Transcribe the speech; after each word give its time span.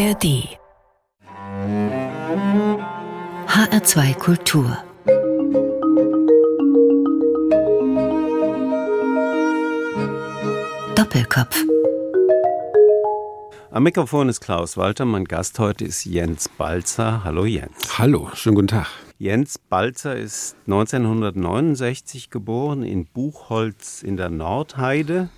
ARD 0.00 0.48
HR2 3.48 4.14
Kultur 4.14 4.78
Doppelkopf 10.94 11.64
Am 13.70 13.82
Mikrofon 13.82 14.30
ist 14.30 14.40
Klaus 14.40 14.78
Walter. 14.78 15.04
Mein 15.04 15.26
Gast 15.26 15.58
heute 15.58 15.84
ist 15.84 16.06
Jens 16.06 16.48
Balzer. 16.48 17.22
Hallo 17.22 17.44
Jens. 17.44 17.98
Hallo, 17.98 18.30
schönen 18.32 18.54
guten 18.54 18.68
Tag. 18.68 18.86
Jens 19.18 19.58
Balzer 19.58 20.16
ist 20.16 20.56
1969 20.66 22.30
geboren 22.30 22.84
in 22.84 23.04
Buchholz 23.04 24.02
in 24.02 24.16
der 24.16 24.30
Nordheide. 24.30 25.28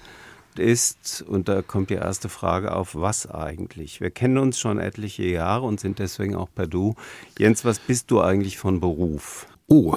Ist, 0.58 1.22
und 1.26 1.48
da 1.48 1.62
kommt 1.62 1.90
die 1.90 1.94
erste 1.94 2.28
Frage 2.28 2.74
auf, 2.74 2.94
was 2.94 3.26
eigentlich? 3.28 4.00
Wir 4.00 4.10
kennen 4.10 4.38
uns 4.38 4.58
schon 4.58 4.78
etliche 4.78 5.24
Jahre 5.24 5.64
und 5.66 5.80
sind 5.80 5.98
deswegen 5.98 6.34
auch 6.34 6.48
per 6.54 6.66
Du. 6.66 6.94
Jens, 7.38 7.64
was 7.64 7.78
bist 7.78 8.10
du 8.10 8.20
eigentlich 8.20 8.58
von 8.58 8.80
Beruf? 8.80 9.46
Oh, 9.68 9.96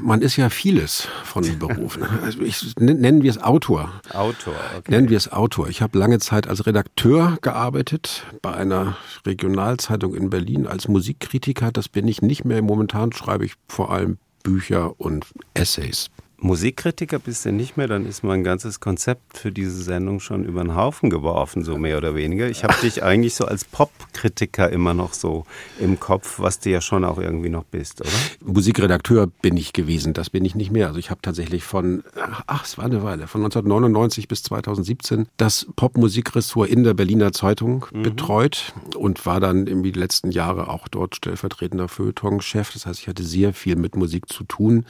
man 0.00 0.20
ist 0.20 0.36
ja 0.36 0.50
vieles 0.50 1.08
von 1.24 1.58
Beruf. 1.58 1.96
Ne? 1.96 2.06
Also 2.22 2.40
ich, 2.42 2.76
nennen 2.76 3.22
wir 3.22 3.30
es 3.30 3.38
Autor. 3.38 3.90
Autor, 4.12 4.54
okay. 4.76 4.90
Nennen 4.90 5.08
wir 5.08 5.16
es 5.16 5.32
Autor. 5.32 5.68
Ich 5.68 5.80
habe 5.80 5.98
lange 5.98 6.18
Zeit 6.18 6.46
als 6.46 6.66
Redakteur 6.66 7.38
gearbeitet 7.40 8.26
bei 8.42 8.52
einer 8.52 8.98
Regionalzeitung 9.24 10.14
in 10.14 10.28
Berlin 10.28 10.66
als 10.66 10.88
Musikkritiker. 10.88 11.72
Das 11.72 11.88
bin 11.88 12.06
ich 12.06 12.20
nicht 12.20 12.44
mehr. 12.44 12.60
Momentan 12.60 13.12
schreibe 13.12 13.46
ich 13.46 13.54
vor 13.66 13.90
allem 13.90 14.18
Bücher 14.42 15.00
und 15.00 15.24
Essays. 15.54 16.10
Musikkritiker 16.44 17.18
bist 17.18 17.46
du 17.46 17.52
nicht 17.52 17.78
mehr, 17.78 17.88
dann 17.88 18.04
ist 18.04 18.22
mein 18.22 18.44
ganzes 18.44 18.78
Konzept 18.78 19.38
für 19.38 19.50
diese 19.50 19.82
Sendung 19.82 20.20
schon 20.20 20.44
über 20.44 20.62
den 20.62 20.76
Haufen 20.76 21.08
geworfen, 21.08 21.64
so 21.64 21.78
mehr 21.78 21.96
oder 21.96 22.14
weniger. 22.14 22.50
Ich 22.50 22.64
habe 22.64 22.74
dich 22.82 23.02
eigentlich 23.02 23.34
so 23.34 23.46
als 23.46 23.64
Popkritiker 23.64 24.68
immer 24.68 24.92
noch 24.92 25.14
so 25.14 25.46
im 25.80 25.98
Kopf, 25.98 26.40
was 26.40 26.60
du 26.60 26.68
ja 26.68 26.82
schon 26.82 27.02
auch 27.02 27.16
irgendwie 27.16 27.48
noch 27.48 27.64
bist, 27.64 28.02
oder? 28.02 28.10
Musikredakteur 28.44 29.26
bin 29.26 29.56
ich 29.56 29.72
gewesen, 29.72 30.12
das 30.12 30.28
bin 30.28 30.44
ich 30.44 30.54
nicht 30.54 30.70
mehr. 30.70 30.88
Also 30.88 30.98
ich 30.98 31.08
habe 31.08 31.22
tatsächlich 31.22 31.64
von, 31.64 32.04
ach, 32.46 32.66
es 32.66 32.76
war 32.76 32.84
eine 32.84 33.02
Weile, 33.02 33.26
von 33.26 33.40
1999 33.42 34.28
bis 34.28 34.42
2017 34.42 35.26
das 35.38 35.66
Popmusikressort 35.76 36.68
in 36.68 36.84
der 36.84 36.92
Berliner 36.92 37.32
Zeitung 37.32 37.86
mhm. 37.90 38.02
betreut 38.02 38.74
und 38.98 39.24
war 39.24 39.40
dann 39.40 39.66
in 39.66 39.82
die 39.82 39.92
letzten 39.92 40.30
Jahre 40.30 40.68
auch 40.68 40.88
dort 40.88 41.16
stellvertretender 41.16 41.88
Feuilleton-Chef. 41.88 42.70
Das 42.74 42.84
heißt, 42.84 43.00
ich 43.00 43.08
hatte 43.08 43.22
sehr 43.22 43.54
viel 43.54 43.76
mit 43.76 43.96
Musik 43.96 44.28
zu 44.28 44.44
tun. 44.44 44.84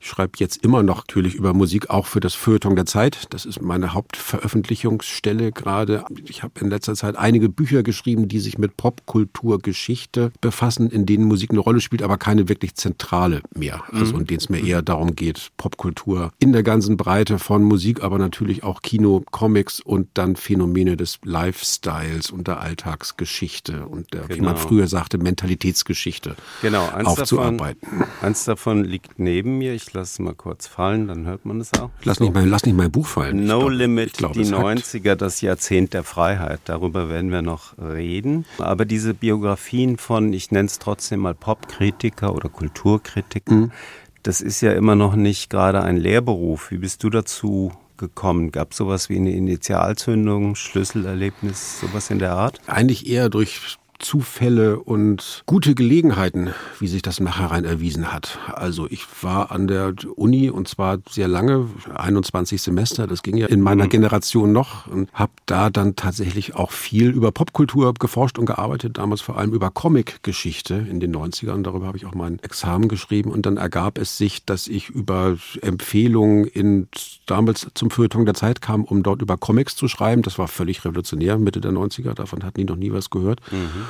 Ich 0.00 0.08
schreibe 0.08 0.32
jetzt 0.38 0.64
immer 0.64 0.79
noch 0.82 1.06
natürlich 1.10 1.34
über 1.34 1.54
Musik 1.54 1.90
auch 1.90 2.06
für 2.06 2.20
das 2.20 2.34
Feuilleton 2.34 2.76
der 2.76 2.86
Zeit. 2.86 3.26
Das 3.30 3.44
ist 3.44 3.60
meine 3.60 3.94
Hauptveröffentlichungsstelle 3.94 5.50
gerade. 5.50 6.04
Ich 6.24 6.42
habe 6.42 6.60
in 6.60 6.70
letzter 6.70 6.94
Zeit 6.94 7.16
einige 7.16 7.48
Bücher 7.48 7.82
geschrieben, 7.82 8.28
die 8.28 8.38
sich 8.38 8.58
mit 8.58 8.76
Popkulturgeschichte 8.76 10.30
befassen, 10.40 10.88
in 10.88 11.06
denen 11.06 11.24
Musik 11.24 11.50
eine 11.50 11.58
Rolle 11.58 11.80
spielt, 11.80 12.02
aber 12.02 12.16
keine 12.16 12.48
wirklich 12.48 12.76
zentrale 12.76 13.42
mehr. 13.54 13.82
Also 13.92 14.18
in 14.18 14.26
denen 14.26 14.38
es 14.38 14.48
mir 14.48 14.64
eher 14.64 14.82
darum 14.82 15.16
geht, 15.16 15.50
Popkultur 15.56 16.32
in 16.38 16.52
der 16.52 16.62
ganzen 16.62 16.96
Breite 16.96 17.38
von 17.38 17.64
Musik, 17.64 18.02
aber 18.02 18.18
natürlich 18.18 18.62
auch 18.62 18.82
Kino, 18.82 19.24
Comics 19.30 19.80
und 19.80 20.08
dann 20.14 20.36
Phänomene 20.36 20.96
des 20.96 21.18
Lifestyles 21.24 22.30
und 22.30 22.46
der 22.46 22.60
Alltagsgeschichte 22.60 23.86
und 23.86 24.12
der, 24.14 24.22
genau. 24.22 24.34
wie 24.34 24.40
man 24.42 24.54
genau. 24.54 24.66
früher 24.68 24.86
sagte, 24.86 25.18
Mentalitätsgeschichte 25.18 26.36
genau, 26.62 26.88
eins 26.88 27.08
aufzuarbeiten. 27.08 27.80
Davon, 27.90 28.06
eins 28.22 28.44
davon 28.44 28.84
liegt 28.84 29.18
neben 29.18 29.58
mir. 29.58 29.74
Ich 29.74 29.92
lasse 29.92 30.12
es 30.12 30.18
mal 30.18 30.34
kurz 30.34 30.66
fallen, 30.70 31.08
dann 31.08 31.26
hört 31.26 31.44
man 31.44 31.60
es 31.60 31.72
auch. 31.74 31.90
Lass 32.04 32.20
nicht, 32.20 32.32
mal, 32.32 32.46
lass 32.46 32.64
nicht 32.64 32.76
mein 32.76 32.90
Buch 32.90 33.06
fallen. 33.06 33.46
No 33.46 33.58
glaub, 33.58 33.70
Limit, 33.72 34.12
glaub, 34.14 34.32
die 34.32 34.44
90er, 34.44 35.16
das 35.16 35.40
Jahrzehnt 35.40 35.92
der 35.92 36.04
Freiheit. 36.04 36.60
Darüber 36.64 37.10
werden 37.10 37.30
wir 37.30 37.42
noch 37.42 37.76
reden. 37.78 38.46
Aber 38.58 38.84
diese 38.84 39.12
Biografien 39.12 39.98
von, 39.98 40.32
ich 40.32 40.50
nenne 40.50 40.66
es 40.66 40.78
trotzdem 40.78 41.20
mal 41.20 41.34
Popkritiker 41.34 42.34
oder 42.34 42.48
Kulturkritiker, 42.48 43.52
mhm. 43.52 43.72
das 44.22 44.40
ist 44.40 44.60
ja 44.60 44.72
immer 44.72 44.94
noch 44.94 45.16
nicht 45.16 45.50
gerade 45.50 45.82
ein 45.82 45.96
Lehrberuf. 45.96 46.70
Wie 46.70 46.78
bist 46.78 47.02
du 47.02 47.10
dazu 47.10 47.72
gekommen? 47.96 48.52
Gab 48.52 48.70
es 48.70 48.78
sowas 48.78 49.08
wie 49.08 49.16
eine 49.16 49.32
Initialzündung, 49.32 50.54
Schlüsselerlebnis, 50.54 51.80
sowas 51.80 52.10
in 52.10 52.18
der 52.18 52.32
Art? 52.32 52.60
Eigentlich 52.66 53.06
eher 53.08 53.28
durch 53.28 53.76
Zufälle 54.00 54.80
und 54.80 55.42
gute 55.46 55.74
Gelegenheiten, 55.74 56.50
wie 56.78 56.88
sich 56.88 57.02
das 57.02 57.20
nachher 57.20 57.50
rein 57.50 57.64
erwiesen 57.64 58.12
hat. 58.12 58.38
Also 58.52 58.86
ich 58.90 59.04
war 59.22 59.52
an 59.52 59.68
der 59.68 59.94
Uni 60.16 60.50
und 60.50 60.68
zwar 60.68 60.98
sehr 61.08 61.28
lange, 61.28 61.68
21 61.94 62.60
Semester, 62.60 63.06
das 63.06 63.22
ging 63.22 63.36
ja 63.36 63.46
in 63.46 63.60
meiner 63.60 63.84
mhm. 63.84 63.90
Generation 63.90 64.52
noch 64.52 64.86
und 64.86 65.10
habe 65.12 65.32
da 65.46 65.70
dann 65.70 65.96
tatsächlich 65.96 66.54
auch 66.54 66.72
viel 66.72 67.10
über 67.10 67.30
Popkultur 67.30 67.94
geforscht 67.94 68.38
und 68.38 68.46
gearbeitet, 68.46 68.98
damals 68.98 69.20
vor 69.20 69.38
allem 69.38 69.52
über 69.52 69.70
Comic-Geschichte 69.70 70.74
in 70.74 71.00
den 71.00 71.14
90ern. 71.14 71.62
Darüber 71.62 71.86
habe 71.86 71.98
ich 71.98 72.06
auch 72.06 72.14
mein 72.14 72.38
Examen 72.40 72.88
geschrieben 72.88 73.30
und 73.30 73.46
dann 73.46 73.56
ergab 73.56 73.98
es 73.98 74.16
sich, 74.16 74.44
dass 74.44 74.66
ich 74.66 74.88
über 74.88 75.36
Empfehlungen 75.60 76.44
in 76.44 76.88
damals 77.26 77.68
zum 77.74 77.90
Feuilleton 77.90 78.24
der 78.24 78.34
Zeit 78.34 78.60
kam, 78.60 78.84
um 78.84 79.02
dort 79.02 79.22
über 79.22 79.36
Comics 79.36 79.76
zu 79.76 79.88
schreiben. 79.88 80.22
Das 80.22 80.38
war 80.38 80.48
völlig 80.48 80.84
revolutionär, 80.84 81.38
Mitte 81.38 81.60
der 81.60 81.72
90er, 81.72 82.14
davon 82.14 82.42
hat 82.44 82.56
nie 82.56 82.64
noch 82.64 82.76
nie 82.76 82.92
was 82.92 83.10
gehört. 83.10 83.40
Mhm. 83.52 83.89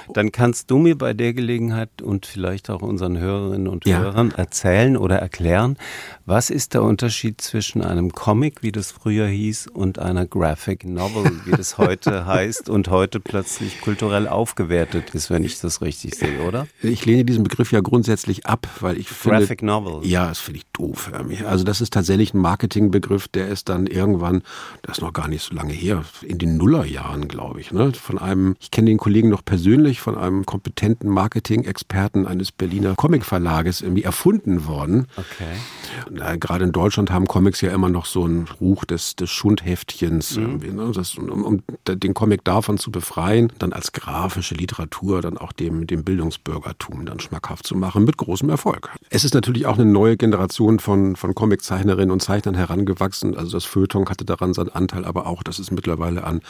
Dann 0.13 0.31
kannst 0.31 0.71
du 0.71 0.77
mir 0.77 0.97
bei 0.97 1.13
der 1.13 1.33
Gelegenheit 1.33 2.01
und 2.01 2.25
vielleicht 2.25 2.69
auch 2.69 2.81
unseren 2.81 3.17
Hörerinnen 3.17 3.67
und 3.67 3.85
ja. 3.85 3.99
Hörern 3.99 4.31
erzählen 4.31 4.97
oder 4.97 5.17
erklären, 5.17 5.77
was 6.25 6.49
ist 6.49 6.73
der 6.73 6.83
Unterschied 6.83 7.41
zwischen 7.41 7.81
einem 7.81 8.11
Comic, 8.11 8.63
wie 8.63 8.71
das 8.71 8.91
früher 8.91 9.27
hieß, 9.27 9.67
und 9.67 9.99
einer 9.99 10.25
Graphic 10.25 10.85
Novel, 10.85 11.31
wie 11.45 11.51
das 11.51 11.77
heute 11.77 12.25
heißt 12.25 12.69
und 12.69 12.89
heute 12.89 13.19
plötzlich 13.19 13.81
kulturell 13.81 14.27
aufgewertet 14.27 15.13
ist, 15.13 15.29
wenn 15.29 15.43
ich 15.43 15.59
das 15.59 15.81
richtig 15.81 16.15
sehe, 16.15 16.41
oder? 16.43 16.67
Ich 16.81 17.05
lehne 17.05 17.25
diesen 17.25 17.43
Begriff 17.43 17.71
ja 17.71 17.81
grundsätzlich 17.81 18.45
ab, 18.45 18.67
weil 18.79 18.97
ich 18.97 19.09
finde... 19.09 19.39
Graphic 19.39 19.61
Novel. 19.63 20.07
Ja, 20.07 20.27
das 20.27 20.39
finde 20.39 20.59
ich 20.59 20.65
doof. 20.73 21.11
Also 21.45 21.63
das 21.63 21.81
ist 21.81 21.93
tatsächlich 21.93 22.33
ein 22.33 22.39
Marketingbegriff, 22.39 23.27
der 23.27 23.47
ist 23.47 23.69
dann 23.69 23.87
irgendwann, 23.87 24.43
das 24.83 24.97
ist 24.97 25.01
noch 25.01 25.13
gar 25.13 25.27
nicht 25.27 25.43
so 25.43 25.53
lange 25.53 25.73
her, 25.73 26.03
in 26.21 26.37
den 26.37 26.57
Nullerjahren, 26.57 27.27
glaube 27.27 27.59
ich, 27.59 27.71
ne? 27.71 27.91
von 27.93 28.17
einem, 28.17 28.55
ich 28.59 28.71
kenne 28.71 28.89
den 28.89 28.97
Kollegen 28.97 29.29
noch 29.29 29.43
persönlich 29.43 29.90
von 29.99 30.17
einem 30.17 30.45
kompetenten 30.45 31.09
Marketing-Experten 31.09 32.25
eines 32.25 32.51
Berliner 32.51 32.95
Comicverlages 32.95 33.81
irgendwie 33.81 34.03
erfunden 34.03 34.65
worden. 34.67 35.07
Okay. 35.17 36.37
gerade 36.39 36.63
in 36.63 36.71
Deutschland 36.71 37.11
haben 37.11 37.27
Comics 37.27 37.61
ja 37.61 37.71
immer 37.71 37.89
noch 37.89 38.05
so 38.05 38.23
einen 38.23 38.47
Ruch 38.61 38.85
des, 38.85 39.15
des 39.15 39.29
Schundheftchens, 39.29 40.37
mhm. 40.37 40.75
ne? 40.75 40.91
das, 40.93 41.17
um, 41.17 41.43
um, 41.43 41.63
den 41.87 42.13
Comic 42.13 42.43
davon 42.45 42.77
zu 42.77 42.91
befreien, 42.91 43.51
dann 43.59 43.73
als 43.73 43.91
grafische 43.91 44.55
Literatur 44.55 45.21
dann 45.21 45.37
auch 45.37 45.51
dem, 45.51 45.87
dem 45.87 46.03
Bildungsbürgertum 46.03 47.05
dann 47.05 47.19
schmackhaft 47.19 47.67
zu 47.67 47.75
machen, 47.75 48.03
mit 48.05 48.17
großem 48.17 48.49
Erfolg. 48.49 48.91
Es 49.09 49.23
ist 49.23 49.33
natürlich 49.33 49.65
auch 49.65 49.77
eine 49.77 49.85
neue 49.85 50.17
Generation 50.17 50.79
von, 50.79 51.15
von 51.15 51.35
Comiczeichnerinnen 51.35 52.11
und 52.11 52.21
Zeichnern 52.21 52.55
herangewachsen. 52.55 53.35
Also 53.35 53.53
das 53.53 53.65
Feuilleton 53.65 54.07
hatte 54.07 54.25
daran 54.25 54.53
seinen 54.53 54.69
Anteil, 54.69 55.05
aber 55.05 55.27
auch, 55.27 55.43
dass 55.43 55.59
es 55.59 55.71
mittlerweile 55.71 56.23
an 56.23 56.41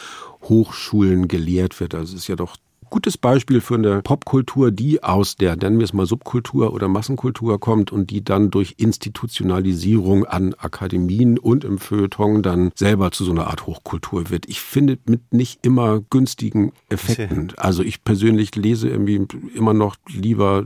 Hochschulen 0.42 1.28
gelehrt 1.28 1.80
wird. 1.80 1.94
Also 1.94 2.14
es 2.14 2.22
ist 2.22 2.28
ja 2.28 2.36
doch 2.36 2.56
gutes 2.92 3.16
Beispiel 3.16 3.62
für 3.62 3.76
eine 3.76 4.02
Popkultur, 4.02 4.70
die 4.70 5.02
aus 5.02 5.36
der, 5.36 5.56
nennen 5.56 5.78
wir 5.78 5.84
es 5.84 5.94
mal 5.94 6.04
Subkultur 6.04 6.74
oder 6.74 6.88
Massenkultur 6.88 7.58
kommt 7.58 7.90
und 7.90 8.10
die 8.10 8.22
dann 8.22 8.50
durch 8.50 8.74
Institutionalisierung 8.76 10.26
an 10.26 10.54
Akademien 10.58 11.38
und 11.38 11.64
im 11.64 11.78
Feuilleton 11.78 12.42
dann 12.42 12.70
selber 12.74 13.10
zu 13.10 13.24
so 13.24 13.32
einer 13.32 13.46
Art 13.46 13.66
Hochkultur 13.66 14.28
wird. 14.28 14.46
Ich 14.46 14.60
finde 14.60 14.98
mit 15.06 15.32
nicht 15.32 15.64
immer 15.64 16.02
günstigen 16.10 16.72
Effekten. 16.90 17.54
Also 17.56 17.82
ich 17.82 18.04
persönlich 18.04 18.54
lese 18.56 18.90
irgendwie 18.90 19.26
immer 19.54 19.72
noch 19.72 19.96
lieber 20.08 20.62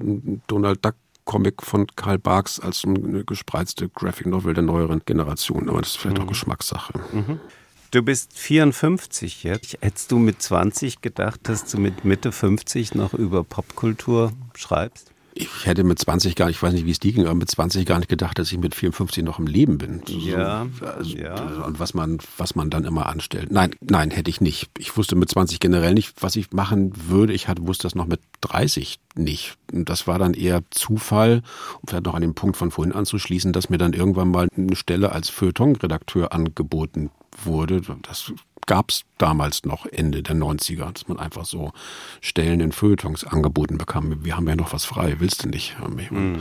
Donald 0.48 0.84
Duck 0.84 0.96
Comic 1.26 1.62
von 1.62 1.86
Karl 1.94 2.18
Barks 2.18 2.58
als 2.58 2.84
eine 2.84 3.24
gespreizte 3.24 3.88
Graphic 3.88 4.26
Novel 4.26 4.52
der 4.52 4.64
neueren 4.64 5.02
Generation. 5.04 5.68
Aber 5.68 5.80
das 5.80 5.90
ist 5.90 5.98
vielleicht 5.98 6.18
mhm. 6.18 6.24
auch 6.24 6.28
Geschmackssache. 6.28 6.92
Mhm. 7.12 7.38
Du 7.96 8.02
bist 8.02 8.38
54 8.38 9.42
jetzt. 9.42 9.78
Hättest 9.80 10.12
du 10.12 10.18
mit 10.18 10.42
20 10.42 11.00
gedacht, 11.00 11.40
dass 11.44 11.64
du 11.64 11.80
mit 11.80 12.04
Mitte 12.04 12.30
50 12.30 12.94
noch 12.94 13.14
über 13.14 13.42
Popkultur 13.42 14.34
schreibst? 14.54 15.12
Ich 15.32 15.64
hätte 15.64 15.82
mit 15.82 15.98
20 15.98 16.34
gar 16.36 16.48
nicht, 16.48 16.56
ich 16.56 16.62
weiß 16.62 16.74
nicht, 16.74 16.84
wie 16.84 16.90
es 16.90 16.98
dir 16.98 17.14
ging, 17.14 17.24
aber 17.24 17.34
mit 17.34 17.50
20 17.50 17.86
gar 17.86 17.98
nicht 17.98 18.10
gedacht, 18.10 18.38
dass 18.38 18.52
ich 18.52 18.58
mit 18.58 18.74
54 18.74 19.24
noch 19.24 19.38
im 19.38 19.46
Leben 19.46 19.78
bin. 19.78 20.02
Ja. 20.08 20.66
So, 20.78 20.84
also, 20.84 21.16
ja. 21.16 21.64
Und 21.64 21.80
was 21.80 21.94
man, 21.94 22.18
was 22.36 22.54
man 22.54 22.68
dann 22.68 22.84
immer 22.84 23.06
anstellt. 23.06 23.50
Nein, 23.50 23.70
nein, 23.80 24.10
hätte 24.10 24.28
ich 24.28 24.42
nicht. 24.42 24.68
Ich 24.76 24.94
wusste 24.98 25.16
mit 25.16 25.30
20 25.30 25.58
generell 25.58 25.94
nicht, 25.94 26.22
was 26.22 26.36
ich 26.36 26.52
machen 26.52 26.92
würde. 27.08 27.32
Ich 27.32 27.48
hatte, 27.48 27.66
wusste 27.66 27.84
das 27.84 27.94
noch 27.94 28.06
mit 28.06 28.20
30 28.42 28.98
nicht. 29.14 29.56
Und 29.72 29.88
das 29.88 30.06
war 30.06 30.18
dann 30.18 30.34
eher 30.34 30.60
Zufall, 30.68 31.42
um 31.80 31.88
vielleicht 31.88 32.04
noch 32.04 32.14
an 32.14 32.20
den 32.20 32.34
Punkt 32.34 32.58
von 32.58 32.70
vorhin 32.70 32.92
anzuschließen, 32.92 33.54
dass 33.54 33.70
mir 33.70 33.78
dann 33.78 33.94
irgendwann 33.94 34.30
mal 34.30 34.48
eine 34.54 34.76
Stelle 34.76 35.12
als 35.12 35.30
Feuilleton-Redakteur 35.30 36.34
angeboten 36.34 37.10
wurde. 37.46 37.80
Das 38.02 38.32
gab 38.66 38.90
es 38.90 39.04
damals 39.18 39.64
noch 39.64 39.86
Ende 39.86 40.22
der 40.22 40.36
90er, 40.36 40.92
dass 40.92 41.08
man 41.08 41.18
einfach 41.18 41.44
so 41.44 41.72
Stellen 42.20 42.60
in 42.60 42.72
Feuilletons 42.72 43.24
angeboten 43.24 43.78
bekam. 43.78 44.24
Wir 44.24 44.36
haben 44.36 44.48
ja 44.48 44.56
noch 44.56 44.72
was 44.72 44.84
frei, 44.84 45.16
willst 45.18 45.44
du 45.44 45.48
nicht? 45.48 45.76
Mhm. 46.10 46.40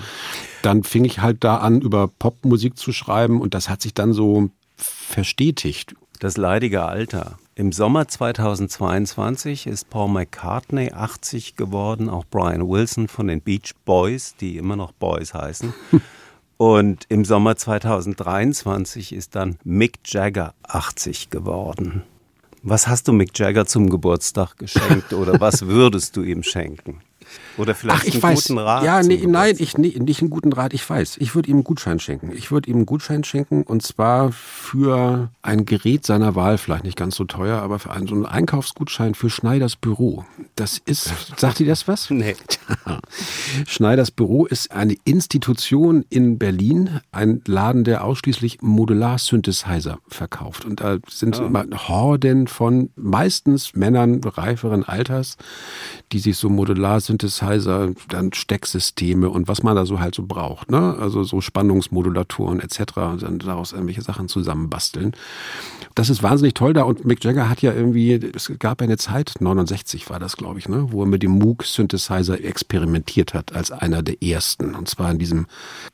Dann 0.61 0.83
fing 0.83 1.05
ich 1.05 1.19
halt 1.19 1.43
da 1.43 1.57
an, 1.57 1.81
über 1.81 2.07
Popmusik 2.07 2.77
zu 2.77 2.91
schreiben 2.91 3.39
und 3.39 3.53
das 3.53 3.69
hat 3.69 3.81
sich 3.81 3.93
dann 3.93 4.13
so 4.13 4.49
verstetigt. 4.75 5.95
Das 6.19 6.37
leidige 6.37 6.83
Alter. 6.83 7.37
Im 7.55 7.71
Sommer 7.71 8.07
2022 8.07 9.67
ist 9.67 9.89
Paul 9.89 10.09
McCartney 10.09 10.91
80 10.91 11.55
geworden, 11.55 12.09
auch 12.09 12.25
Brian 12.25 12.67
Wilson 12.67 13.07
von 13.07 13.27
den 13.27 13.41
Beach 13.41 13.73
Boys, 13.85 14.35
die 14.35 14.57
immer 14.57 14.75
noch 14.75 14.91
Boys 14.91 15.33
heißen. 15.33 15.73
Und 16.57 17.05
im 17.09 17.25
Sommer 17.25 17.57
2023 17.57 19.13
ist 19.13 19.35
dann 19.35 19.57
Mick 19.63 19.99
Jagger 20.05 20.53
80 20.63 21.29
geworden. 21.29 22.03
Was 22.63 22.87
hast 22.87 23.07
du 23.07 23.13
Mick 23.13 23.37
Jagger 23.37 23.65
zum 23.65 23.89
Geburtstag 23.89 24.57
geschenkt 24.57 25.13
oder 25.13 25.39
was 25.39 25.65
würdest 25.67 26.15
du 26.15 26.23
ihm 26.23 26.43
schenken? 26.43 27.01
Oder 27.57 27.75
vielleicht 27.75 28.01
Ach, 28.01 28.05
ich 28.05 28.13
einen 28.15 28.23
weiß. 28.23 28.43
guten 28.47 28.57
Rat. 28.59 28.83
Ja, 28.83 29.01
nee, 29.01 29.23
nein, 29.27 29.55
ich, 29.59 29.77
nee, 29.77 29.95
nicht 29.99 30.21
einen 30.21 30.29
guten 30.29 30.51
Rat, 30.53 30.73
ich 30.73 30.87
weiß. 30.89 31.17
Ich 31.19 31.35
würde 31.35 31.49
ihm 31.49 31.57
einen 31.57 31.63
Gutschein 31.63 31.99
schenken. 31.99 32.31
Ich 32.35 32.51
würde 32.51 32.69
ihm 32.69 32.77
einen 32.77 32.85
Gutschein 32.85 33.23
schenken 33.23 33.63
und 33.63 33.81
zwar 33.83 34.31
für 34.31 35.29
ein 35.41 35.65
Gerät 35.65 36.05
seiner 36.05 36.35
Wahl, 36.35 36.57
vielleicht 36.57 36.83
nicht 36.83 36.97
ganz 36.97 37.15
so 37.15 37.23
teuer, 37.25 37.61
aber 37.61 37.79
für 37.79 37.91
einen, 37.91 38.07
so 38.07 38.15
einen 38.15 38.25
Einkaufsgutschein 38.25 39.15
für 39.15 39.29
Schneiders 39.29 39.75
Büro. 39.75 40.25
Das 40.55 40.79
ist, 40.85 41.11
sagt 41.37 41.59
ihr 41.59 41.67
das 41.67 41.87
was? 41.87 42.09
Nee. 42.09 42.35
Schneiders 43.67 44.11
Büro 44.11 44.45
ist 44.45 44.71
eine 44.71 44.95
Institution 45.05 46.05
in 46.09 46.37
Berlin, 46.37 47.01
ein 47.11 47.41
Laden, 47.45 47.83
der 47.83 48.03
ausschließlich 48.03 48.61
Modular-Synthesizer 48.61 49.99
verkauft. 50.07 50.65
Und 50.65 50.81
da 50.81 50.97
sind 51.09 51.39
Ah. 51.39 51.45
immer 51.45 51.65
Horden 51.87 52.47
von 52.47 52.89
meistens 52.95 53.75
Männern 53.75 54.21
reiferen 54.23 54.83
Alters, 54.83 55.37
die 56.11 56.19
sich 56.19 56.37
so 56.37 56.49
Modular-Synthesizer, 56.49 57.24
dann 57.27 58.33
Stecksysteme 58.33 59.29
und 59.29 59.47
was 59.47 59.63
man 59.63 59.75
da 59.75 59.85
so 59.85 59.99
halt 59.99 60.15
so 60.15 60.25
braucht, 60.25 60.71
ne? 60.71 60.95
Also 60.99 61.23
so 61.23 61.41
Spannungsmodulatoren 61.41 62.59
etc. 62.59 62.79
und 62.97 63.23
dann 63.23 63.39
daraus 63.39 63.73
irgendwelche 63.73 64.01
Sachen 64.01 64.27
zusammenbasteln. 64.27 65.13
Das 65.95 66.09
ist 66.09 66.23
wahnsinnig 66.23 66.55
toll 66.55 66.73
da 66.73 66.83
und 66.83 67.05
Mick 67.05 67.23
Jagger 67.23 67.49
hat 67.49 67.61
ja 67.61 67.73
irgendwie, 67.73 68.13
es 68.13 68.51
gab 68.59 68.81
eine 68.81 68.97
Zeit, 68.97 69.35
69 69.39 70.09
war 70.09 70.19
das, 70.19 70.35
glaube 70.35 70.59
ich, 70.59 70.67
ne, 70.67 70.91
wo 70.91 71.03
er 71.03 71.07
mit 71.07 71.23
dem 71.23 71.31
Moog-Synthesizer 71.31 72.43
experimentiert 72.43 73.33
hat 73.33 73.53
als 73.53 73.71
einer 73.71 74.03
der 74.03 74.21
ersten. 74.21 74.75
Und 74.75 74.89
zwar 74.89 75.11
in 75.11 75.19
diesem, 75.19 75.47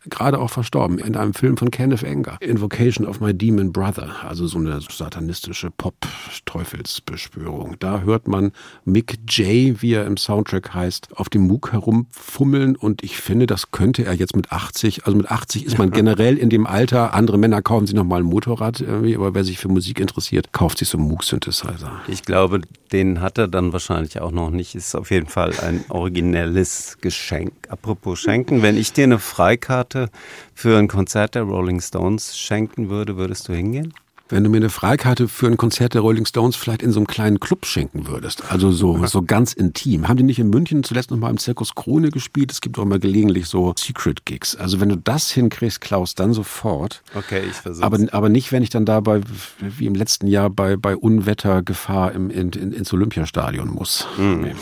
gerade 0.10 0.40
auch 0.40 0.50
verstorben, 0.50 0.98
in 0.98 1.16
einem 1.16 1.34
Film 1.34 1.58
von 1.58 1.70
Kenneth 1.70 2.04
Anger, 2.04 2.38
Invocation 2.42 3.06
of 3.06 3.22
My 3.22 3.34
Demon 3.34 3.72
Brother, 3.72 4.10
also 4.28 4.48
so 4.48 4.58
eine 4.58 4.82
satanistische 4.82 5.72
Pop-Teufelsbeschwörung. 5.72 7.76
Da 7.80 8.02
hört 8.02 8.28
man 8.28 8.52
Mick 8.86 9.20
J., 9.30 9.82
wie 9.82 9.94
er 9.94 10.06
im 10.06 10.18
Soundtrack 10.18 10.74
heißt, 10.74 11.11
auf 11.16 11.30
dem 11.30 11.48
Moog 11.48 11.72
herumfummeln 11.72 12.76
und 12.76 13.04
ich 13.04 13.18
finde, 13.18 13.48
das 13.48 13.72
könnte 13.72 14.06
er 14.06 14.14
jetzt 14.14 14.36
mit 14.36 14.52
80, 14.52 15.06
also 15.06 15.18
mit 15.18 15.30
80 15.30 15.66
ist 15.66 15.78
man 15.78 15.92
generell 15.92 16.38
in 16.38 16.50
dem 16.50 16.66
Alter, 16.68 17.14
andere 17.14 17.38
Männer 17.38 17.62
kaufen 17.62 17.88
sich 17.88 17.96
nochmal 17.96 18.22
ein 18.22 18.26
Motorrad 18.26 18.82
irgendwie, 18.82 19.16
aber 19.16 19.34
wer 19.34 19.44
sich 19.44 19.58
für 19.58 19.68
Musik 19.68 20.00
interessiert, 20.00 20.54
kauft 20.54 20.78
sich 20.78 20.90
so 20.90 20.98
einen 20.98 21.08
Moog-Synthesizer. 21.08 22.02
Ich 22.08 22.24
glaube, 22.24 22.62
den 22.92 23.22
hat 23.22 23.38
er 23.38 23.48
dann 23.48 23.74
wahrscheinlich 23.74 24.22
auch 24.22 24.32
noch 24.32 24.50
nicht. 24.50 24.76
Ist 24.76 24.96
auf 24.96 25.12
jeden 25.12 25.28
Fall 25.28 25.54
ein 25.60 25.84
originelles 25.90 26.98
Geschenk. 27.02 27.54
Apropos 27.70 28.20
Schenken, 28.20 28.62
wenn 28.62 28.78
ich 28.78 28.94
dir 28.94 29.06
eine 29.06 29.20
Freikarte 29.20 30.10
für 30.54 30.78
ein 30.78 30.88
Konzert 30.88 31.36
der 31.36 31.44
Rolling 31.44 31.82
Stones 31.82 32.38
schenken 32.38 32.90
würde, 32.90 33.18
würdest 33.18 33.48
du 33.48 33.54
hingehen? 33.54 33.94
Wenn 34.32 34.44
du 34.44 34.50
mir 34.50 34.58
eine 34.58 34.70
Freikarte 34.70 35.28
für 35.28 35.48
ein 35.48 35.58
Konzert 35.58 35.94
der 35.94 36.02
Rolling 36.02 36.26
Stones 36.26 36.56
vielleicht 36.56 36.82
in 36.82 36.92
so 36.92 37.00
einem 37.00 37.08
kleinen 37.08 37.40
Club 37.40 37.66
schenken 37.66 38.08
würdest, 38.08 38.50
also 38.50 38.72
so, 38.72 39.06
so 39.06 39.22
ganz 39.22 39.54
intim. 39.54 40.08
Haben 40.08 40.18
die 40.18 40.24
nicht 40.24 40.40
in 40.40 40.50
München 40.50 40.84
zuletzt 40.84 41.12
noch 41.12 41.18
mal 41.18 41.30
im 41.30 41.38
Zirkus 41.38 41.76
Krone 41.76 42.12
gespielt? 42.12 42.52
Es 42.52 42.62
gibt 42.62 42.80
auch 42.80 42.86
mal 42.86 43.00
gelegentlich 43.00 43.48
so 43.48 43.74
Secret 43.78 44.26
Gigs. 44.26 44.56
Also 44.56 44.80
wenn 44.80 44.90
du 44.90 44.98
das 44.98 45.32
hinkriegst, 45.32 45.82
Klaus, 45.82 46.16
dann 46.16 46.34
sofort. 46.34 47.04
Okay, 47.14 47.44
ich 47.50 47.58
versuche 47.58 47.86
Aber, 47.86 48.00
aber 48.12 48.30
nicht, 48.30 48.52
wenn 48.52 48.64
ich 48.64 48.70
dann 48.70 48.86
dabei, 48.86 49.22
wie 49.60 49.86
im 49.86 49.96
letzten 49.96 50.28
Jahr, 50.28 50.50
bei, 50.50 50.78
bei 50.78 50.96
Unwettergefahr 50.96 52.14
im, 52.14 52.30
in, 52.30 52.52
in, 52.52 52.72
ins 52.72 52.94
Olympiastadion 52.94 53.70
muss. 53.70 54.08
Nee. 54.18 54.56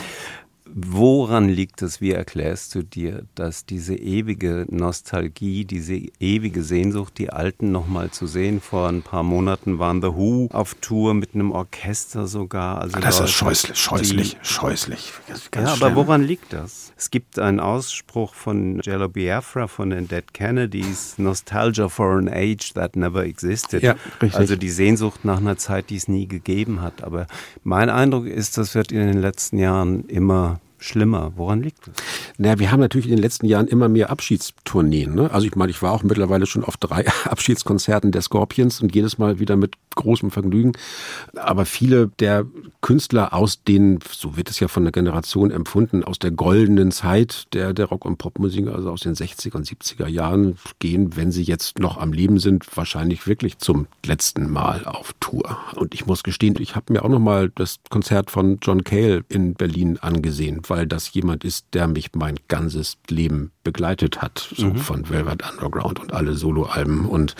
Woran 0.73 1.49
liegt 1.49 1.81
es, 1.81 1.99
wie 1.99 2.11
erklärst 2.11 2.75
du 2.75 2.83
dir, 2.83 3.23
dass 3.35 3.65
diese 3.65 3.95
ewige 3.95 4.65
Nostalgie, 4.69 5.65
diese 5.65 5.95
ewige 6.19 6.63
Sehnsucht, 6.63 7.17
die 7.17 7.31
Alten 7.31 7.71
nochmal 7.71 8.11
zu 8.11 8.27
sehen? 8.27 8.61
Vor 8.61 8.87
ein 8.87 9.01
paar 9.01 9.23
Monaten 9.23 9.79
waren 9.79 10.01
The 10.01 10.09
Who 10.09 10.47
auf 10.51 10.75
Tour 10.75 11.13
mit 11.13 11.33
einem 11.33 11.51
Orchester 11.51 12.27
sogar. 12.27 12.81
Also 12.81 12.99
Das 12.99 13.19
ist 13.19 13.31
scheußlich, 13.31 13.77
scheußlich, 13.77 14.37
scheußlich. 14.41 15.13
Ja, 15.55 15.63
aber 15.63 15.75
schlimm. 15.75 15.95
woran 15.95 16.23
liegt 16.23 16.53
das? 16.53 16.93
Es 16.95 17.09
gibt 17.09 17.39
einen 17.39 17.59
Ausspruch 17.59 18.33
von 18.33 18.81
Jello 18.81 19.09
Biafra 19.09 19.67
von 19.67 19.89
den 19.89 20.07
Dead 20.07 20.33
Kennedys, 20.33 21.15
Nostalgia 21.17 21.89
for 21.89 22.17
an 22.17 22.29
age 22.29 22.73
that 22.73 22.95
never 22.95 23.23
existed. 23.23 23.81
Ja, 23.81 23.95
richtig. 24.21 24.35
Also 24.35 24.55
die 24.55 24.69
Sehnsucht 24.69 25.25
nach 25.25 25.37
einer 25.37 25.57
Zeit, 25.57 25.89
die 25.89 25.95
es 25.95 26.07
nie 26.07 26.27
gegeben 26.27 26.81
hat. 26.81 27.03
Aber 27.03 27.27
mein 27.63 27.89
Eindruck 27.89 28.27
ist, 28.27 28.57
das 28.57 28.75
wird 28.75 28.91
in 28.91 28.99
den 28.99 29.19
letzten 29.19 29.57
Jahren 29.57 30.05
immer 30.05 30.58
schlimmer. 30.79 31.33
Woran 31.35 31.61
liegt 31.61 31.87
das? 31.87 31.95
Naja, 32.37 32.59
wir 32.59 32.71
haben 32.71 32.79
natürlich 32.79 33.07
in 33.07 33.15
den 33.15 33.21
letzten 33.21 33.45
Jahren 33.45 33.67
immer 33.67 33.89
mehr 33.89 34.09
Abschiedstourneen. 34.09 35.13
Ne? 35.13 35.31
Also 35.31 35.45
ich 35.45 35.55
meine, 35.55 35.71
ich 35.71 35.81
war 35.81 35.91
auch 35.91 36.03
mittlerweile 36.03 36.45
schon 36.45 36.63
auf 36.63 36.77
drei 36.77 37.05
Abschiedskonzerten 37.25 38.11
der 38.11 38.21
Scorpions 38.21 38.81
und 38.81 38.95
jedes 38.95 39.17
Mal 39.17 39.39
wieder 39.39 39.55
mit 39.55 39.75
großem 39.95 40.31
Vergnügen. 40.31 40.71
Aber 41.35 41.65
viele 41.65 42.07
der 42.19 42.45
Künstler 42.81 43.33
aus 43.33 43.63
den, 43.63 43.99
so 44.11 44.37
wird 44.37 44.49
es 44.49 44.59
ja 44.59 44.67
von 44.67 44.83
der 44.83 44.91
Generation 44.91 45.51
empfunden, 45.51 46.03
aus 46.03 46.19
der 46.19 46.31
goldenen 46.31 46.91
Zeit 46.91 47.47
der, 47.53 47.73
der 47.73 47.85
Rock- 47.85 48.05
und 48.05 48.17
Popmusik, 48.17 48.67
also 48.67 48.91
aus 48.91 49.01
den 49.01 49.15
60er 49.15 49.55
und 49.55 49.67
70er 49.67 50.07
Jahren, 50.07 50.57
gehen, 50.79 51.15
wenn 51.17 51.31
sie 51.31 51.43
jetzt 51.43 51.79
noch 51.79 51.97
am 51.97 52.13
Leben 52.13 52.39
sind, 52.39 52.65
wahrscheinlich 52.77 53.27
wirklich 53.27 53.57
zum 53.57 53.87
letzten 54.05 54.49
Mal 54.49 54.85
auf 54.85 55.13
Tour. 55.19 55.57
Und 55.75 55.93
ich 55.93 56.05
muss 56.05 56.23
gestehen, 56.23 56.55
ich 56.59 56.75
habe 56.75 56.93
mir 56.93 57.03
auch 57.03 57.09
noch 57.09 57.19
mal 57.19 57.51
das 57.55 57.79
Konzert 57.89 58.31
von 58.31 58.59
John 58.61 58.83
Cale 58.83 59.23
in 59.27 59.53
Berlin 59.53 59.97
angesehen, 59.99 60.61
weil 60.69 60.87
das 60.87 61.13
jemand 61.13 61.43
ist, 61.43 61.67
der 61.73 61.87
mich 61.87 62.11
mein 62.13 62.35
ganzes 62.47 62.97
Leben 63.09 63.51
begleitet 63.63 64.21
hat, 64.21 64.49
so 64.55 64.73
von 64.75 65.09
Velvet 65.09 65.43
Underground 65.49 65.99
und 65.99 66.13
alle 66.13 66.33
Soloalben 66.33 67.05
und 67.05 67.35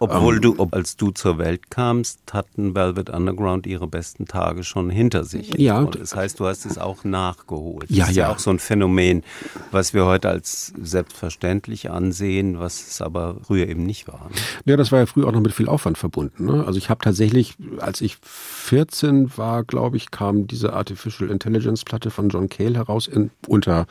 Obwohl 0.00 0.36
Ähm. 0.36 0.42
du, 0.42 0.54
ob, 0.58 0.74
als 0.74 0.96
du 0.96 1.10
zur 1.10 1.38
Welt 1.38 1.70
kamst, 1.70 2.20
hatten 2.32 2.74
Velvet 2.74 3.10
Underground 3.10 3.66
ihre 3.66 3.86
besten 3.86 4.26
Tage 4.26 4.64
schon 4.64 4.90
hinter 4.90 5.24
sich. 5.24 5.54
Ja. 5.58 5.80
Und 5.80 5.98
das 5.98 6.14
heißt, 6.14 6.40
du 6.40 6.46
hast 6.46 6.66
es 6.66 6.78
auch 6.78 7.04
nachgeholt. 7.04 7.90
Ja, 7.90 8.00
das 8.00 8.10
ist 8.10 8.16
ja. 8.16 8.30
auch 8.30 8.38
so 8.38 8.50
ein 8.50 8.58
Phänomen, 8.58 9.22
was 9.70 9.94
wir 9.94 10.04
heute 10.04 10.28
als 10.28 10.72
selbstverständlich 10.80 11.90
ansehen, 11.90 12.58
was 12.58 12.88
es 12.88 13.00
aber 13.00 13.36
früher 13.42 13.68
eben 13.68 13.84
nicht 13.84 14.08
war. 14.08 14.28
ne? 14.28 14.36
Ja, 14.64 14.76
das 14.76 14.92
war 14.92 14.98
ja 14.98 15.06
früher 15.06 15.28
auch 15.28 15.32
noch 15.32 15.40
mit 15.40 15.52
viel 15.52 15.68
Aufwand 15.68 15.98
verbunden. 15.98 16.46
Ne? 16.46 16.64
Also 16.66 16.78
ich 16.78 16.90
habe 16.90 17.02
tatsächlich, 17.02 17.56
als 17.78 18.00
ich 18.00 18.16
14 18.22 19.36
war, 19.36 19.64
glaube 19.64 19.96
ich, 19.96 20.10
kam 20.10 20.46
diese 20.46 20.72
Artificial 20.72 21.30
Intelligence 21.30 21.84
Platte 21.84 22.10
von 22.10 22.28
John 22.28 22.48
Cale 22.62 22.76
heraus 22.76 23.08
in, 23.08 23.30
unter 23.48 23.86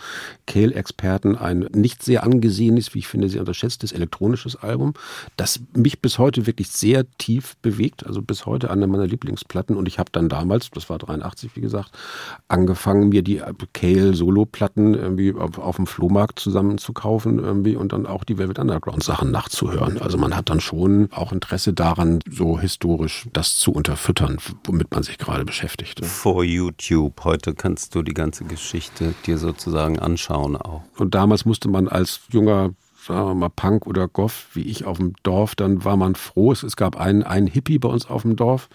Cale-Experten 0.46 1.36
ein 1.36 1.68
nicht 1.74 2.04
sehr 2.04 2.24
angesehenes, 2.24 2.94
wie 2.94 3.00
ich 3.00 3.08
finde, 3.08 3.30
sehr 3.30 3.42
unterschätztes 3.42 3.92
elektronisches 3.92 4.56
Album, 4.56 4.94
das 5.38 5.62
mich 5.76 6.02
bis 6.02 6.18
heute 6.18 6.48
wirklich 6.48 6.70
sehr 6.70 7.06
tief 7.18 7.56
bewegt, 7.62 8.06
also 8.06 8.22
bis 8.22 8.46
heute 8.46 8.72
eine 8.72 8.88
meiner 8.88 9.08
Lieblingsplatten. 9.08 9.76
Und 9.76 9.88
ich 9.88 10.00
habe 10.00 10.10
dann 10.12 10.30
damals, 10.30 10.70
das 10.72 10.90
war 10.90 10.98
83, 10.98 11.56
wie 11.56 11.62
gesagt, 11.62 11.92
angefangen, 12.48 13.10
mir 13.10 13.24
die 13.24 13.42
Cale-Solo-Platten 13.74 14.94
irgendwie 14.94 15.34
auf, 15.34 15.58
auf 15.58 15.76
dem 15.76 15.88
Flohmarkt 15.88 16.40
zusammen 16.40 16.78
zu 16.78 16.94
kaufen 16.94 17.40
irgendwie 17.40 17.76
und 17.76 17.92
dann 17.94 18.06
auch 18.06 18.24
die 18.24 18.38
Velvet 18.38 18.60
Underground-Sachen 18.60 19.32
nachzuhören. 19.32 20.02
Also 20.02 20.18
man 20.18 20.36
hat 20.36 20.50
dann 20.50 20.62
schon 20.62 21.10
auch 21.12 21.32
Interesse 21.32 21.74
daran, 21.74 22.20
so 22.30 22.60
historisch 22.60 23.28
das 23.34 23.58
zu 23.58 23.72
unterfüttern, 23.72 24.38
womit 24.64 24.92
man 24.92 25.04
sich 25.04 25.18
gerade 25.18 25.46
beschäftigt. 25.46 26.06
Vor 26.06 26.44
YouTube. 26.44 27.24
Heute 27.24 27.54
kannst 27.54 27.96
du 27.96 28.02
die 28.02 28.14
ganze 28.14 28.44
Geschichte 28.46 28.61
dir 29.26 29.38
sozusagen 29.38 30.00
anschauen 30.00 30.56
auch. 30.56 30.82
Und 30.98 31.16
damals 31.16 31.46
musste 31.46 31.70
man 31.70 31.88
als 31.88 32.22
junger 32.30 32.72
sagen 33.08 33.28
wir 33.28 33.36
mal 33.36 33.50
Punk 33.50 33.88
oder 33.88 34.08
Goth, 34.08 34.46
wie 34.54 34.62
ich 34.62 34.86
auf 34.86 34.98
dem 34.98 35.14
Dorf, 35.24 35.56
dann 35.56 35.84
war 35.84 35.98
man 35.98 36.16
froh. 36.16 36.52
Es, 36.52 36.76
gab 36.76 37.00
einen, 37.00 37.24
einen 37.24 37.48
Hippie 37.48 37.80
bei 37.80 37.90
uns 37.90 38.08
auf 38.08 38.22
dem 38.22 38.36
Dorf, 38.36 38.70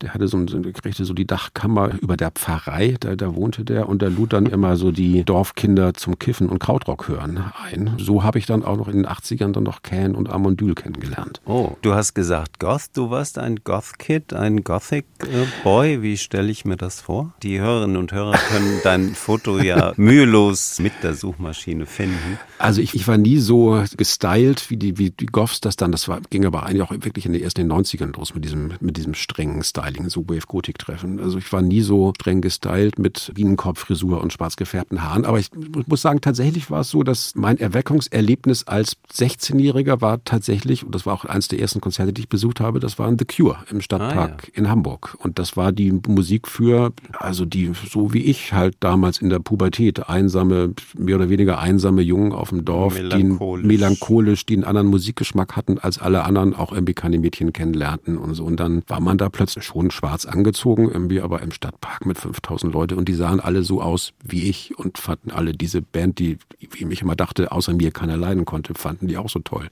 der 0.00 0.14
hatte 0.14 0.26
so, 0.26 0.38
der 0.42 0.72
kriegte 0.72 1.04
so 1.04 1.14
die 1.14 1.26
Dachkammer 1.26 1.92
über 2.00 2.16
der 2.16 2.32
Pfarrei, 2.32 2.96
da, 2.98 3.14
da 3.14 3.36
wohnte 3.36 3.64
der 3.64 3.88
und 3.88 4.02
der 4.02 4.10
lud 4.10 4.32
dann 4.32 4.46
immer 4.46 4.76
so 4.76 4.90
die 4.90 5.24
Dorfkinder 5.24 5.94
zum 5.94 6.18
Kiffen 6.18 6.48
und 6.48 6.58
Krautrock 6.58 7.08
hören 7.08 7.44
ein. 7.62 7.94
So 7.98 8.24
habe 8.24 8.38
ich 8.38 8.46
dann 8.46 8.64
auch 8.64 8.76
noch 8.76 8.88
in 8.88 8.94
den 8.94 9.06
80ern 9.06 9.52
dann 9.52 9.62
noch 9.62 9.82
Can 9.82 10.16
und 10.16 10.28
Amondyl 10.28 10.74
kennengelernt. 10.74 11.40
Oh, 11.46 11.72
du 11.82 11.94
hast 11.94 12.14
gesagt 12.14 12.58
Goth, 12.58 12.90
du 12.94 13.10
warst 13.10 13.38
ein 13.38 13.60
Goth-Kid, 13.62 14.32
ein 14.32 14.64
Gothic-Boy. 14.64 16.02
Wie 16.02 16.16
stelle 16.16 16.50
ich 16.50 16.64
mir 16.64 16.76
das 16.76 17.00
vor? 17.00 17.32
Die 17.42 17.60
Hörerinnen 17.60 17.96
und 17.96 18.12
Hörer 18.12 18.36
können 18.50 18.80
dein 18.82 19.14
Foto 19.14 19.58
ja 19.58 19.92
mühelos 19.96 20.80
mit 20.80 20.92
der 21.04 21.14
Suchmaschine 21.14 21.86
finden. 21.86 22.38
Also 22.58 22.80
ich, 22.80 22.94
ich 22.94 23.06
war 23.06 23.18
nie 23.18 23.38
so 23.38 23.51
so 23.52 23.84
gestylt, 23.98 24.70
wie 24.70 24.78
die, 24.78 24.96
wie 24.96 25.10
die 25.10 25.26
Goffs 25.26 25.60
das 25.60 25.76
dann, 25.76 25.92
das 25.92 26.08
war, 26.08 26.20
ging 26.30 26.46
aber 26.46 26.64
eigentlich 26.64 26.82
auch 26.82 26.90
wirklich 26.90 27.26
in 27.26 27.34
den 27.34 27.42
ersten 27.42 27.70
90ern 27.70 28.16
los 28.16 28.34
mit 28.34 28.46
diesem, 28.46 28.72
mit 28.80 28.96
diesem 28.96 29.12
strengen 29.12 29.62
Styling, 29.62 30.08
so 30.08 30.26
Wave-Gotik-Treffen. 30.26 31.20
Also 31.20 31.36
ich 31.36 31.52
war 31.52 31.60
nie 31.60 31.82
so 31.82 32.14
streng 32.18 32.40
gestylt 32.40 32.98
mit 32.98 33.30
Bienenkopffrisur 33.34 34.22
und 34.22 34.32
schwarz 34.32 34.56
gefärbten 34.56 35.02
Haaren, 35.02 35.26
aber 35.26 35.38
ich 35.38 35.50
muss 35.86 36.00
sagen, 36.00 36.22
tatsächlich 36.22 36.70
war 36.70 36.80
es 36.80 36.88
so, 36.88 37.02
dass 37.02 37.34
mein 37.34 37.58
Erweckungserlebnis 37.58 38.64
als 38.64 38.96
16-Jähriger 39.12 40.00
war 40.00 40.24
tatsächlich, 40.24 40.84
und 40.84 40.94
das 40.94 41.04
war 41.04 41.12
auch 41.12 41.26
eines 41.26 41.48
der 41.48 41.60
ersten 41.60 41.82
Konzerte, 41.82 42.14
die 42.14 42.22
ich 42.22 42.28
besucht 42.30 42.60
habe, 42.60 42.80
das 42.80 42.98
waren 42.98 43.18
The 43.18 43.26
Cure 43.26 43.58
im 43.70 43.82
Stadtpark 43.82 44.44
ah, 44.44 44.46
ja. 44.46 44.52
in 44.54 44.70
Hamburg. 44.70 45.14
Und 45.18 45.38
das 45.38 45.58
war 45.58 45.72
die 45.72 45.92
Musik 45.92 46.48
für, 46.48 46.92
also 47.18 47.44
die, 47.44 47.72
so 47.90 48.14
wie 48.14 48.22
ich 48.22 48.54
halt 48.54 48.76
damals 48.80 49.18
in 49.18 49.28
der 49.28 49.40
Pubertät, 49.40 50.08
einsame, 50.08 50.72
mehr 50.96 51.16
oder 51.16 51.28
weniger 51.28 51.58
einsame 51.58 52.00
Jungen 52.00 52.32
auf 52.32 52.48
dem 52.48 52.64
Dorf, 52.64 52.94
die 52.94 53.24
melancholisch, 53.62 54.46
die 54.46 54.54
einen 54.54 54.64
anderen 54.64 54.88
Musikgeschmack 54.88 55.56
hatten, 55.56 55.78
als 55.78 55.98
alle 55.98 56.24
anderen 56.24 56.54
auch 56.54 56.72
irgendwie 56.72 56.94
keine 56.94 57.18
Mädchen 57.18 57.52
kennenlernten 57.52 58.18
und 58.18 58.34
so. 58.34 58.44
Und 58.44 58.58
dann 58.58 58.82
war 58.86 59.00
man 59.00 59.18
da 59.18 59.28
plötzlich 59.28 59.64
schon 59.64 59.90
schwarz 59.90 60.26
angezogen, 60.26 60.90
irgendwie 60.90 61.20
aber 61.20 61.42
im 61.42 61.52
Stadtpark 61.52 62.06
mit 62.06 62.18
5000 62.18 62.72
Leute 62.72 62.96
und 62.96 63.08
die 63.08 63.14
sahen 63.14 63.40
alle 63.40 63.62
so 63.62 63.80
aus 63.82 64.12
wie 64.24 64.48
ich 64.48 64.78
und 64.78 64.98
fanden 64.98 65.30
alle 65.30 65.52
diese 65.52 65.82
Band, 65.82 66.18
die, 66.18 66.38
wie 66.58 66.92
ich 66.92 67.02
immer 67.02 67.16
dachte, 67.16 67.52
außer 67.52 67.72
mir 67.74 67.90
keiner 67.90 68.16
leiden 68.16 68.44
konnte, 68.44 68.74
fanden 68.74 69.08
die 69.08 69.16
auch 69.16 69.28
so 69.28 69.40
toll 69.40 69.68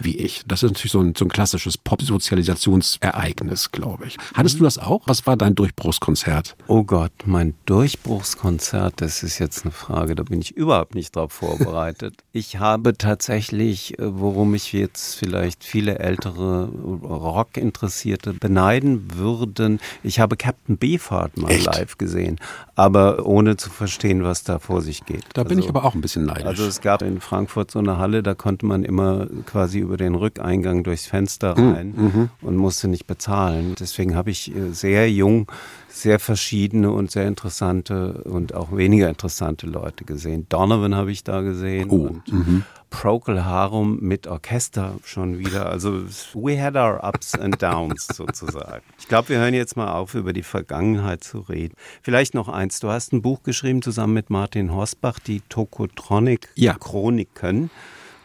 wie 0.00 0.16
ich. 0.16 0.42
Das 0.46 0.62
ist 0.62 0.70
natürlich 0.70 0.92
so 0.92 1.00
ein, 1.00 1.14
so 1.16 1.24
ein 1.24 1.30
klassisches 1.30 1.78
Pop-Sozialisationsereignis, 1.78 3.72
glaube 3.72 4.06
ich. 4.06 4.16
Hattest 4.34 4.58
du 4.58 4.64
das 4.64 4.78
auch? 4.78 5.02
Was 5.06 5.26
war 5.26 5.36
dein 5.36 5.54
Durchbruchskonzert? 5.54 6.56
Oh 6.66 6.84
Gott, 6.84 7.12
mein 7.24 7.54
Durchbruchskonzert, 7.66 9.00
das 9.00 9.22
ist 9.22 9.38
jetzt 9.38 9.64
eine 9.64 9.72
Frage, 9.72 10.14
da 10.14 10.22
bin 10.22 10.40
ich 10.40 10.56
überhaupt 10.56 10.94
nicht 10.94 11.16
drauf 11.16 11.32
vorbereitet. 11.32 12.14
ich 12.32 12.58
habe 12.58 12.96
tatsächlich, 12.96 13.11
äh, 13.18 13.94
worum 13.98 14.54
ich 14.54 14.72
jetzt 14.72 15.14
vielleicht 15.14 15.64
viele 15.64 15.98
ältere 15.98 16.68
Rock-Interessierte 16.68 18.32
beneiden 18.32 19.08
würden, 19.14 19.80
ich 20.02 20.20
habe 20.20 20.36
Captain 20.36 20.78
Beefheart 20.78 21.36
mal 21.36 21.50
Echt? 21.50 21.66
live 21.66 21.98
gesehen, 21.98 22.38
aber 22.74 23.26
ohne 23.26 23.56
zu 23.56 23.70
verstehen, 23.70 24.24
was 24.24 24.44
da 24.44 24.58
vor 24.58 24.82
sich 24.82 25.04
geht. 25.04 25.24
Da 25.34 25.44
bin 25.44 25.58
also, 25.58 25.68
ich 25.68 25.68
aber 25.68 25.84
auch 25.84 25.94
ein 25.94 26.00
bisschen 26.00 26.26
neidisch. 26.26 26.44
Also 26.44 26.66
es 26.66 26.80
gab 26.80 27.02
in 27.02 27.20
Frankfurt 27.20 27.70
so 27.70 27.78
eine 27.78 27.98
Halle, 27.98 28.22
da 28.22 28.34
konnte 28.34 28.66
man 28.66 28.84
immer 28.84 29.26
quasi 29.46 29.78
über 29.78 29.96
den 29.96 30.14
Rückeingang 30.14 30.84
durchs 30.84 31.06
Fenster 31.06 31.56
hm, 31.56 31.72
rein 31.72 31.94
mhm. 31.96 32.30
und 32.40 32.56
musste 32.56 32.88
nicht 32.88 33.06
bezahlen. 33.06 33.74
Deswegen 33.78 34.14
habe 34.14 34.30
ich 34.30 34.54
äh, 34.54 34.72
sehr 34.72 35.10
jung 35.10 35.50
sehr 35.92 36.18
verschiedene 36.18 36.90
und 36.90 37.10
sehr 37.10 37.26
interessante 37.26 38.24
und 38.24 38.54
auch 38.54 38.74
weniger 38.74 39.08
interessante 39.08 39.66
Leute 39.66 40.04
gesehen. 40.04 40.46
Donovan 40.48 40.94
habe 40.94 41.12
ich 41.12 41.22
da 41.22 41.42
gesehen 41.42 41.90
oh, 41.90 42.06
und 42.06 42.32
mhm. 42.32 42.64
Procol 42.90 43.44
Harum 43.44 43.98
mit 44.00 44.26
Orchester 44.26 44.96
schon 45.04 45.38
wieder. 45.38 45.66
Also 45.66 46.04
we 46.34 46.60
had 46.60 46.76
our 46.76 47.02
ups 47.02 47.34
and 47.34 47.60
downs 47.60 48.06
sozusagen. 48.12 48.82
Ich 48.98 49.08
glaube, 49.08 49.30
wir 49.30 49.38
hören 49.38 49.54
jetzt 49.54 49.76
mal 49.76 49.92
auf, 49.92 50.14
über 50.14 50.32
die 50.32 50.42
Vergangenheit 50.42 51.24
zu 51.24 51.40
reden. 51.40 51.74
Vielleicht 52.02 52.34
noch 52.34 52.48
eins. 52.48 52.80
Du 52.80 52.88
hast 52.88 53.12
ein 53.12 53.22
Buch 53.22 53.42
geschrieben 53.42 53.82
zusammen 53.82 54.14
mit 54.14 54.30
Martin 54.30 54.72
Horsbach, 54.72 55.18
die 55.18 55.40
Tokotronic 55.48 56.48
Chroniken. 56.80 57.62
Ja 57.64 57.70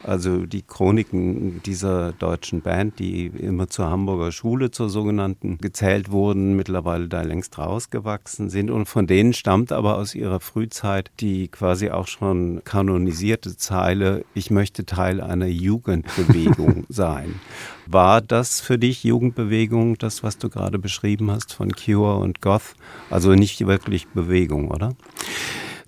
also 0.03 0.45
die 0.45 0.61
Chroniken 0.61 1.61
dieser 1.63 2.13
deutschen 2.13 2.61
Band, 2.61 2.99
die 2.99 3.27
immer 3.27 3.67
zur 3.67 3.89
Hamburger 3.89 4.31
Schule, 4.31 4.71
zur 4.71 4.89
sogenannten, 4.89 5.57
gezählt 5.57 6.11
wurden, 6.11 6.55
mittlerweile 6.55 7.07
da 7.07 7.21
längst 7.21 7.57
rausgewachsen 7.57 8.49
sind. 8.49 8.69
Und 8.69 8.87
von 8.87 9.07
denen 9.07 9.33
stammt 9.33 9.71
aber 9.71 9.97
aus 9.97 10.15
ihrer 10.15 10.39
Frühzeit 10.39 11.11
die 11.19 11.47
quasi 11.47 11.89
auch 11.89 12.07
schon 12.07 12.61
kanonisierte 12.63 13.57
Zeile, 13.57 14.23
ich 14.33 14.51
möchte 14.51 14.85
Teil 14.85 15.21
einer 15.21 15.47
Jugendbewegung 15.47 16.85
sein. 16.89 17.39
War 17.85 18.21
das 18.21 18.59
für 18.59 18.77
dich 18.77 19.03
Jugendbewegung, 19.03 19.97
das, 19.97 20.21
was 20.21 20.37
du 20.37 20.49
gerade 20.49 20.77
beschrieben 20.77 21.31
hast 21.31 21.53
von 21.53 21.71
Cure 21.71 22.17
und 22.17 22.41
Goth? 22.41 22.75
Also 23.09 23.33
nicht 23.33 23.65
wirklich 23.65 24.07
Bewegung, 24.09 24.69
oder? 24.69 24.93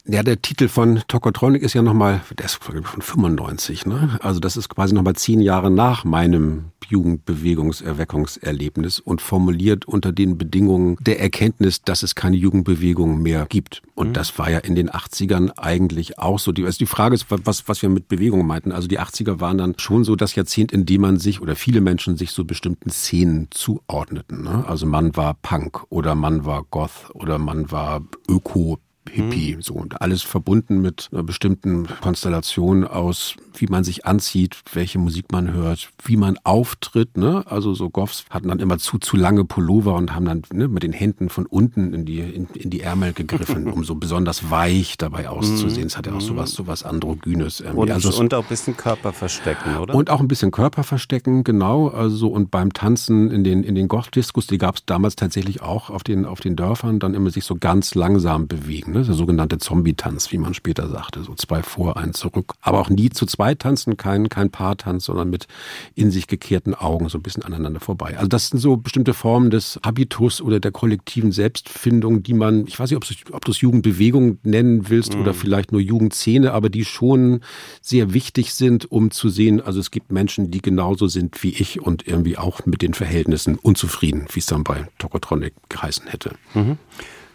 Ja, 0.06 0.24
der 0.24 0.42
Titel 0.42 0.70
von 0.70 1.02
Tokotronic 1.08 1.62
ist 1.62 1.74
ja 1.74 1.82
nochmal, 1.82 2.22
der 2.38 2.46
ist 2.46 2.64
von 2.64 2.84
95, 2.84 3.86
ne? 3.86 4.18
Also 4.22 4.40
das 4.40 4.56
ist 4.58 4.70
quasi 4.70 4.96
nochmal 4.96 5.16
zehn 5.16 5.42
Jahre 5.42 5.70
nach 5.70 6.04
meinem 6.04 6.72
Jugendbewegungserweckungserlebnis 6.88 9.00
und 9.00 9.22
formuliert 9.22 9.86
unter 9.86 10.12
den 10.12 10.38
Bedingungen 10.38 10.98
der 11.00 11.20
Erkenntnis, 11.20 11.82
dass 11.84 12.04
es 12.04 12.16
keine 12.16 12.38
Jugendbewegung 12.38 13.22
mehr 13.22 13.46
gibt. 13.48 13.82
Und 13.94 14.10
mhm. 14.10 14.14
das 14.14 14.38
war 14.40 14.50
ja 14.50 14.60
in 14.60 14.76
den 14.76 14.90
80ern 14.90 15.52
eigentlich 15.58 16.20
auch 16.20 16.40
so. 16.40 16.52
Die, 16.52 16.66
also 16.66 16.78
die 16.78 16.86
Frage 16.86 17.16
ist, 17.16 17.28
was, 17.30 17.68
was 17.68 17.82
wir 17.82 17.90
mit 17.90 18.08
Bewegung 18.08 18.46
meinten. 18.48 18.72
Also 18.72 18.88
die 18.88 19.00
80er 19.00 19.40
waren 19.40 19.58
dann 19.58 19.76
schon 19.78 20.04
so 20.04 20.16
das 20.16 20.36
Jahrzehnt, 20.36 20.72
in 20.72 20.86
dem 20.86 21.02
man 21.02 21.20
sich 21.20 21.42
oder 21.42 21.56
viele 21.56 21.82
Menschen 21.82 22.18
sich 22.18 22.32
so 22.32 22.46
bestimmten 22.46 22.90
Szenen 22.90 23.48
zuordneten. 23.52 24.44
Ne? 24.44 24.64
Also 24.68 24.86
man 24.86 25.16
war 25.16 25.36
Punk 25.36 25.84
oder 25.90 26.16
man 26.16 26.46
war 26.46 26.64
Goth 26.64 27.12
oder 27.14 27.38
man 27.38 27.72
war 27.72 28.02
Öko 28.28 28.80
Hippie, 29.10 29.56
mhm. 29.56 29.62
so 29.62 29.74
und 29.74 30.02
alles 30.02 30.22
verbunden 30.22 30.82
mit 30.82 31.10
einer 31.12 31.24
bestimmten 31.24 31.88
Konstellation 32.02 32.86
aus, 32.86 33.36
wie 33.56 33.68
man 33.68 33.84
sich 33.84 34.06
anzieht, 34.06 34.58
welche 34.74 35.00
Musik 35.00 35.32
man 35.32 35.52
hört, 35.52 35.90
wie 36.04 36.18
man 36.18 36.38
auftritt. 36.44 37.18
Ne? 37.18 37.44
Also 37.48 37.74
so 37.74 37.90
Goffs 37.90 38.26
hatten 38.30 38.48
dann 38.48 38.60
immer 38.60 38.78
zu 38.78 39.00
zu 39.00 39.18
lange 39.18 39.46
Pullover 39.46 39.96
und 39.96 40.14
haben 40.14 40.26
dann 40.26 40.44
ne, 40.54 40.68
mit 40.68 40.84
den 40.84 40.94
Händen 40.94 41.30
von 41.30 41.46
unten 41.46 41.94
in 41.94 42.06
die 42.06 42.20
in, 42.20 42.48
in 42.54 42.70
die 42.70 42.82
Ärmel 42.82 43.14
gegriffen, 43.14 43.68
um 43.72 43.84
so 43.84 43.96
besonders 43.96 44.50
weich 44.52 44.98
dabei 44.98 45.30
auszusehen. 45.30 45.88
Es 45.88 45.98
hat 45.98 46.08
ja 46.08 46.14
auch 46.14 46.22
sowas 46.22 46.52
sowas 46.52 46.84
androgynes. 46.84 47.60
Irgendwie. 47.60 47.82
Und, 47.82 47.92
also, 47.92 48.18
und 48.20 48.34
auch 48.34 48.44
ein 48.44 48.50
bisschen 48.50 48.78
Körper 48.78 49.12
verstecken, 49.12 49.78
oder? 49.78 49.96
Und 49.96 50.10
auch 50.10 50.20
ein 50.20 50.28
bisschen 50.28 50.52
Körper 50.52 50.84
verstecken, 50.84 51.44
genau. 51.44 51.88
Also 51.88 52.28
und 52.28 52.52
beim 52.52 52.74
Tanzen 52.74 53.32
in 53.32 53.44
den 53.44 53.64
in 53.64 53.76
den 53.76 53.88
Goth-Diskus, 53.88 54.48
die 54.48 54.58
gab 54.58 54.76
es 54.76 54.86
damals 54.86 55.16
tatsächlich 55.16 55.62
auch 55.62 55.90
auf 55.90 56.04
den 56.04 56.26
auf 56.26 56.40
den 56.40 56.56
Dörfern, 56.56 57.00
dann 57.00 57.14
immer 57.14 57.32
sich 57.32 57.44
so 57.44 57.56
ganz 57.56 57.96
langsam 57.96 58.48
bewegen. 58.48 58.89
Ne? 58.92 59.00
ne? 59.00 59.06
der 59.06 59.16
sogenannte 59.16 59.58
Zombie-Tanz, 59.58 60.32
wie 60.32 60.38
man 60.38 60.54
später 60.54 60.88
sagte, 60.88 61.24
so 61.24 61.34
zwei 61.36 61.64
vor, 61.64 61.98
ein 61.98 62.14
zurück. 62.14 62.54
Aber 62.62 62.80
auch 62.80 62.90
nie 62.90 63.10
zu 63.10 63.26
zweit 63.26 63.60
tanzen, 63.60 63.98
kein, 63.98 64.30
kein 64.30 64.50
Paartanz, 64.50 65.06
sondern 65.06 65.30
mit 65.30 65.48
in 65.96 66.12
sich 66.12 66.28
gekehrten 66.28 66.76
Augen 66.76 67.10
so 67.10 67.18
ein 67.18 67.22
bisschen 67.22 67.44
aneinander 67.44 67.80
vorbei. 67.80 68.18
Also 68.18 68.28
das 68.28 68.50
sind 68.50 68.60
so 68.60 68.78
bestimmte 68.78 69.14
Formen 69.14 69.50
des 69.50 69.80
Habitus 69.84 70.42
oder 70.42 70.60
der 70.60 70.72
kollektiven 70.72 71.32
Selbstfindung, 71.32 72.24
die 72.24 72.34
man, 72.34 72.68
ich 72.68 72.80
weiß 72.80 72.92
nicht, 72.92 73.34
ob 73.34 73.46
du 73.46 73.52
es 73.52 73.62
Jugendbewegung 73.62 74.40
nennen 74.44 74.90
willst 74.90 75.16
mhm. 75.16 75.22
oder 75.22 75.34
vielleicht 75.34 75.72
nur 75.72 75.82
Jugendszene, 75.82 76.52
aber 76.54 76.70
die 76.70 76.86
schon 76.86 77.42
sehr 77.82 78.14
wichtig 78.14 78.54
sind, 78.54 78.92
um 78.92 79.12
zu 79.12 79.30
sehen, 79.30 79.62
also 79.62 79.80
es 79.80 79.92
gibt 79.92 80.12
Menschen, 80.12 80.52
die 80.52 80.62
genauso 80.62 81.08
sind 81.08 81.42
wie 81.44 81.50
ich 81.50 81.82
und 81.82 82.08
irgendwie 82.08 82.38
auch 82.38 82.66
mit 82.66 82.82
den 82.82 82.94
Verhältnissen 82.94 83.56
unzufrieden, 83.56 84.26
wie 84.32 84.40
es 84.40 84.46
dann 84.46 84.64
bei 84.64 84.88
Tokotronic 84.98 85.54
geheißen 85.70 86.08
hätte. 86.08 86.32
Mhm. 86.54 86.78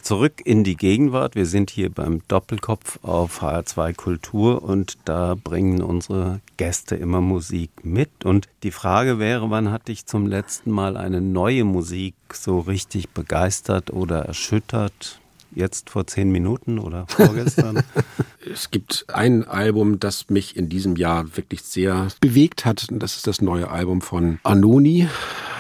Zurück 0.04 0.42
in 0.44 0.64
die 0.64 0.76
Gegenwart. 0.76 1.34
Wir 1.34 1.46
sind 1.46 1.70
hier 1.70 1.88
beim 1.88 2.20
Doppelkopf 2.28 2.99
auf 3.02 3.40
HR2 3.40 3.94
Kultur 3.94 4.62
und 4.62 4.99
da 5.06 5.34
bringen 5.34 5.80
unsere 5.80 6.40
Gäste 6.58 6.94
immer 6.94 7.23
Musik 7.23 7.70
mit. 7.84 8.11
Und 8.23 8.46
die 8.64 8.70
Frage 8.70 9.18
wäre, 9.18 9.49
wann 9.49 9.70
hat 9.70 9.88
dich 9.88 10.04
zum 10.04 10.26
letzten 10.26 10.73
Mal 10.73 10.99
eine 10.99 11.23
neue 11.23 11.64
Musik 11.64 12.16
so 12.34 12.61
richtig 12.61 13.08
begeistert 13.14 13.94
oder 13.94 14.26
erschüttert? 14.26 15.20
Jetzt 15.54 15.88
vor 15.88 16.06
zehn 16.06 16.30
Minuten 16.30 16.78
oder 16.78 17.06
vorgestern? 17.08 17.82
es 18.52 18.70
gibt 18.70 19.06
ein 19.08 19.46
Album, 19.46 20.00
das 20.00 20.28
mich 20.28 20.56
in 20.56 20.68
diesem 20.68 20.96
Jahr 20.96 21.36
wirklich 21.36 21.62
sehr 21.62 22.08
bewegt 22.20 22.64
hat. 22.64 22.86
Das 22.90 23.16
ist 23.16 23.26
das 23.26 23.40
neue 23.40 23.70
Album 23.70 24.00
von 24.00 24.38
Anoni 24.42 25.08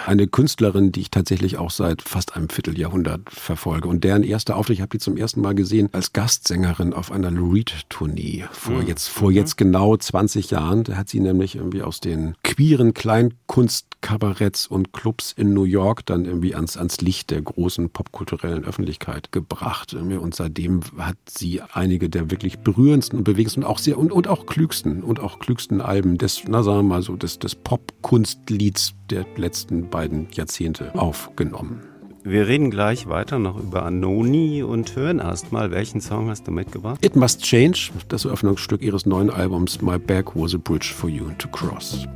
eine 0.06 0.26
Künstlerin, 0.26 0.92
die 0.92 1.02
ich 1.02 1.10
tatsächlich 1.10 1.58
auch 1.58 1.70
seit 1.70 2.02
fast 2.02 2.36
einem 2.36 2.48
Vierteljahrhundert 2.48 3.30
verfolge. 3.30 3.88
Und 3.88 4.04
deren 4.04 4.22
erster 4.22 4.56
Auftritt, 4.56 4.76
ich 4.76 4.80
habe 4.80 4.90
die 4.90 4.98
zum 4.98 5.16
ersten 5.16 5.40
Mal 5.40 5.54
gesehen 5.54 5.88
als 5.92 6.12
Gastsängerin 6.12 6.92
auf 6.92 7.10
einer 7.10 7.30
Lou 7.30 7.52
Reed-Tournee 7.52 8.44
vor 8.52 8.82
mhm. 8.82 8.86
jetzt 8.86 9.08
vor 9.08 9.30
jetzt 9.30 9.56
genau 9.56 9.96
20 9.96 10.50
Jahren. 10.50 10.84
Da 10.84 10.96
hat 10.96 11.08
sie 11.08 11.20
nämlich 11.20 11.56
irgendwie 11.56 11.82
aus 11.82 12.00
den 12.00 12.36
queeren 12.42 12.94
Kleinkunstkabaretts 12.94 14.66
und 14.66 14.92
Clubs 14.92 15.32
in 15.36 15.54
New 15.54 15.64
York 15.64 16.06
dann 16.06 16.24
irgendwie 16.24 16.54
ans, 16.54 16.76
ans 16.76 17.00
Licht 17.00 17.30
der 17.30 17.42
großen 17.42 17.90
popkulturellen 17.90 18.64
Öffentlichkeit 18.64 19.32
gebracht. 19.32 19.94
Und 19.94 20.34
seitdem 20.34 20.80
hat 20.98 21.16
sie 21.28 21.60
einige 21.72 22.08
der 22.08 22.30
wirklich 22.30 22.58
berührendsten 22.74 23.18
und 23.18 23.24
bewegendsten 23.24 23.62
und 23.62 23.70
auch 23.70 23.78
sehr 23.78 23.98
und, 23.98 24.12
und 24.12 24.28
auch 24.28 24.46
klügsten 24.46 25.02
und 25.02 25.20
auch 25.20 25.38
klügsten 25.38 25.80
Alben 25.80 26.18
des, 26.18 26.42
na 26.46 26.62
sagen 26.62 26.78
wir 26.78 26.82
mal 26.82 27.02
so, 27.02 27.16
des, 27.16 27.38
des 27.38 27.54
Popkunstlieds 27.54 28.94
der 29.10 29.26
letzten 29.36 29.88
beiden 29.88 30.28
Jahrzehnte 30.32 30.94
aufgenommen. 30.94 31.82
Wir 32.26 32.48
reden 32.48 32.70
gleich 32.70 33.06
weiter 33.06 33.38
noch 33.38 33.58
über 33.58 33.84
Anoni 33.84 34.62
und 34.62 34.96
hören 34.96 35.18
erstmal, 35.18 35.70
welchen 35.70 36.00
Song 36.00 36.30
hast 36.30 36.46
du 36.46 36.52
mitgebracht? 36.52 37.04
It 37.04 37.16
Must 37.16 37.42
Change, 37.42 37.90
das 38.08 38.24
Eröffnungsstück 38.24 38.80
ihres 38.80 39.04
neuen 39.04 39.28
Albums 39.28 39.82
My 39.82 39.98
Back 39.98 40.34
Was 40.34 40.54
a 40.54 40.58
Bridge 40.58 40.92
for 40.94 41.10
You 41.10 41.26
to 41.38 41.48
Cross. 41.48 42.06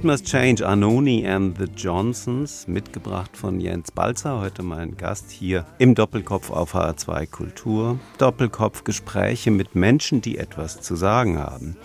It 0.00 0.04
Must 0.04 0.24
Change, 0.24 0.64
Anoni 0.64 1.26
and 1.26 1.58
the 1.58 1.66
Johnsons, 1.66 2.66
mitgebracht 2.66 3.36
von 3.36 3.60
Jens 3.60 3.90
Balzer, 3.90 4.40
heute 4.40 4.62
mein 4.62 4.96
Gast 4.96 5.30
hier 5.30 5.66
im 5.76 5.94
Doppelkopf 5.94 6.48
auf 6.48 6.74
HR2 6.74 7.26
Kultur. 7.26 7.98
Doppelkopf 8.16 8.84
Gespräche 8.84 9.50
mit 9.50 9.74
Menschen, 9.74 10.22
die 10.22 10.38
etwas 10.38 10.80
zu 10.80 10.96
sagen 10.96 11.38
haben. 11.38 11.76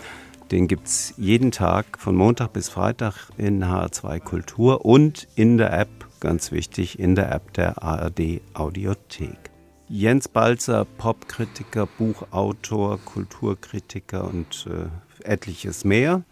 Den 0.50 0.66
gibt 0.66 0.86
es 0.86 1.12
jeden 1.18 1.50
Tag 1.50 1.98
von 1.98 2.16
Montag 2.16 2.54
bis 2.54 2.70
Freitag 2.70 3.28
in 3.36 3.62
HR2 3.62 4.20
Kultur 4.20 4.86
und 4.86 5.28
in 5.34 5.58
der 5.58 5.78
App, 5.78 5.90
ganz 6.18 6.52
wichtig, 6.52 6.98
in 6.98 7.16
der 7.16 7.30
App 7.32 7.52
der 7.52 7.82
ARD 7.82 8.40
Audiothek. 8.54 9.50
Jens 9.90 10.26
Balzer, 10.26 10.86
Popkritiker, 10.86 11.86
Buchautor, 11.86 12.98
Kulturkritiker 13.04 14.24
und 14.24 14.66
äh, 14.70 14.88
etliches 15.30 15.84
mehr. 15.84 16.22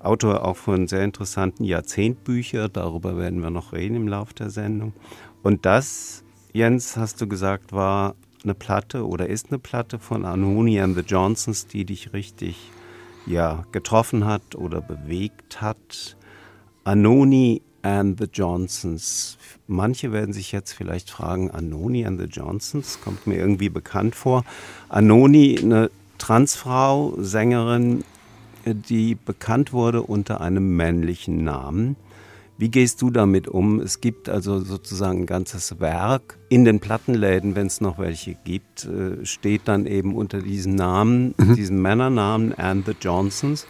Autor 0.00 0.44
auch 0.44 0.56
von 0.56 0.86
sehr 0.86 1.04
interessanten 1.04 1.64
Jahrzehntbüchern, 1.64 2.70
darüber 2.72 3.16
werden 3.16 3.42
wir 3.42 3.50
noch 3.50 3.72
reden 3.72 3.96
im 3.96 4.08
Laufe 4.08 4.34
der 4.34 4.50
Sendung. 4.50 4.92
Und 5.42 5.66
das, 5.66 6.24
Jens, 6.52 6.96
hast 6.96 7.20
du 7.20 7.26
gesagt, 7.26 7.72
war 7.72 8.14
eine 8.44 8.54
Platte 8.54 9.06
oder 9.06 9.28
ist 9.28 9.48
eine 9.50 9.58
Platte 9.58 9.98
von 9.98 10.24
Anoni 10.24 10.80
and 10.80 10.96
the 10.96 11.02
Johnsons, 11.02 11.66
die 11.66 11.84
dich 11.84 12.12
richtig 12.12 12.70
ja, 13.26 13.66
getroffen 13.72 14.24
hat 14.24 14.54
oder 14.54 14.80
bewegt 14.80 15.60
hat. 15.60 16.16
Anoni 16.84 17.62
and 17.82 18.18
the 18.18 18.26
Johnsons. 18.32 19.38
Manche 19.66 20.12
werden 20.12 20.32
sich 20.32 20.52
jetzt 20.52 20.72
vielleicht 20.72 21.10
fragen, 21.10 21.50
Anoni 21.50 22.06
and 22.06 22.20
the 22.20 22.26
Johnsons, 22.26 23.00
kommt 23.02 23.26
mir 23.26 23.36
irgendwie 23.36 23.68
bekannt 23.68 24.14
vor. 24.14 24.44
Anoni, 24.88 25.58
eine 25.60 25.90
Transfrau, 26.18 27.14
Sängerin, 27.18 28.04
die 28.74 29.14
bekannt 29.14 29.72
wurde 29.72 30.02
unter 30.02 30.40
einem 30.40 30.76
männlichen 30.76 31.44
Namen. 31.44 31.96
Wie 32.58 32.70
gehst 32.70 33.00
du 33.02 33.10
damit 33.10 33.46
um? 33.46 33.78
Es 33.78 34.00
gibt 34.00 34.28
also 34.28 34.58
sozusagen 34.58 35.20
ein 35.20 35.26
ganzes 35.26 35.78
Werk. 35.78 36.38
In 36.48 36.64
den 36.64 36.80
Plattenläden, 36.80 37.54
wenn 37.54 37.68
es 37.68 37.80
noch 37.80 37.98
welche 37.98 38.34
gibt, 38.34 38.84
äh, 38.84 39.24
steht 39.24 39.62
dann 39.66 39.86
eben 39.86 40.16
unter 40.16 40.40
diesem 40.40 40.74
Namen, 40.74 41.34
mhm. 41.36 41.54
diesem 41.54 41.80
Männernamen 41.80 42.52
and 42.54 42.84
the 42.84 42.96
Johnsons. 43.00 43.64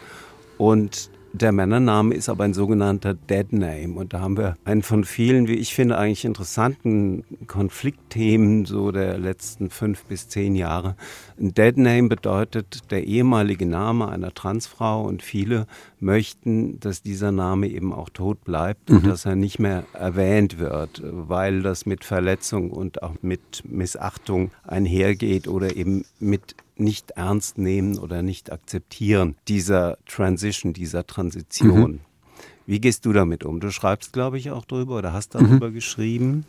Und 0.56 1.10
der 1.42 1.52
Männername 1.52 2.14
ist 2.14 2.28
aber 2.28 2.44
ein 2.44 2.54
sogenannter 2.54 3.14
Dead 3.14 3.52
Name. 3.52 3.94
Und 3.94 4.12
da 4.12 4.20
haben 4.20 4.36
wir 4.36 4.56
einen 4.64 4.82
von 4.82 5.04
vielen, 5.04 5.48
wie 5.48 5.54
ich 5.54 5.74
finde, 5.74 5.98
eigentlich 5.98 6.24
interessanten 6.24 7.24
Konfliktthemen 7.46 8.64
so 8.64 8.92
der 8.92 9.18
letzten 9.18 9.70
fünf 9.70 10.04
bis 10.04 10.28
zehn 10.28 10.54
Jahre. 10.54 10.96
Ein 11.40 11.54
Dead 11.54 11.76
Name 11.76 12.08
bedeutet 12.08 12.90
der 12.90 13.04
ehemalige 13.04 13.66
Name 13.66 14.08
einer 14.08 14.34
Transfrau 14.34 15.02
und 15.02 15.22
viele 15.22 15.66
möchten, 16.00 16.78
dass 16.80 17.02
dieser 17.02 17.32
Name 17.32 17.68
eben 17.68 17.92
auch 17.92 18.08
tot 18.08 18.44
bleibt 18.44 18.90
mhm. 18.90 18.96
und 18.96 19.06
dass 19.06 19.24
er 19.24 19.36
nicht 19.36 19.58
mehr 19.58 19.84
erwähnt 19.92 20.58
wird, 20.58 21.02
weil 21.04 21.62
das 21.62 21.86
mit 21.86 22.04
Verletzung 22.04 22.70
und 22.70 23.02
auch 23.02 23.14
mit 23.22 23.62
Missachtung 23.64 24.50
einhergeht 24.64 25.48
oder 25.48 25.76
eben 25.76 26.04
mit 26.20 26.54
nicht 26.78 27.12
ernst 27.12 27.58
nehmen 27.58 27.98
oder 27.98 28.22
nicht 28.22 28.52
akzeptieren 28.52 29.36
dieser 29.48 29.98
Transition, 30.06 30.72
dieser 30.72 31.06
Transition. 31.06 31.92
Mhm. 31.92 32.00
Wie 32.66 32.80
gehst 32.80 33.06
du 33.06 33.14
damit 33.14 33.44
um? 33.44 33.60
Du 33.60 33.70
schreibst, 33.70 34.12
glaube 34.12 34.36
ich, 34.36 34.50
auch 34.50 34.66
darüber 34.66 34.98
oder 34.98 35.14
hast 35.14 35.34
darüber 35.34 35.70
mhm. 35.70 35.74
geschrieben. 35.74 36.44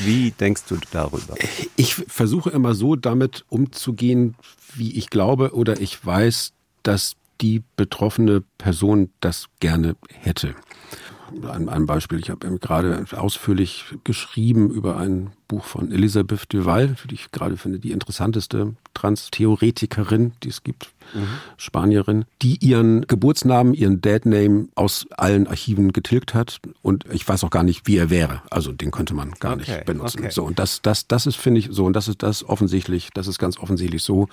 Wie 0.00 0.32
denkst 0.32 0.64
du 0.68 0.76
darüber? 0.90 1.36
Ich 1.76 1.94
versuche 1.94 2.50
immer 2.50 2.74
so 2.74 2.96
damit 2.96 3.44
umzugehen, 3.48 4.34
wie 4.74 4.96
ich 4.98 5.10
glaube 5.10 5.54
oder 5.54 5.80
ich 5.80 6.04
weiß, 6.04 6.52
dass 6.82 7.14
die 7.40 7.62
betroffene 7.76 8.42
Person 8.58 9.10
das 9.20 9.46
gerne 9.60 9.94
hätte. 10.08 10.56
Ein, 11.48 11.68
ein 11.68 11.86
Beispiel, 11.86 12.18
ich 12.18 12.30
habe 12.30 12.58
gerade 12.58 13.04
ausführlich 13.16 13.84
geschrieben 14.02 14.70
über 14.70 14.96
ein 14.96 15.30
Buch 15.50 15.64
von 15.64 15.90
Elisabeth 15.90 16.52
Duval, 16.52 16.94
die 17.10 17.14
ich 17.14 17.32
gerade 17.32 17.56
finde, 17.56 17.80
die 17.80 17.90
interessanteste 17.90 18.74
Trans-Theoretikerin, 18.94 20.32
die 20.44 20.48
es 20.48 20.62
gibt, 20.62 20.92
mhm. 21.12 21.26
Spanierin, 21.56 22.24
die 22.40 22.56
ihren 22.64 23.04
Geburtsnamen, 23.08 23.74
ihren 23.74 24.00
Deadname 24.00 24.68
aus 24.76 25.06
allen 25.16 25.48
Archiven 25.48 25.92
getilgt 25.92 26.34
hat 26.34 26.60
und 26.82 27.04
ich 27.12 27.28
weiß 27.28 27.42
auch 27.42 27.50
gar 27.50 27.64
nicht, 27.64 27.88
wie 27.88 27.96
er 27.96 28.10
wäre. 28.10 28.42
Also 28.48 28.70
den 28.70 28.92
könnte 28.92 29.12
man 29.12 29.32
gar 29.40 29.54
okay, 29.54 29.72
nicht 29.72 29.84
benutzen. 29.86 30.20
Okay. 30.20 30.30
So 30.30 30.44
und 30.44 30.60
das, 30.60 30.82
das, 30.82 31.08
das 31.08 31.26
ist 31.26 31.36
finde 31.36 31.58
ich 31.58 31.68
so 31.72 31.84
und 31.84 31.94
das 31.94 32.06
ist 32.06 32.22
das 32.22 32.48
offensichtlich, 32.48 33.10
das 33.12 33.26
ist 33.26 33.40
ganz 33.40 33.58
offensichtlich 33.58 34.04
so, 34.04 34.28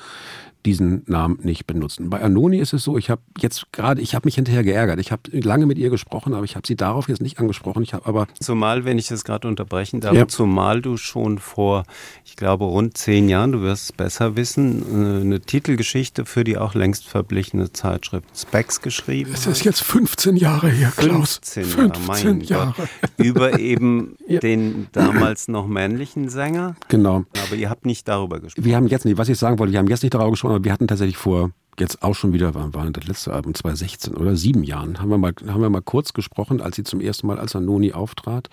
diesen 0.68 1.04
Namen 1.08 1.40
nicht 1.44 1.66
benutzen. 1.66 2.10
Bei 2.10 2.22
Anoni 2.22 2.58
ist 2.58 2.74
es 2.74 2.84
so, 2.84 2.98
ich 2.98 3.10
habe 3.10 3.22
jetzt 3.40 3.72
gerade, 3.72 4.02
ich 4.02 4.14
habe 4.16 4.28
mich 4.28 4.36
hinterher 4.36 4.64
geärgert. 4.64 5.00
Ich 5.00 5.12
habe 5.12 5.22
lange 5.32 5.66
mit 5.66 5.78
ihr 5.78 5.90
gesprochen, 5.90 6.34
aber 6.34 6.44
ich 6.44 6.56
habe 6.56 6.68
sie 6.68 6.76
darauf 6.76 7.08
jetzt 7.08 7.22
nicht 7.22 7.40
angesprochen. 7.40 7.84
Ich 7.84 7.94
habe 7.94 8.06
aber 8.06 8.28
zumal, 8.40 8.84
wenn 8.84 8.98
ich 8.98 9.08
das 9.08 9.24
gerade 9.24 9.48
unterbrechen 9.48 10.02
darf, 10.02 10.14
ja. 10.14 10.28
zumal 10.28 10.82
du 10.82 10.98
schon 11.08 11.40
vor, 11.40 11.84
ich 12.26 12.36
glaube 12.36 12.66
rund 12.66 12.98
zehn 12.98 13.30
Jahren, 13.30 13.54
du 13.54 13.62
wirst 13.62 13.84
es 13.86 13.92
besser 13.92 14.36
wissen, 14.36 14.82
äh, 14.82 15.22
eine 15.22 15.40
Titelgeschichte 15.40 16.26
für 16.26 16.44
die 16.44 16.58
auch 16.58 16.76
längst 16.76 17.08
verblichene 17.08 17.72
Zeitschrift 17.72 18.28
Specs 18.38 18.82
geschrieben. 18.82 19.32
Es 19.34 19.48
ist 19.48 19.64
jetzt 19.64 19.82
15 19.84 20.36
Jahre 20.36 20.70
her, 20.70 20.94
Klaus. 20.96 21.40
15, 21.44 21.66
15 21.66 22.42
Jahre. 22.42 22.68
Jahre. 22.68 22.90
Über 23.18 23.60
eben 23.60 24.18
ja. 24.28 24.40
den 24.40 24.88
damals 24.92 25.48
noch 25.48 25.68
männlichen 25.68 26.30
Sänger. 26.30 26.76
Genau. 26.88 27.24
Aber 27.46 27.56
ihr 27.56 27.70
habt 27.70 27.86
nicht 27.86 28.08
darüber 28.08 28.40
gesprochen. 28.40 28.66
Wir 28.66 28.76
haben 28.76 28.88
jetzt 28.88 29.06
nicht, 29.06 29.18
was 29.18 29.30
ich 29.30 29.38
sagen 29.38 29.60
wollte, 29.60 29.74
wir 29.74 29.80
haben 29.80 29.88
jetzt 29.88 30.04
nicht 30.04 30.14
darüber 30.14 30.32
gesprochen, 30.32 30.56
aber 30.56 30.64
wir 30.64 30.74
hatten 30.74 30.88
tatsächlich 30.88 31.18
vor 31.18 31.52
jetzt 31.80 32.04
auch 32.04 32.16
schon 32.16 32.34
wieder, 32.34 32.56
wann 32.56 32.74
war 32.74 32.90
das 32.90 33.08
letzte 33.08 33.34
Album, 33.34 33.54
2016 33.54 34.16
oder 34.16 34.36
sieben 34.36 34.64
Jahren, 34.64 35.00
haben 35.00 35.10
wir 35.10 35.18
mal, 35.18 35.34
haben 35.48 35.62
wir 35.62 35.70
mal 35.70 35.82
kurz 35.82 36.14
gesprochen, 36.14 36.62
als 36.62 36.76
sie 36.76 36.84
zum 36.84 37.02
ersten 37.02 37.28
Mal 37.28 37.40
als 37.40 37.56
Anoni 37.56 37.94
auftrat. 37.94 38.50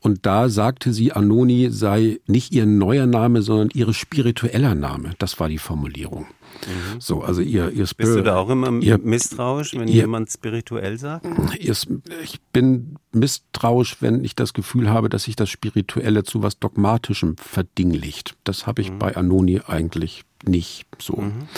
Und 0.00 0.26
da 0.26 0.48
sagte 0.48 0.92
sie, 0.92 1.12
Anoni 1.12 1.70
sei 1.70 2.20
nicht 2.26 2.52
ihr 2.52 2.66
neuer 2.66 3.06
Name, 3.06 3.42
sondern 3.42 3.70
ihr 3.74 3.92
spiritueller 3.92 4.74
Name. 4.74 5.12
Das 5.18 5.40
war 5.40 5.48
die 5.48 5.58
Formulierung. 5.58 6.26
Mhm. 6.66 7.00
So, 7.00 7.22
also 7.22 7.40
ihr, 7.40 7.70
ihr 7.70 7.86
Bist 7.96 8.00
du 8.00 8.22
da 8.22 8.36
auch 8.36 8.48
immer 8.48 8.72
ihr, 8.80 8.98
misstrauisch, 8.98 9.74
wenn 9.74 9.88
ihr, 9.88 9.94
jemand 9.94 10.30
spirituell 10.30 10.98
sagt? 10.98 11.26
Ihr, 11.58 11.74
ich 12.22 12.40
bin 12.52 12.96
misstrauisch, 13.12 13.96
wenn 14.00 14.24
ich 14.24 14.34
das 14.34 14.52
Gefühl 14.52 14.90
habe, 14.90 15.08
dass 15.08 15.24
sich 15.24 15.36
das 15.36 15.50
Spirituelle 15.50 16.24
zu 16.24 16.42
was 16.42 16.58
Dogmatischem 16.58 17.36
verdinglicht. 17.36 18.36
Das 18.44 18.66
habe 18.66 18.82
ich 18.82 18.90
mhm. 18.90 18.98
bei 18.98 19.16
Anoni 19.16 19.60
eigentlich 19.66 20.24
nicht 20.48 20.86
so. 20.98 21.16
Mhm. 21.16 21.48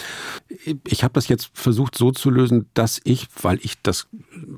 Ich 0.85 1.05
habe 1.05 1.15
das 1.15 1.29
jetzt 1.29 1.51
versucht 1.53 1.97
so 1.97 2.11
zu 2.11 2.31
lösen, 2.31 2.69
dass 2.75 3.01
ich, 3.05 3.29
weil 3.43 3.59
ich 3.63 3.81
das 3.83 4.09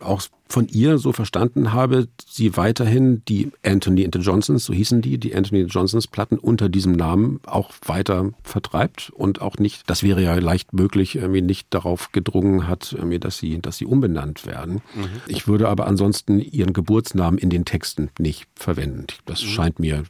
auch 0.01 0.23
von 0.50 0.66
ihr 0.68 0.98
so 0.98 1.12
verstanden 1.12 1.72
habe, 1.72 2.08
sie 2.28 2.56
weiterhin 2.56 3.22
die 3.26 3.52
Anthony 3.64 4.04
and 4.04 4.14
the 4.14 4.20
Johnsons, 4.20 4.64
so 4.64 4.72
hießen 4.72 5.00
die, 5.00 5.16
die 5.16 5.34
Anthony 5.34 5.60
and 5.60 5.70
the 5.70 5.78
Johnsons 5.78 6.08
Platten 6.08 6.38
unter 6.38 6.68
diesem 6.68 6.92
Namen 6.92 7.40
auch 7.46 7.70
weiter 7.86 8.32
vertreibt 8.42 9.10
und 9.14 9.40
auch 9.40 9.58
nicht, 9.58 9.88
das 9.88 10.02
wäre 10.02 10.22
ja 10.22 10.34
leicht 10.34 10.72
möglich, 10.72 11.14
irgendwie 11.14 11.42
nicht 11.42 11.68
darauf 11.70 12.10
gedrungen 12.10 12.66
hat, 12.66 12.92
irgendwie, 12.92 13.20
dass 13.20 13.38
sie, 13.38 13.60
dass 13.60 13.78
sie 13.78 13.86
umbenannt 13.86 14.44
werden. 14.44 14.82
Mhm. 14.94 15.08
Ich 15.28 15.46
würde 15.46 15.68
aber 15.68 15.86
ansonsten 15.86 16.40
ihren 16.40 16.72
Geburtsnamen 16.72 17.38
in 17.38 17.50
den 17.50 17.64
Texten 17.64 18.10
nicht 18.18 18.46
verwenden. 18.56 19.06
Das 19.26 19.42
mhm. 19.42 19.48
scheint 19.48 19.78
mir 19.78 20.02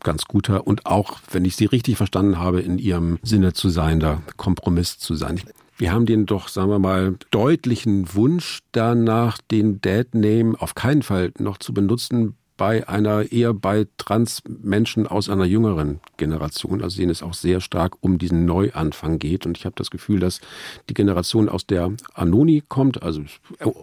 ganz 0.00 0.26
guter 0.26 0.66
und 0.66 0.84
auch, 0.84 1.20
wenn 1.30 1.46
ich 1.46 1.56
sie 1.56 1.64
richtig 1.64 1.96
verstanden 1.96 2.38
habe, 2.38 2.60
in 2.60 2.78
ihrem 2.78 3.18
Sinne 3.22 3.54
zu 3.54 3.70
sein, 3.70 3.98
da 3.98 4.20
Kompromiss 4.36 4.98
zu 4.98 5.14
sein. 5.14 5.40
Wir 5.80 5.92
haben 5.92 6.04
den 6.04 6.26
doch, 6.26 6.48
sagen 6.48 6.68
wir 6.68 6.78
mal, 6.78 7.16
deutlichen 7.30 8.14
Wunsch 8.14 8.58
danach, 8.72 9.38
den 9.50 9.80
Dead 9.80 10.14
Name 10.14 10.54
auf 10.58 10.74
keinen 10.74 11.02
Fall 11.02 11.32
noch 11.38 11.56
zu 11.56 11.72
benutzen 11.72 12.36
bei 12.58 12.86
einer 12.86 13.32
eher 13.32 13.54
bei 13.54 13.86
Transmenschen 13.96 15.06
aus 15.06 15.30
einer 15.30 15.46
jüngeren 15.46 16.00
Generation, 16.18 16.82
also 16.82 16.98
denen 16.98 17.10
es 17.10 17.22
auch 17.22 17.32
sehr 17.32 17.62
stark 17.62 17.96
um 18.00 18.18
diesen 18.18 18.44
Neuanfang 18.44 19.18
geht. 19.18 19.46
Und 19.46 19.56
ich 19.56 19.64
habe 19.64 19.74
das 19.78 19.90
Gefühl, 19.90 20.20
dass 20.20 20.42
die 20.90 20.94
Generation 20.94 21.48
aus 21.48 21.66
der 21.66 21.90
Anoni 22.12 22.62
kommt, 22.68 23.02
also 23.02 23.22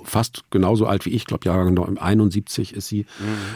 fast 0.03 0.43
genauso 0.51 0.85
alt 0.85 1.07
wie 1.07 1.15
ich, 1.15 1.25
glaube 1.25 1.45
Jahrgang 1.45 1.97
71 1.97 2.73
ist 2.73 2.87
sie. 2.89 3.07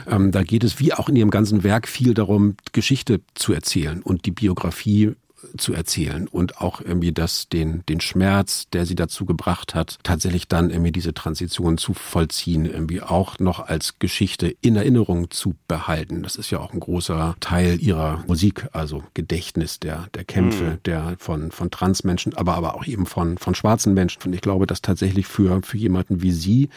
Mhm. 0.07 0.11
Ähm, 0.11 0.31
da 0.31 0.41
geht 0.41 0.63
es 0.63 0.79
wie 0.79 0.93
auch 0.93 1.09
in 1.09 1.15
ihrem 1.15 1.29
ganzen 1.29 1.63
Werk 1.63 1.87
viel 1.87 2.15
darum, 2.15 2.55
Geschichte 2.71 3.21
zu 3.35 3.53
erzählen 3.53 4.01
und 4.01 4.25
die 4.25 4.31
Biografie 4.31 5.13
zu 5.57 5.73
erzählen 5.73 6.27
und 6.27 6.59
auch 6.59 6.81
irgendwie 6.81 7.11
das, 7.11 7.49
den, 7.49 7.83
den 7.87 8.01
Schmerz, 8.01 8.67
der 8.71 8.85
sie 8.85 8.95
dazu 8.95 9.25
gebracht 9.25 9.75
hat, 9.75 9.99
tatsächlich 10.03 10.47
dann 10.47 10.69
irgendwie 10.69 10.91
diese 10.91 11.13
Transition 11.13 11.77
zu 11.77 11.93
vollziehen, 11.93 12.65
irgendwie 12.65 13.01
auch 13.01 13.39
noch 13.39 13.59
als 13.59 13.99
Geschichte 13.99 14.55
in 14.61 14.75
Erinnerung 14.75 15.31
zu 15.31 15.55
behalten. 15.67 16.23
Das 16.23 16.35
ist 16.35 16.51
ja 16.51 16.59
auch 16.59 16.73
ein 16.73 16.79
großer 16.79 17.35
Teil 17.39 17.81
ihrer 17.81 18.23
Musik, 18.27 18.67
also 18.71 19.03
Gedächtnis 19.13 19.79
der, 19.79 20.07
der 20.13 20.23
Kämpfe, 20.23 20.63
mhm. 20.63 20.83
der 20.85 21.15
von, 21.17 21.51
von 21.51 21.71
Transmenschen, 21.71 22.35
aber, 22.35 22.55
aber 22.55 22.75
auch 22.75 22.85
eben 22.85 23.05
von, 23.05 23.37
von 23.37 23.55
schwarzen 23.55 23.93
Menschen. 23.93 24.21
Und 24.25 24.33
ich 24.33 24.41
glaube, 24.41 24.67
dass 24.67 24.81
tatsächlich 24.81 25.27
für, 25.27 25.61
für 25.63 25.77
jemanden 25.77 26.21
wie 26.21 26.31
sie 26.31 26.69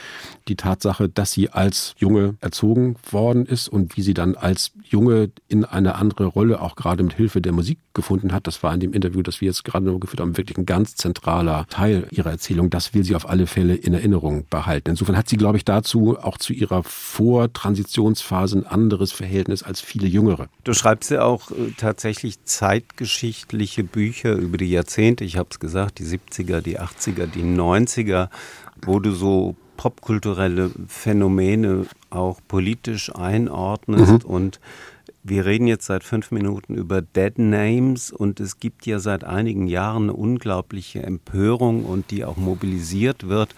die 0.48 0.57
Tatsache, 0.57 1.09
dass 1.09 1.33
sie 1.33 1.50
als 1.50 1.94
Junge 1.98 2.37
erzogen 2.40 2.96
worden 3.11 3.46
ist 3.46 3.68
und 3.68 3.96
wie 3.96 4.03
sie 4.03 4.14
dann 4.14 4.35
als 4.35 4.72
Junge 4.85 5.31
in 5.48 5.64
eine 5.64 5.94
andere 5.96 6.27
Rolle 6.27 6.61
auch 6.61 6.77
gerade 6.77 7.03
mit 7.03 7.14
Hilfe 7.14 7.40
der 7.40 7.53
Musik 7.53 7.79
gefunden 7.94 8.33
hat, 8.33 8.46
das 8.55 8.62
war 8.62 8.73
in 8.73 8.81
dem 8.81 8.93
Interview, 8.93 9.23
das 9.23 9.40
wir 9.40 9.47
jetzt 9.47 9.64
gerade 9.64 9.85
noch 9.85 9.99
geführt 9.99 10.21
haben, 10.21 10.37
wirklich 10.37 10.57
ein 10.57 10.67
ganz 10.67 10.95
zentraler 10.95 11.67
Teil 11.69 12.07
ihrer 12.11 12.31
Erzählung. 12.31 12.71
Das 12.71 12.95
will 12.95 13.05
sie 13.05 13.17
auf 13.17 13.29
alle 13.29 13.47
Fälle 13.47 13.75
in 13.75 13.95
Erinnerung 13.95 14.47
behalten. 14.49 14.90
Insofern 14.90 15.17
hat 15.17 15.29
sie, 15.29 15.37
glaube 15.37 15.57
ich, 15.57 15.64
dazu 15.64 16.17
auch 16.21 16.38
zu 16.38 16.53
ihrer 16.53 16.83
Vortransitionsphase 16.85 18.59
ein 18.59 18.67
anderes 18.67 19.12
Verhältnis 19.12 19.62
als 19.62 19.81
viele 19.81 20.07
Jüngere. 20.07 20.49
Du 20.62 20.73
schreibst 20.73 21.11
ja 21.11 21.25
auch 21.25 21.51
äh, 21.51 21.73
tatsächlich 21.77 22.45
zeitgeschichtliche 22.45 23.83
Bücher 23.83 24.35
über 24.35 24.57
die 24.57 24.71
Jahrzehnte. 24.71 25.25
Ich 25.25 25.37
habe 25.37 25.49
es 25.51 25.59
gesagt, 25.59 25.99
die 25.99 26.05
70er, 26.05 26.61
die 26.61 26.79
80er, 26.79 27.27
die 27.27 27.43
90er, 27.43 28.29
wo 28.83 29.01
du 29.01 29.12
so 29.12 29.57
popkulturelle 29.77 30.71
Phänomene 30.87 31.87
auch 32.11 32.38
politisch 32.47 33.14
einordnest. 33.14 34.25
Mhm. 34.25 34.31
Und 34.31 34.61
wir 35.27 35.47
reden 35.47 35.67
jetzt 35.67 35.87
seit 35.87 36.05
fünf 36.05 36.31
Minuten 36.31 36.75
über 36.75 37.01
Dead 37.01 37.39
Names 37.39 38.13
und 38.13 38.41
es 38.41 38.61
gibt 38.61 38.85
ja 38.85 38.99
seit 38.99 39.25
einigen 39.25 39.67
Jahren 39.67 40.05
eine 40.05 40.13
unglaubliche 40.13 41.03
Empörung 41.03 41.87
und 41.87 42.11
die 42.11 42.27
auch 42.27 42.37
mobilisiert 42.37 43.27
wird 43.27 43.55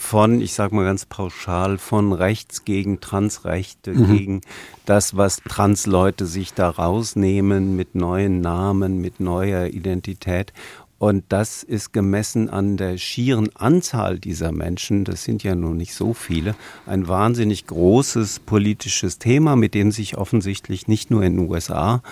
von, 0.00 0.40
ich 0.40 0.54
sage 0.54 0.74
mal 0.74 0.86
ganz 0.86 1.04
pauschal, 1.04 1.76
von 1.76 2.14
rechts 2.14 2.64
gegen 2.64 3.00
Transrechte, 3.00 3.92
mhm. 3.92 4.16
gegen 4.16 4.40
das, 4.86 5.16
was 5.16 5.42
Transleute 5.46 6.24
sich 6.24 6.54
da 6.54 6.70
rausnehmen 6.70 7.76
mit 7.76 7.94
neuen 7.94 8.40
Namen, 8.40 9.02
mit 9.02 9.20
neuer 9.20 9.66
Identität. 9.66 10.54
Und 11.00 11.24
das 11.30 11.62
ist 11.62 11.94
gemessen 11.94 12.50
an 12.50 12.76
der 12.76 12.98
schieren 12.98 13.48
Anzahl 13.56 14.18
dieser 14.18 14.52
Menschen, 14.52 15.06
das 15.06 15.24
sind 15.24 15.42
ja 15.42 15.54
nun 15.54 15.78
nicht 15.78 15.94
so 15.94 16.12
viele, 16.12 16.54
ein 16.84 17.08
wahnsinnig 17.08 17.66
großes 17.66 18.40
politisches 18.40 19.18
Thema, 19.18 19.56
mit 19.56 19.72
dem 19.72 19.92
sich 19.92 20.18
offensichtlich 20.18 20.88
nicht 20.88 21.10
nur 21.10 21.22
in 21.22 21.38
den 21.38 21.48
USA, 21.48 22.02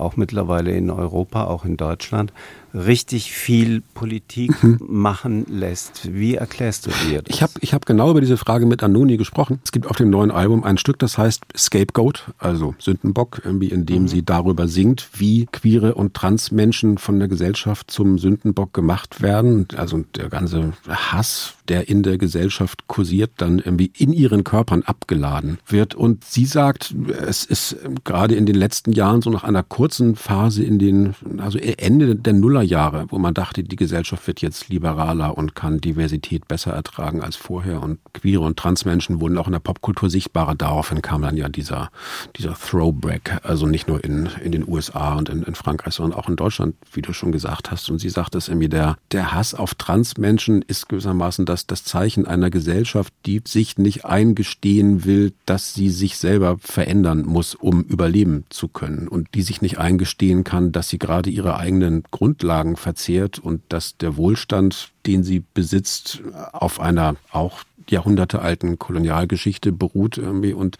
auch 0.00 0.16
mittlerweile 0.16 0.72
in 0.72 0.90
Europa, 0.90 1.44
auch 1.44 1.64
in 1.64 1.76
Deutschland, 1.76 2.32
richtig 2.76 3.32
viel 3.32 3.80
Politik 3.94 4.62
mhm. 4.62 4.78
machen 4.86 5.46
lässt. 5.48 6.12
Wie 6.12 6.34
erklärst 6.34 6.86
du 6.86 6.90
dir 7.08 7.22
das? 7.22 7.34
Ich 7.34 7.42
habe 7.42 7.52
ich 7.60 7.72
hab 7.72 7.86
genau 7.86 8.10
über 8.10 8.20
diese 8.20 8.36
Frage 8.36 8.66
mit 8.66 8.82
Anoni 8.82 9.16
gesprochen. 9.16 9.60
Es 9.64 9.72
gibt 9.72 9.86
auf 9.86 9.96
dem 9.96 10.10
neuen 10.10 10.30
Album 10.30 10.62
ein 10.64 10.78
Stück, 10.78 10.98
das 10.98 11.16
heißt 11.16 11.42
Scapegoat, 11.56 12.32
also 12.38 12.74
Sündenbock, 12.78 13.40
irgendwie 13.44 13.68
in 13.68 13.86
dem 13.86 14.02
mhm. 14.02 14.08
sie 14.08 14.24
darüber 14.24 14.68
singt, 14.68 15.08
wie 15.14 15.46
queere 15.50 15.94
und 15.94 16.14
trans 16.14 16.50
Menschen 16.50 16.98
von 16.98 17.18
der 17.18 17.28
Gesellschaft 17.28 17.90
zum 17.90 18.18
Sündenbock 18.18 18.74
gemacht 18.74 19.22
werden. 19.22 19.66
Also 19.76 20.04
der 20.14 20.28
ganze 20.28 20.72
Hass, 20.86 21.54
der 21.68 21.88
in 21.88 22.02
der 22.02 22.18
Gesellschaft 22.18 22.86
kursiert, 22.86 23.30
dann 23.38 23.58
irgendwie 23.58 23.90
in 23.96 24.12
ihren 24.12 24.44
Körpern 24.44 24.82
abgeladen 24.82 25.58
wird. 25.66 25.94
Und 25.94 26.24
sie 26.24 26.44
sagt, 26.44 26.94
es 27.26 27.44
ist 27.44 27.76
gerade 28.04 28.34
in 28.34 28.44
den 28.44 28.54
letzten 28.54 28.92
Jahren 28.92 29.22
so 29.22 29.30
nach 29.30 29.44
einer 29.44 29.62
kurzen 29.62 29.85
Phase 30.16 30.64
in 30.64 30.78
den, 30.78 31.14
also 31.38 31.58
Ende 31.58 32.16
der 32.16 32.32
Nuller 32.32 32.56
Nullerjahre, 32.56 33.06
wo 33.10 33.18
man 33.18 33.34
dachte, 33.34 33.62
die 33.62 33.76
Gesellschaft 33.76 34.26
wird 34.26 34.40
jetzt 34.40 34.68
liberaler 34.68 35.36
und 35.36 35.54
kann 35.54 35.80
Diversität 35.80 36.48
besser 36.48 36.72
ertragen 36.72 37.22
als 37.22 37.36
vorher 37.36 37.82
und 37.82 37.98
queere 38.14 38.42
und 38.42 38.58
Transmenschen 38.58 39.20
wurden 39.20 39.36
auch 39.36 39.46
in 39.46 39.52
der 39.52 39.60
Popkultur 39.60 40.08
sichtbarer. 40.08 40.54
Daraufhin 40.54 41.02
kam 41.02 41.22
dann 41.22 41.36
ja 41.36 41.48
dieser, 41.48 41.90
dieser 42.36 42.54
Throwback, 42.54 43.40
also 43.42 43.66
nicht 43.66 43.88
nur 43.88 44.02
in, 44.02 44.28
in 44.42 44.52
den 44.52 44.66
USA 44.66 45.14
und 45.14 45.28
in, 45.28 45.42
in 45.42 45.54
Frankreich, 45.54 45.94
sondern 45.94 46.18
auch 46.18 46.28
in 46.28 46.36
Deutschland, 46.36 46.76
wie 46.92 47.02
du 47.02 47.12
schon 47.12 47.32
gesagt 47.32 47.70
hast. 47.70 47.90
Und 47.90 47.98
sie 47.98 48.08
sagt 48.08 48.34
es 48.34 48.48
irgendwie, 48.48 48.68
der, 48.68 48.96
der 49.12 49.32
Hass 49.32 49.54
auf 49.54 49.74
Transmenschen 49.74 50.62
ist 50.62 50.88
gewissermaßen 50.88 51.44
das, 51.44 51.66
das 51.66 51.84
Zeichen 51.84 52.26
einer 52.26 52.50
Gesellschaft, 52.50 53.12
die 53.26 53.42
sich 53.46 53.76
nicht 53.76 54.04
eingestehen 54.04 55.04
will, 55.04 55.32
dass 55.44 55.74
sie 55.74 55.90
sich 55.90 56.16
selber 56.16 56.56
verändern 56.60 57.24
muss, 57.26 57.54
um 57.54 57.82
überleben 57.82 58.44
zu 58.48 58.68
können 58.68 59.08
und 59.08 59.28
die 59.34 59.42
sich 59.42 59.60
nicht 59.60 59.75
eingestehen 59.78 60.44
kann, 60.44 60.72
dass 60.72 60.88
sie 60.88 60.98
gerade 60.98 61.30
ihre 61.30 61.56
eigenen 61.56 62.02
Grundlagen 62.10 62.26
Grundlagen 62.56 62.76
verzehrt 62.76 63.38
und 63.38 63.62
dass 63.68 63.96
der 63.98 64.16
Wohlstand, 64.16 64.90
den 65.06 65.22
sie 65.22 65.44
besitzt, 65.54 66.22
auf 66.52 66.80
einer 66.80 67.16
auch 67.30 67.62
jahrhundertealten 67.88 68.78
Kolonialgeschichte 68.78 69.72
beruht 69.72 70.18
irgendwie 70.18 70.52
und 70.52 70.76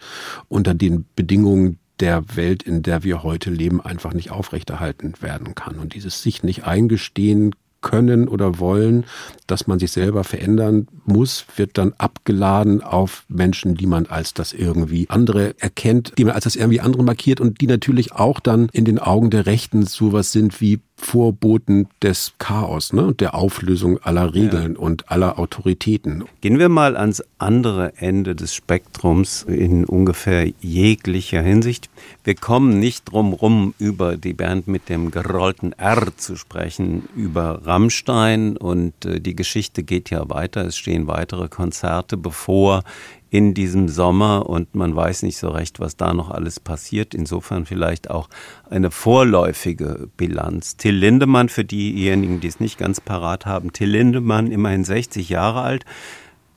unter 0.49 0.73
den 0.73 1.05
Bedingungen 1.15 1.79
der 1.99 2.35
Welt, 2.35 2.63
in 2.63 2.83
der 2.83 3.03
wir 3.03 3.23
heute 3.23 3.49
leben, 3.49 3.81
einfach 3.81 4.13
nicht 4.13 4.29
aufrechterhalten 4.29 5.13
werden 5.21 5.55
kann. 5.55 5.79
Und 5.79 5.93
dieses 5.93 6.21
sich 6.21 6.43
nicht 6.43 6.65
eingestehen 6.65 7.55
können 7.81 8.27
oder 8.27 8.59
wollen, 8.59 9.05
dass 9.45 9.67
man 9.67 9.79
sich 9.79 9.91
selber 9.91 10.23
verändern 10.23 10.87
muss, 11.05 11.45
wird 11.55 11.77
dann 11.77 11.93
abgeladen 11.97 12.81
auf 12.81 13.25
Menschen, 13.27 13.75
die 13.75 13.85
man 13.85 14.05
als 14.05 14.33
das 14.33 14.53
irgendwie 14.53 15.09
andere 15.09 15.59
erkennt, 15.59 16.13
die 16.17 16.25
man 16.25 16.35
als 16.35 16.45
das 16.45 16.55
irgendwie 16.55 16.81
andere 16.81 17.03
markiert 17.03 17.39
und 17.39 17.61
die 17.61 17.67
natürlich 17.67 18.13
auch 18.13 18.39
dann 18.39 18.69
in 18.71 18.85
den 18.85 18.99
Augen 18.99 19.29
der 19.29 19.45
Rechten 19.45 19.85
sowas 19.85 20.31
sind 20.31 20.59
wie 20.61 20.79
Vorboten 20.99 21.87
des 22.01 22.33
Chaos 22.39 22.91
ne, 22.91 23.05
und 23.05 23.21
der 23.21 23.35
Auflösung 23.35 23.99
aller 23.99 24.33
Regeln 24.33 24.73
ja. 24.73 24.79
und 24.79 25.11
aller 25.11 25.37
Autoritäten. 25.37 26.25
Gehen 26.41 26.57
wir 26.57 26.69
mal 26.69 26.97
ans 26.97 27.23
andere 27.37 27.93
Ende 27.97 28.35
des 28.35 28.55
Spektrums 28.55 29.43
in 29.43 29.85
ungefähr 29.85 30.51
jeglicher 30.59 31.41
Hinsicht. 31.41 31.89
Wir 32.23 32.33
kommen 32.33 32.79
nicht 32.79 33.11
drum 33.11 33.33
rum, 33.33 33.75
über 33.77 34.17
die 34.17 34.33
Band 34.33 34.67
mit 34.67 34.89
dem 34.89 35.11
gerollten 35.11 35.71
R 35.73 36.17
zu 36.17 36.35
sprechen, 36.35 37.07
über 37.15 37.61
Rammstein 37.65 38.57
und 38.57 39.05
äh, 39.05 39.21
die 39.21 39.35
Geschichte 39.35 39.83
geht 39.83 40.09
ja 40.09 40.29
weiter. 40.29 40.65
Es 40.65 40.77
stehen 40.77 41.07
weitere 41.07 41.47
Konzerte 41.47 42.17
bevor 42.17 42.83
in 43.29 43.53
diesem 43.53 43.89
Sommer 43.89 44.47
und 44.47 44.75
man 44.75 44.95
weiß 44.95 45.23
nicht 45.23 45.37
so 45.37 45.49
recht, 45.49 45.79
was 45.79 45.97
da 45.97 46.13
noch 46.13 46.31
alles 46.31 46.59
passiert. 46.59 47.13
Insofern 47.13 47.65
vielleicht 47.65 48.09
auch 48.09 48.29
eine 48.69 48.91
vorläufige 48.91 50.09
Bilanz. 50.15 50.77
Till 50.77 50.95
Lindemann, 50.95 51.49
für 51.49 51.65
diejenigen, 51.65 52.39
die 52.39 52.47
es 52.47 52.59
nicht 52.59 52.77
ganz 52.77 53.01
parat 53.01 53.45
haben, 53.45 53.73
Till 53.73 53.89
Lindemann, 53.89 54.51
immerhin 54.51 54.83
60 54.83 55.29
Jahre 55.29 55.61
alt. 55.61 55.85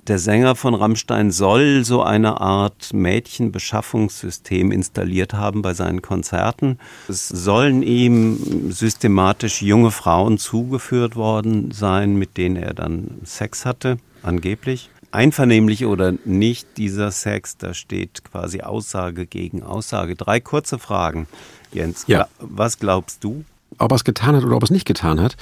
Der 0.07 0.19
Sänger 0.19 0.57
von 0.57 0.75
Rammstein 0.75 1.31
soll 1.31 1.85
so 1.85 2.03
eine 2.03 2.41
Art 2.41 2.95
Mädchenbeschaffungssystem 2.95 4.73
installiert 4.73 5.35
haben 5.35 5.61
bei 5.63 5.75
seinen 5.75 6.03
Konzerten. 6.03 6.79
Es 7.07 7.29
sollen 7.29 7.83
ihm 7.83 8.73
systematisch 8.73 9.61
junge 9.61 9.91
Frauen 9.91 10.39
zugeführt 10.39 11.17
worden 11.17 11.71
sein, 11.71 12.17
mit 12.17 12.39
denen 12.39 12.57
er 12.57 12.73
dann 12.73 13.21
Sex 13.25 13.67
hatte, 13.67 13.99
angeblich 14.23 14.91
einvernehmlich 15.13 15.87
oder 15.87 16.15
nicht 16.25 16.77
dieser 16.77 17.11
Sex, 17.11 17.57
da 17.57 17.75
steht 17.75 18.25
quasi 18.25 18.63
Aussage 18.63 19.27
gegen 19.27 19.63
Aussage. 19.63 20.17
Drei 20.17 20.41
kurze 20.41 20.79
Fragen, 20.79 21.27
Jens. 21.73 22.05
Ja. 22.07 22.29
Was 22.39 22.79
glaubst 22.79 23.25
du? 23.25 23.45
Ob 23.79 23.93
er 23.93 23.97
es 23.97 24.05
getan 24.05 24.37
hat 24.37 24.45
oder 24.45 24.57
ob 24.57 24.63
er 24.63 24.65
es 24.65 24.71
nicht 24.71 24.87
getan 24.87 25.21
hat? 25.21 25.37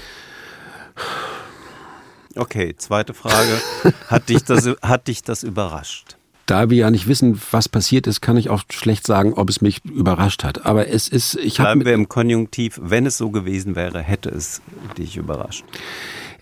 Okay, 2.34 2.74
zweite 2.76 3.14
Frage. 3.14 3.60
Hat 4.08 4.28
dich 4.28 4.44
das, 4.44 4.68
hat 4.80 5.08
dich 5.08 5.22
das 5.22 5.42
überrascht? 5.42 6.16
Da 6.46 6.70
wir 6.70 6.78
ja 6.78 6.90
nicht 6.90 7.08
wissen, 7.08 7.40
was 7.50 7.68
passiert 7.68 8.06
ist, 8.06 8.22
kann 8.22 8.36
ich 8.38 8.48
auch 8.48 8.62
schlecht 8.70 9.06
sagen, 9.06 9.34
ob 9.34 9.50
es 9.50 9.60
mich 9.60 9.84
überrascht 9.84 10.44
hat. 10.44 10.64
Aber 10.64 10.88
es 10.88 11.08
ist, 11.08 11.34
ich 11.34 11.60
habe. 11.60 11.68
Bleiben 11.68 11.84
wir 11.84 11.94
im 11.94 12.08
Konjunktiv. 12.08 12.80
Wenn 12.82 13.04
es 13.04 13.18
so 13.18 13.30
gewesen 13.30 13.76
wäre, 13.76 14.00
hätte 14.00 14.30
es 14.30 14.62
dich 14.96 15.16
überrascht. 15.18 15.64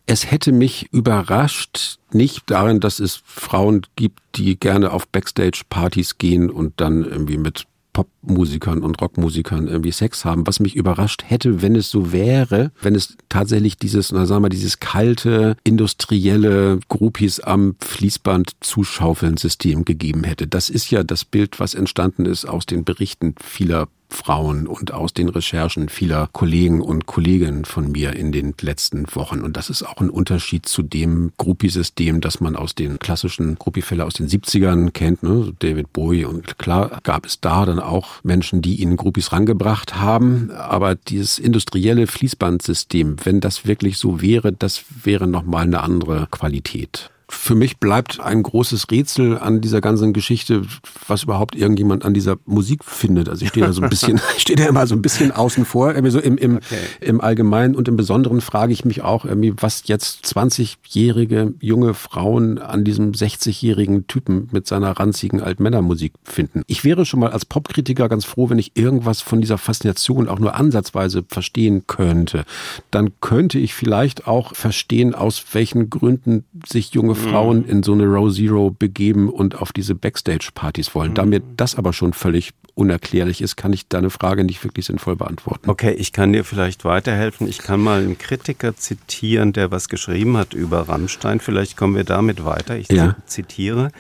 Es 0.07 0.31
hätte 0.31 0.53
mich 0.53 0.89
überrascht, 0.93 1.99
nicht 2.13 2.45
darin, 2.47 2.79
dass 2.79 3.01
es 3.01 3.23
Frauen 3.25 3.83
gibt, 3.97 4.21
die 4.37 4.59
gerne 4.59 4.93
auf 4.93 5.09
Backstage-Partys 5.09 6.19
gehen 6.19 6.49
und 6.49 6.75
dann 6.81 7.05
irgendwie 7.05 7.39
mit 7.39 7.67
Popmusikern 7.97 8.83
und 8.83 9.01
Rockmusikern 9.01 9.69
irgendwie 9.69 9.91
Sex 9.91 10.27
haben, 10.27 10.47
was 10.47 10.61
mich 10.61 10.77
überrascht 10.77 11.25
hätte, 11.27 11.63
wenn 11.63 11.75
es 11.75 11.91
so 11.91 12.13
wäre, 12.13 12.71
wenn 12.83 12.95
es 12.95 13.17
tatsächlich 13.31 13.79
dieses, 13.79 14.13
na 14.13 14.27
sagen 14.27 14.45
wir, 14.45 14.51
dieses 14.51 14.81
kalte, 14.81 15.57
industrielle 15.65 16.79
Groupies 16.89 17.41
am 17.41 17.75
Fließband 17.81 18.53
zuschaufeln 18.61 19.39
System 19.39 19.87
gegeben 19.87 20.25
hätte. 20.25 20.47
Das 20.47 20.69
ist 20.69 20.91
ja 20.91 21.05
das 21.05 21.25
Bild, 21.25 21.59
was 21.59 21.73
entstanden 21.73 22.27
ist 22.27 22.45
aus 22.45 22.67
den 22.67 22.85
Berichten 22.85 23.35
vieler 23.43 23.89
Frauen 24.09 24.67
und 24.67 24.93
aus 24.93 25.13
den 25.15 25.29
Recherchen 25.29 25.89
vieler 25.89 26.29
Kollegen 26.33 26.81
und 26.81 27.07
Kolleginnen 27.07 27.65
von 27.65 27.91
mir 27.91 28.15
in 28.15 28.33
den 28.33 28.55
letzten 28.61 29.07
Wochen. 29.15 29.41
Und 29.41 29.57
das 29.57 29.71
ist 29.71 29.83
auch 29.83 30.01
ein 30.01 30.11
Unterschied 30.11 30.67
zu 30.67 30.83
dem 30.83 31.33
Groupie-System, 31.37 32.21
das 32.21 32.41
man 32.41 32.57
aus 32.57 32.75
den 32.75 32.99
klassischen 32.99 33.57
Groupie-Fällen 33.57 34.03
aus 34.03 34.15
den 34.15 34.29
70ern 34.29 34.91
kennt, 34.91 35.23
ne? 35.23 35.53
David 35.59 35.93
Bowie. 35.93 36.25
Und 36.25 36.59
klar 36.59 37.01
gab 37.03 37.27
es 37.27 37.41
da 37.41 37.67
dann 37.67 37.81
auch 37.81 38.23
Menschen, 38.23 38.63
die 38.63 38.77
ihnen 38.77 38.97
Groupies 38.97 39.33
rangebracht 39.33 39.97
haben. 39.97 40.51
Aber 40.51 40.95
dieses 40.95 41.39
industrielle 41.39 42.07
Fließbandsystem, 42.07 43.17
wenn 43.25 43.41
das 43.41 43.67
wirklich 43.67 43.99
so 43.99 44.21
wäre, 44.21 44.53
das 44.53 44.85
wäre 45.03 45.27
nochmal 45.27 45.65
eine 45.65 45.83
andere 45.83 46.29
Qualität. 46.31 47.11
Für 47.29 47.57
mich 47.57 47.79
bleibt 47.79 48.21
ein 48.21 48.43
großes 48.43 48.91
Rätsel 48.91 49.39
an 49.39 49.61
dieser 49.61 49.81
ganzen 49.81 50.13
Geschichte, 50.13 50.63
was 51.09 51.25
überhaupt 51.25 51.57
irgendjemand 51.57 52.05
an 52.05 52.15
dieser 52.15 52.37
Musik 52.45 52.85
findet. 52.85 53.29
Also 53.29 53.43
ich 53.43 53.49
stehe 53.49 53.67
da 53.67 53.73
so 53.73 53.83
ein 53.83 53.91
bisschen, 53.91 54.21
stehe 54.39 54.57
da 54.57 54.67
immer 54.67 54.87
so 54.87 54.95
ein 54.95 55.03
bisschen 55.03 55.33
außen 55.33 55.65
vor. 55.65 55.95
So 56.11 56.21
im, 56.21 56.39
im, 56.39 56.57
okay. 56.59 56.79
im 57.01 57.21
Allgemeinen 57.21 57.75
und 57.75 57.89
im 57.89 57.97
Besonderen 57.97 58.41
frage 58.41 58.73
ich 58.73 58.85
mich 58.85 59.03
auch, 59.03 59.27
was 59.27 59.83
jetzt 59.87 60.25
20-jährige 60.25 61.55
junge 61.61 61.95
Frauen 61.95 62.59
an 62.59 62.85
diesem 62.85 63.11
60-jährigen 63.11 64.07
Typen 64.07 64.49
mit 64.53 64.69
seiner 64.69 64.93
ranzigen 64.93 65.41
Altmännermusik 65.41 66.13
finden. 66.23 66.63
Ich 66.69 66.85
wäre 66.85 67.05
schon 67.05 67.21
mal 67.21 67.33
als 67.33 67.45
Popkritiker 67.45 68.09
ganz 68.09 68.25
froh, 68.25 68.51
wenn 68.51 68.59
ich 68.59 68.77
irgendwas 68.77 69.21
von 69.21 69.41
dieser 69.41 69.59
Faszination 69.59 70.29
auch 70.29 70.39
nur 70.39 70.55
ansatzweise 70.55 71.25
verstehen 71.27 71.89
könnte. 71.89 72.45
Dann 72.93 73.11
könnte 73.21 73.59
ich 73.59 73.75
vielleicht 73.75 74.29
auch 74.29 74.55
verstehen, 74.55 75.13
aus 75.15 75.45
welchen 75.53 75.91
Gründen 75.91 76.45
sich 76.65 76.93
junge. 76.93 77.16
Frauen 77.17 77.65
in 77.65 77.83
so 77.83 77.93
eine 77.93 78.05
Row 78.05 78.33
Zero 78.33 78.71
begeben 78.71 79.29
und 79.29 79.61
auf 79.61 79.73
diese 79.73 79.95
Backstage-Partys 79.95 80.95
wollen. 80.95 81.15
Da 81.15 81.25
mir 81.25 81.41
das 81.57 81.77
aber 81.77 81.93
schon 81.93 82.13
völlig 82.13 82.53
unerklärlich 82.75 83.41
ist, 83.41 83.57
kann 83.57 83.73
ich 83.73 83.89
deine 83.89 84.11
Frage 84.11 84.45
nicht 84.45 84.63
wirklich 84.63 84.87
sinnvoll 84.87 85.17
beantworten. 85.17 85.69
Okay, 85.71 85.93
ich 85.93 86.13
kann 86.13 86.33
dir 86.33 86.45
vielleicht 86.45 86.85
weiterhelfen. 86.85 87.49
Ich 87.49 87.59
kann 87.59 87.81
mal 87.81 88.01
einen 88.03 88.19
Kritiker 88.19 88.77
zitieren, 88.77 89.53
der 89.53 89.71
was 89.71 89.89
geschrieben 89.89 90.37
hat 90.37 90.53
über 90.53 90.89
Rammstein. 90.89 91.41
Vielleicht 91.41 91.77
kommen 91.77 91.97
wir 91.97 92.05
damit 92.05 92.45
weiter. 92.45 92.77
Ich 92.77 92.91
ja. 92.91 93.17
zitiere. 93.27 93.91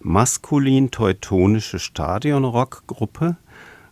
Maskulin-teutonische 0.00 1.78
Stadionrockgruppe 1.78 3.36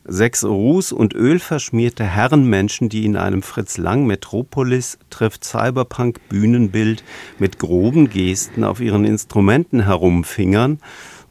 Sechs 0.06 0.44
ruß- 0.44 0.92
und 0.92 1.14
ölverschmierte 1.14 2.04
Herrenmenschen, 2.04 2.90
die 2.90 3.06
in 3.06 3.16
einem 3.16 3.42
Fritz 3.42 3.78
Lang 3.78 4.06
Metropolis 4.06 4.98
trifft 5.08 5.44
Cyberpunk 5.44 6.28
Bühnenbild 6.28 7.02
mit 7.38 7.58
groben 7.58 8.10
Gesten 8.10 8.64
auf 8.64 8.80
ihren 8.80 9.06
Instrumenten 9.06 9.84
herumfingern 9.84 10.78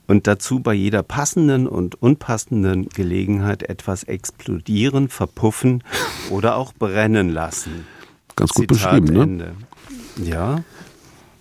und 0.08 0.26
dazu 0.26 0.60
bei 0.60 0.74
jeder 0.74 1.04
passenden 1.04 1.68
und 1.68 2.02
unpassenden 2.02 2.90
Gelegenheit 2.90 3.62
etwas 3.62 4.04
explodieren, 4.06 5.08
verpuffen 5.08 5.84
oder 6.32 6.56
auch 6.56 6.74
brennen 6.74 7.30
lassen. 7.30 7.86
Ganz 8.36 8.54
gut 8.54 8.70
Zitat 8.76 9.06
beschrieben, 9.06 9.14
ne? 9.14 9.24
Ende. 9.24 9.56
Ja. 10.24 10.64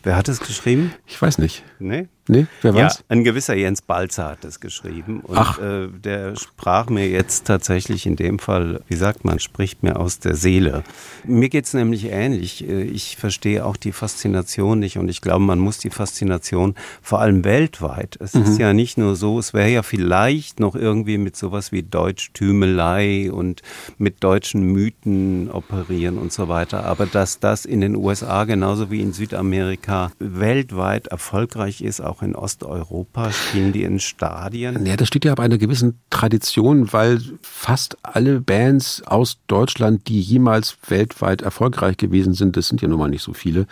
Wer 0.03 0.17
hat 0.17 0.29
es 0.29 0.41
geschrieben? 0.41 0.93
Ich 1.07 1.21
weiß 1.21 1.39
nicht. 1.39 1.65
Nee? 1.79 2.09
Nee, 2.29 2.47
wer 2.63 2.75
war's? 2.75 2.99
Ja, 2.99 3.05
ein 3.09 3.25
gewisser 3.25 3.55
Jens 3.55 3.83
Balzer 3.83 4.27
hat 4.27 4.45
es 4.45 4.61
geschrieben. 4.61 5.21
Und 5.21 5.37
Ach. 5.37 5.59
Äh, 5.59 5.89
der 5.89 6.37
sprach 6.37 6.89
mir 6.89 7.09
jetzt 7.09 7.49
tatsächlich 7.49 8.07
in 8.07 8.15
dem 8.15 8.39
Fall, 8.39 8.81
wie 8.87 8.95
sagt 8.95 9.25
man, 9.25 9.41
spricht 9.41 9.83
mir 9.83 9.99
aus 9.99 10.21
der 10.21 10.37
Seele. 10.37 10.85
Mir 11.25 11.49
geht's 11.49 11.75
nämlich 11.75 12.05
ähnlich. 12.05 12.69
Äh, 12.69 12.85
ich 12.85 13.17
verstehe 13.17 13.67
auch 13.67 13.77
die 13.77 13.91
Faszination 13.91 14.79
nicht 14.79 14.99
und 14.99 15.09
ich 15.09 15.21
glaube, 15.21 15.43
man 15.43 15.59
muss 15.59 15.79
die 15.79 15.91
Faszination 15.91 16.77
vor 17.01 17.21
allem 17.21 17.45
weltweit. 17.45 18.17
Es 18.21 18.35
mhm. 18.35 18.43
ist 18.43 18.59
ja 18.59 18.73
nicht 18.73 18.99
nur 18.99 19.17
so, 19.17 19.41
es 19.41 19.53
wäre 19.53 19.71
ja 19.71 19.83
vielleicht 19.83 20.61
noch 20.61 20.77
irgendwie 20.77 21.19
mit 21.19 21.37
sowas 21.37 21.73
wie 21.73 21.83
Deutschtümelei 21.83 23.33
und 23.33 23.63
mit 23.99 24.23
deutschen 24.23 24.63
Mythen 24.63 25.51
operieren 25.51 26.19
und 26.19 26.33
so 26.33 26.49
weiter. 26.49 26.85
Aber 26.85 27.07
dass 27.07 27.41
das 27.41 27.65
in 27.65 27.81
den 27.81 27.97
USA 27.97 28.45
genauso 28.45 28.93
wie 28.93 29.01
in 29.01 29.13
Südamerika 29.13 30.13
weltweit 30.21 31.09
erfolgreich 31.09 31.81
ist, 31.81 32.01
auch 32.13 32.23
in 32.23 32.35
Osteuropa? 32.35 33.33
Spielen 33.33 33.73
die 33.73 33.85
in 33.85 33.99
Stadien? 33.99 34.85
Ja, 34.85 34.97
das 34.97 35.09
steht 35.09 35.25
ja 35.25 35.33
aber 35.33 35.43
einer 35.43 35.57
gewissen 35.57 35.99
Tradition, 36.11 36.93
weil 36.93 37.21
fast 37.41 37.97
alle 38.03 38.41
Bands 38.41 39.03
aus 39.07 39.39
Deutschland, 39.47 40.09
die 40.09 40.21
jemals 40.21 40.77
weltweit 40.89 41.41
erfolgreich 41.41 41.97
gewesen 41.97 42.35
sind, 42.35 42.57
das 42.57 42.69
sind 42.69 42.83
ja 42.83 42.89
nun 42.89 42.99
mal 42.99 43.09
nicht 43.09 43.23
so 43.23 43.33
viele, 43.33 43.67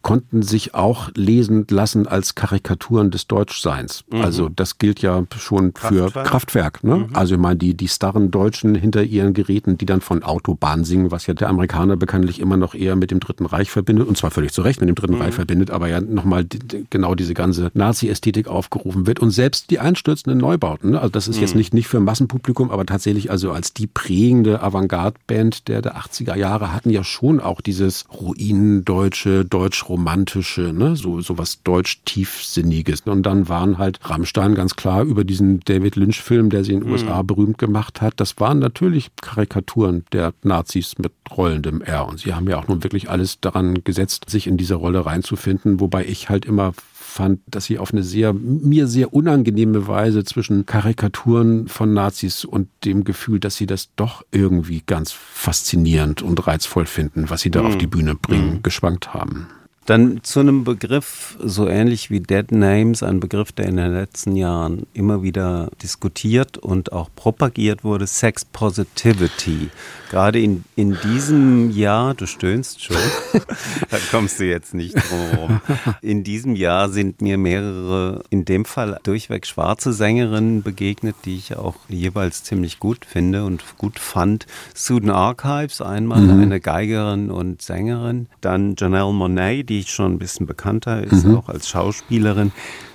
konnten 0.00 0.42
sich 0.42 0.74
auch 0.74 1.10
lesen 1.14 1.66
lassen 1.68 2.06
als 2.06 2.34
Karikaturen 2.34 3.10
des 3.10 3.26
Deutschseins. 3.26 4.04
Mhm. 4.10 4.22
Also 4.22 4.48
das 4.48 4.78
gilt 4.78 5.02
ja 5.02 5.24
schon 5.38 5.74
Kraftwerk. 5.74 6.12
für 6.12 6.22
Kraftwerk. 6.22 6.84
Ne? 6.84 6.96
Mhm. 6.96 7.08
Also 7.12 7.34
ich 7.34 7.40
meine, 7.40 7.56
die, 7.56 7.74
die 7.74 7.88
starren 7.88 8.30
Deutschen 8.30 8.74
hinter 8.74 9.02
ihren 9.02 9.34
Geräten, 9.34 9.76
die 9.76 9.86
dann 9.86 10.00
von 10.00 10.22
Autobahn 10.22 10.84
singen, 10.84 11.10
was 11.10 11.26
ja 11.26 11.34
der 11.34 11.50
Amerikaner 11.50 11.96
bekanntlich 11.96 12.40
immer 12.40 12.56
noch 12.56 12.74
eher 12.74 12.96
mit 12.96 13.10
dem 13.10 13.20
Dritten 13.20 13.44
Reich 13.44 13.70
verbindet, 13.70 14.08
und 14.08 14.16
zwar 14.16 14.30
völlig 14.30 14.52
zu 14.52 14.62
Recht 14.62 14.80
mit 14.80 14.88
dem 14.88 14.94
Dritten 14.94 15.16
mhm. 15.16 15.22
Reich 15.22 15.34
verbindet, 15.34 15.70
aber 15.70 15.88
ja 15.88 16.00
nochmal 16.00 16.46
genau 16.88 17.14
diese 17.14 17.34
ganze 17.34 17.57
ganze 17.58 17.78
Nazi-Ästhetik 17.78 18.48
aufgerufen 18.48 19.06
wird 19.06 19.20
und 19.20 19.30
selbst 19.30 19.70
die 19.70 19.78
einstürzenden 19.78 20.38
Neubauten. 20.38 20.92
Ne? 20.92 21.00
Also 21.00 21.10
das 21.10 21.28
ist 21.28 21.36
mhm. 21.36 21.42
jetzt 21.42 21.54
nicht, 21.54 21.74
nicht 21.74 21.88
für 21.88 22.00
Massenpublikum, 22.00 22.70
aber 22.70 22.86
tatsächlich 22.86 23.30
also 23.30 23.52
als 23.52 23.72
die 23.74 23.86
prägende 23.86 24.62
Avantgarde-Band 24.62 25.68
der, 25.68 25.82
der 25.82 25.96
80er 25.96 26.36
Jahre 26.36 26.72
hatten 26.72 26.90
ja 26.90 27.04
schon 27.04 27.40
auch 27.40 27.60
dieses 27.60 28.06
Ruinendeutsche, 28.12 29.44
Deutsch-Romantische, 29.44 30.72
ne? 30.72 30.96
so, 30.96 31.20
so 31.20 31.38
was 31.38 31.62
Deutsch-Tiefsinniges. 31.62 33.02
Und 33.02 33.24
dann 33.24 33.48
waren 33.48 33.78
halt 33.78 33.98
Rammstein 34.02 34.54
ganz 34.54 34.76
klar 34.76 35.02
über 35.02 35.24
diesen 35.24 35.60
David 35.60 35.96
Lynch-Film, 35.96 36.50
der 36.50 36.64
sie 36.64 36.72
in 36.72 36.80
den 36.80 36.88
mhm. 36.88 36.92
USA 36.92 37.22
berühmt 37.22 37.58
gemacht 37.58 38.00
hat. 38.00 38.14
Das 38.16 38.38
waren 38.38 38.58
natürlich 38.58 39.10
Karikaturen 39.20 40.04
der 40.12 40.32
Nazis 40.42 40.98
mit 40.98 41.12
rollendem 41.30 41.82
R. 41.82 42.06
Und 42.06 42.20
sie 42.20 42.34
haben 42.34 42.48
ja 42.48 42.58
auch 42.58 42.68
nun 42.68 42.84
wirklich 42.84 43.10
alles 43.10 43.40
daran 43.40 43.82
gesetzt, 43.84 44.28
sich 44.28 44.46
in 44.46 44.56
diese 44.56 44.74
Rolle 44.74 45.04
reinzufinden, 45.06 45.80
wobei 45.80 46.04
ich 46.04 46.28
halt 46.28 46.44
immer 46.44 46.72
fand, 47.08 47.40
dass 47.46 47.64
sie 47.64 47.78
auf 47.78 47.92
eine 47.92 48.02
sehr, 48.02 48.32
mir 48.32 48.86
sehr 48.86 49.12
unangenehme 49.12 49.88
Weise 49.88 50.24
zwischen 50.24 50.66
Karikaturen 50.66 51.66
von 51.66 51.92
Nazis 51.92 52.44
und 52.44 52.68
dem 52.84 53.04
Gefühl, 53.04 53.40
dass 53.40 53.56
sie 53.56 53.66
das 53.66 53.90
doch 53.96 54.24
irgendwie 54.30 54.82
ganz 54.86 55.12
faszinierend 55.12 56.22
und 56.22 56.46
reizvoll 56.46 56.86
finden, 56.86 57.30
was 57.30 57.40
sie 57.40 57.50
da 57.50 57.62
mhm. 57.62 57.66
auf 57.66 57.78
die 57.78 57.86
Bühne 57.86 58.14
bringen, 58.14 58.56
mhm. 58.56 58.62
geschwankt 58.62 59.14
haben. 59.14 59.48
Dann 59.88 60.20
zu 60.22 60.40
einem 60.40 60.64
Begriff, 60.64 61.38
so 61.42 61.66
ähnlich 61.66 62.10
wie 62.10 62.20
Dead 62.20 62.52
Names, 62.52 63.02
ein 63.02 63.20
Begriff, 63.20 63.52
der 63.52 63.68
in 63.68 63.78
den 63.78 63.94
letzten 63.94 64.36
Jahren 64.36 64.86
immer 64.92 65.22
wieder 65.22 65.70
diskutiert 65.82 66.58
und 66.58 66.92
auch 66.92 67.08
propagiert 67.16 67.84
wurde, 67.84 68.06
Sex 68.06 68.44
Positivity. 68.44 69.70
Gerade 70.10 70.40
in, 70.40 70.64
in 70.76 70.98
diesem 71.02 71.70
Jahr, 71.70 72.12
du 72.12 72.26
stöhnst 72.26 72.84
schon, 72.84 72.96
da 73.90 73.96
kommst 74.10 74.40
du 74.40 74.44
jetzt 74.44 74.74
nicht 74.74 74.94
drum 74.94 75.60
In 76.02 76.22
diesem 76.22 76.54
Jahr 76.54 76.90
sind 76.90 77.22
mir 77.22 77.38
mehrere, 77.38 78.22
in 78.28 78.44
dem 78.44 78.66
Fall 78.66 78.98
durchweg 79.04 79.46
schwarze 79.46 79.94
Sängerinnen 79.94 80.62
begegnet, 80.62 81.16
die 81.24 81.36
ich 81.36 81.56
auch 81.56 81.76
jeweils 81.88 82.44
ziemlich 82.44 82.78
gut 82.78 83.06
finde 83.06 83.46
und 83.46 83.64
gut 83.78 83.98
fand. 83.98 84.46
Sudan 84.74 85.10
Archives, 85.10 85.80
einmal 85.80 86.20
mhm. 86.20 86.42
eine 86.42 86.60
Geigerin 86.60 87.30
und 87.30 87.62
Sängerin, 87.62 88.28
dann 88.42 88.74
Janelle 88.78 89.12
Monet, 89.12 89.68
die 89.68 89.77
schon 89.86 90.14
ein 90.14 90.18
bisschen 90.18 90.46
bekannter 90.46 91.02
ist, 91.02 91.24
mhm. 91.24 91.36
auch 91.36 91.48
als 91.48 91.68
Schauspielerin 91.68 92.52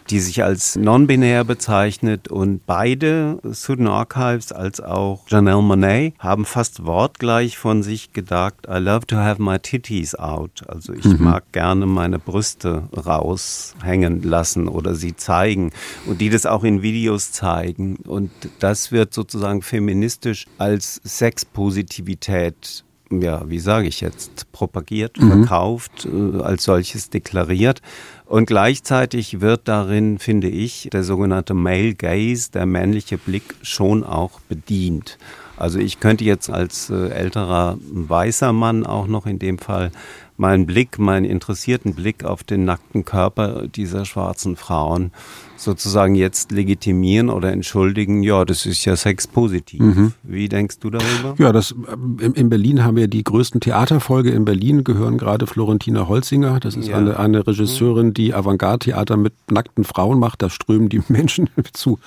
die 0.09 0.19
sich 0.19 0.43
als 0.43 0.75
non-binär 0.75 1.43
bezeichnet 1.43 2.27
und 2.27 2.65
beide, 2.65 3.39
Sudan 3.43 3.87
Archives 3.87 4.51
als 4.51 4.81
auch 4.81 5.25
Janelle 5.29 5.61
Monet, 5.61 6.13
haben 6.19 6.45
fast 6.45 6.85
wortgleich 6.85 7.57
von 7.57 7.83
sich 7.83 8.13
gedacht, 8.13 8.67
I 8.67 8.77
love 8.77 9.05
to 9.07 9.17
have 9.17 9.41
my 9.41 9.59
titties 9.59 10.15
out. 10.15 10.63
Also 10.67 10.93
ich 10.93 11.05
mhm. 11.05 11.23
mag 11.23 11.51
gerne 11.51 11.85
meine 11.85 12.19
Brüste 12.19 12.83
raushängen 12.95 14.23
lassen 14.23 14.67
oder 14.67 14.95
sie 14.95 15.15
zeigen 15.15 15.71
und 16.05 16.21
die 16.21 16.29
das 16.29 16.45
auch 16.45 16.63
in 16.63 16.81
Videos 16.81 17.31
zeigen 17.31 17.97
und 18.07 18.31
das 18.59 18.91
wird 18.91 19.13
sozusagen 19.13 19.61
feministisch 19.61 20.47
als 20.57 21.01
Sexpositivität 21.03 22.83
ja, 23.21 23.49
wie 23.49 23.59
sage 23.59 23.87
ich 23.87 24.01
jetzt, 24.01 24.51
propagiert, 24.51 25.19
mhm. 25.19 25.29
verkauft, 25.29 26.05
äh, 26.05 26.41
als 26.41 26.63
solches 26.63 27.09
deklariert. 27.09 27.81
Und 28.25 28.45
gleichzeitig 28.45 29.41
wird 29.41 29.67
darin, 29.67 30.17
finde 30.17 30.47
ich, 30.47 30.89
der 30.91 31.03
sogenannte 31.03 31.53
Male 31.53 31.93
Gaze, 31.93 32.51
der 32.51 32.65
männliche 32.65 33.17
Blick, 33.17 33.55
schon 33.61 34.03
auch 34.03 34.39
bedient. 34.49 35.17
Also 35.57 35.79
ich 35.79 35.99
könnte 35.99 36.23
jetzt 36.23 36.49
als 36.49 36.89
äh, 36.89 37.09
älterer 37.09 37.77
weißer 37.91 38.53
Mann 38.53 38.85
auch 38.85 39.07
noch 39.07 39.25
in 39.25 39.39
dem 39.39 39.59
Fall 39.59 39.91
meinen 40.43 40.65
Blick, 40.65 40.99
meinen 40.99 41.23
interessierten 41.23 41.95
Blick 41.95 42.25
auf 42.25 42.43
den 42.43 42.65
nackten 42.65 43.05
Körper 43.05 43.65
dieser 43.65 44.03
schwarzen 44.03 44.57
Frauen 44.57 45.13
sozusagen 45.55 46.15
jetzt 46.15 46.51
legitimieren 46.51 47.29
oder 47.29 47.53
entschuldigen, 47.53 48.23
ja, 48.23 48.43
das 48.43 48.65
ist 48.65 48.83
ja 48.83 48.97
sexpositiv. 48.97 49.79
Mhm. 49.79 50.11
Wie 50.21 50.49
denkst 50.49 50.79
du 50.79 50.89
darüber? 50.89 51.35
Ja, 51.37 51.53
das, 51.53 51.71
äh, 51.71 52.25
in 52.25 52.49
Berlin 52.49 52.83
haben 52.83 52.97
wir 52.97 53.07
die 53.07 53.23
größten 53.23 53.61
Theaterfolge. 53.61 54.31
In 54.31 54.43
Berlin 54.43 54.83
gehören 54.83 55.17
gerade 55.17 55.47
Florentina 55.47 56.09
Holzinger. 56.09 56.59
Das 56.59 56.75
ist 56.75 56.89
ja. 56.89 56.97
eine, 56.97 57.17
eine 57.17 57.47
Regisseurin, 57.47 58.13
die 58.13 58.33
Avantgarde-Theater 58.33 59.15
mit 59.15 59.33
nackten 59.49 59.85
Frauen 59.85 60.19
macht. 60.19 60.41
Da 60.41 60.49
strömen 60.49 60.89
die 60.89 61.01
Menschen 61.07 61.47
zu, 61.71 61.99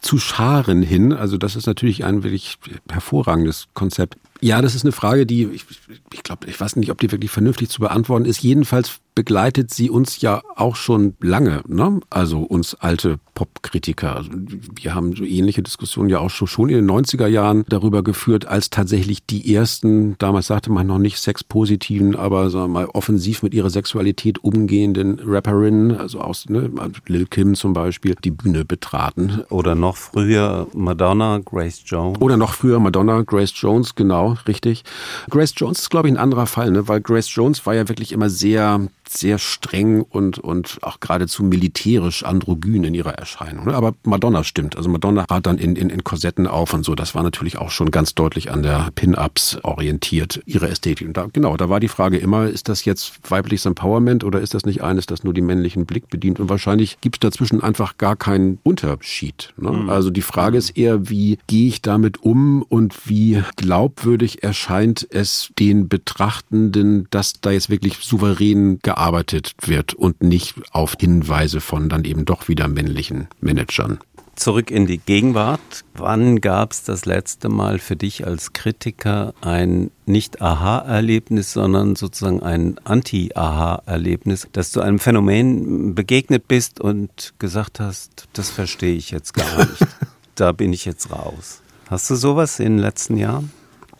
zu 0.00 0.18
Scharen 0.18 0.82
hin. 0.82 1.12
Also 1.12 1.38
das 1.38 1.54
ist 1.54 1.66
natürlich 1.68 2.04
ein 2.04 2.24
wirklich 2.24 2.58
hervorragendes 2.90 3.68
Konzept. 3.74 4.16
Ja, 4.40 4.60
das 4.62 4.74
ist 4.74 4.84
eine 4.84 4.92
Frage, 4.92 5.26
die 5.26 5.44
ich, 5.44 5.64
ich 6.12 6.22
glaube, 6.22 6.46
ich 6.46 6.60
weiß 6.60 6.76
nicht, 6.76 6.90
ob 6.90 6.98
die 6.98 7.10
wirklich 7.10 7.30
vernünftig 7.30 7.68
zu 7.68 7.80
beantworten 7.80 8.24
ist. 8.24 8.42
Jedenfalls 8.42 9.00
begleitet 9.16 9.72
sie 9.72 9.90
uns 9.90 10.20
ja 10.20 10.42
auch 10.54 10.76
schon 10.76 11.14
lange, 11.20 11.62
ne? 11.66 12.00
Also 12.10 12.40
uns 12.40 12.74
alte 12.74 13.18
Popkritiker. 13.34 14.14
Also 14.14 14.30
wir 14.74 14.94
haben 14.94 15.16
so 15.16 15.24
ähnliche 15.24 15.62
Diskussionen 15.62 16.10
ja 16.10 16.20
auch 16.20 16.30
schon 16.30 16.68
in 16.68 16.76
den 16.76 16.90
90er 16.90 17.26
Jahren 17.26 17.64
darüber 17.68 18.04
geführt, 18.04 18.46
als 18.46 18.70
tatsächlich 18.70 19.24
die 19.26 19.54
ersten, 19.54 20.16
damals 20.18 20.46
sagte 20.46 20.70
man 20.70 20.86
noch 20.86 20.98
nicht 20.98 21.18
sexpositiven, 21.18 22.14
aber 22.14 22.50
sagen 22.50 22.66
wir 22.66 22.80
mal 22.80 22.86
offensiv 22.86 23.42
mit 23.42 23.54
ihrer 23.54 23.70
Sexualität 23.70 24.44
umgehenden 24.44 25.18
Rapperinnen, 25.24 25.96
also 25.96 26.20
aus 26.20 26.48
ne, 26.48 26.70
Lil 27.06 27.26
Kim 27.26 27.54
zum 27.54 27.72
Beispiel, 27.72 28.16
die 28.22 28.30
Bühne 28.30 28.66
betraten. 28.66 29.42
Oder 29.48 29.74
noch 29.74 29.96
früher 29.96 30.66
Madonna, 30.74 31.40
Grace 31.42 31.82
Jones. 31.86 32.20
Oder 32.20 32.36
noch 32.36 32.52
früher 32.52 32.80
Madonna, 32.80 33.22
Grace 33.22 33.52
Jones, 33.54 33.94
genau, 33.94 34.36
richtig. 34.46 34.84
Grace 35.30 35.54
Jones 35.56 35.80
ist, 35.80 35.90
glaube 35.90 36.08
ich, 36.08 36.14
ein 36.14 36.18
anderer 36.18 36.46
Fall, 36.46 36.70
ne? 36.70 36.86
weil 36.86 37.00
Grace 37.00 37.34
Jones 37.34 37.64
war 37.64 37.74
ja 37.74 37.88
wirklich 37.88 38.12
immer 38.12 38.28
sehr 38.28 38.88
sehr 39.08 39.38
streng 39.38 40.02
und, 40.02 40.38
und 40.38 40.78
auch 40.82 41.00
geradezu 41.00 41.42
militärisch 41.42 42.24
androgyn 42.24 42.84
in 42.84 42.94
ihrer 42.94 43.14
Erscheinung. 43.14 43.66
Ne? 43.66 43.74
Aber 43.74 43.94
Madonna 44.04 44.44
stimmt. 44.44 44.76
Also 44.76 44.88
Madonna 44.88 45.26
hat 45.30 45.46
dann 45.46 45.58
in, 45.58 45.76
in, 45.76 45.90
in 45.90 46.04
Korsetten 46.04 46.46
auf 46.46 46.74
und 46.74 46.84
so. 46.84 46.94
Das 46.94 47.14
war 47.14 47.22
natürlich 47.22 47.58
auch 47.58 47.70
schon 47.70 47.90
ganz 47.90 48.14
deutlich 48.14 48.50
an 48.50 48.62
der 48.62 48.90
Pin-Ups 48.94 49.58
orientiert, 49.62 50.42
ihre 50.46 50.68
Ästhetik. 50.68 51.06
Und 51.06 51.16
da, 51.16 51.28
genau, 51.32 51.56
da 51.56 51.68
war 51.68 51.80
die 51.80 51.88
Frage 51.88 52.18
immer, 52.18 52.48
ist 52.48 52.68
das 52.68 52.84
jetzt 52.84 53.18
weibliches 53.28 53.66
Empowerment 53.66 54.24
oder 54.24 54.40
ist 54.40 54.54
das 54.54 54.66
nicht 54.66 54.82
eines, 54.82 55.06
das 55.06 55.24
nur 55.24 55.34
den 55.34 55.46
männlichen 55.46 55.86
Blick 55.86 56.08
bedient? 56.08 56.40
Und 56.40 56.48
wahrscheinlich 56.48 57.00
gibt 57.00 57.16
es 57.16 57.20
dazwischen 57.30 57.62
einfach 57.62 57.98
gar 57.98 58.16
keinen 58.16 58.58
Unterschied. 58.62 59.52
Ne? 59.56 59.70
Mhm. 59.70 59.90
Also 59.90 60.10
die 60.10 60.22
Frage 60.22 60.58
ist 60.58 60.76
eher, 60.76 61.08
wie 61.08 61.38
gehe 61.46 61.68
ich 61.68 61.82
damit 61.82 62.22
um 62.22 62.62
und 62.62 63.08
wie 63.08 63.42
glaubwürdig 63.56 64.42
erscheint 64.42 65.06
es 65.10 65.52
den 65.58 65.88
Betrachtenden, 65.88 67.06
dass 67.10 67.34
da 67.40 67.50
jetzt 67.50 67.70
wirklich 67.70 67.98
souverän 67.98 68.78
gearbeitet 68.82 68.95
gearbeitet 68.96 69.54
wird 69.66 69.94
und 69.94 70.22
nicht 70.22 70.54
auf 70.72 70.96
Hinweise 70.98 71.60
von 71.60 71.88
dann 71.88 72.04
eben 72.04 72.24
doch 72.24 72.48
wieder 72.48 72.66
männlichen 72.66 73.28
Managern. 73.40 73.98
Zurück 74.34 74.70
in 74.70 74.86
die 74.86 74.98
Gegenwart. 74.98 75.84
Wann 75.94 76.42
gab 76.42 76.72
es 76.72 76.82
das 76.82 77.06
letzte 77.06 77.48
Mal 77.48 77.78
für 77.78 77.96
dich 77.96 78.26
als 78.26 78.52
Kritiker 78.52 79.32
ein 79.40 79.90
nicht 80.04 80.42
Aha-Erlebnis, 80.42 81.52
sondern 81.54 81.96
sozusagen 81.96 82.42
ein 82.42 82.78
Anti-Aha-Erlebnis, 82.84 84.48
dass 84.52 84.72
du 84.72 84.80
einem 84.80 84.98
Phänomen 84.98 85.94
begegnet 85.94 86.48
bist 86.48 86.80
und 86.80 87.32
gesagt 87.38 87.80
hast, 87.80 88.28
das 88.34 88.50
verstehe 88.50 88.94
ich 88.94 89.10
jetzt 89.10 89.32
gar 89.32 89.58
nicht. 89.70 89.86
da 90.34 90.52
bin 90.52 90.72
ich 90.74 90.84
jetzt 90.84 91.10
raus. 91.10 91.62
Hast 91.88 92.10
du 92.10 92.14
sowas 92.14 92.60
in 92.60 92.74
den 92.76 92.78
letzten 92.78 93.16
Jahren? 93.16 93.50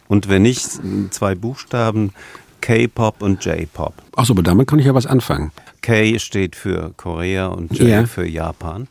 Und 0.07 0.29
wenn 0.29 0.43
nicht, 0.43 0.69
zwei 1.09 1.33
Buchstaben, 1.35 2.13
K-Pop 2.61 3.21
und 3.21 3.43
J-Pop. 3.43 3.93
Achso, 4.15 4.33
aber 4.33 4.43
damit 4.43 4.67
kann 4.67 4.79
ich 4.79 4.85
ja 4.85 4.93
was 4.93 5.05
anfangen. 5.05 5.51
K 5.81 6.19
steht 6.19 6.55
für 6.55 6.93
Korea 6.97 7.47
und 7.47 7.77
J 7.77 7.87
ja. 7.87 8.05
für 8.05 8.25
Japan. 8.25 8.87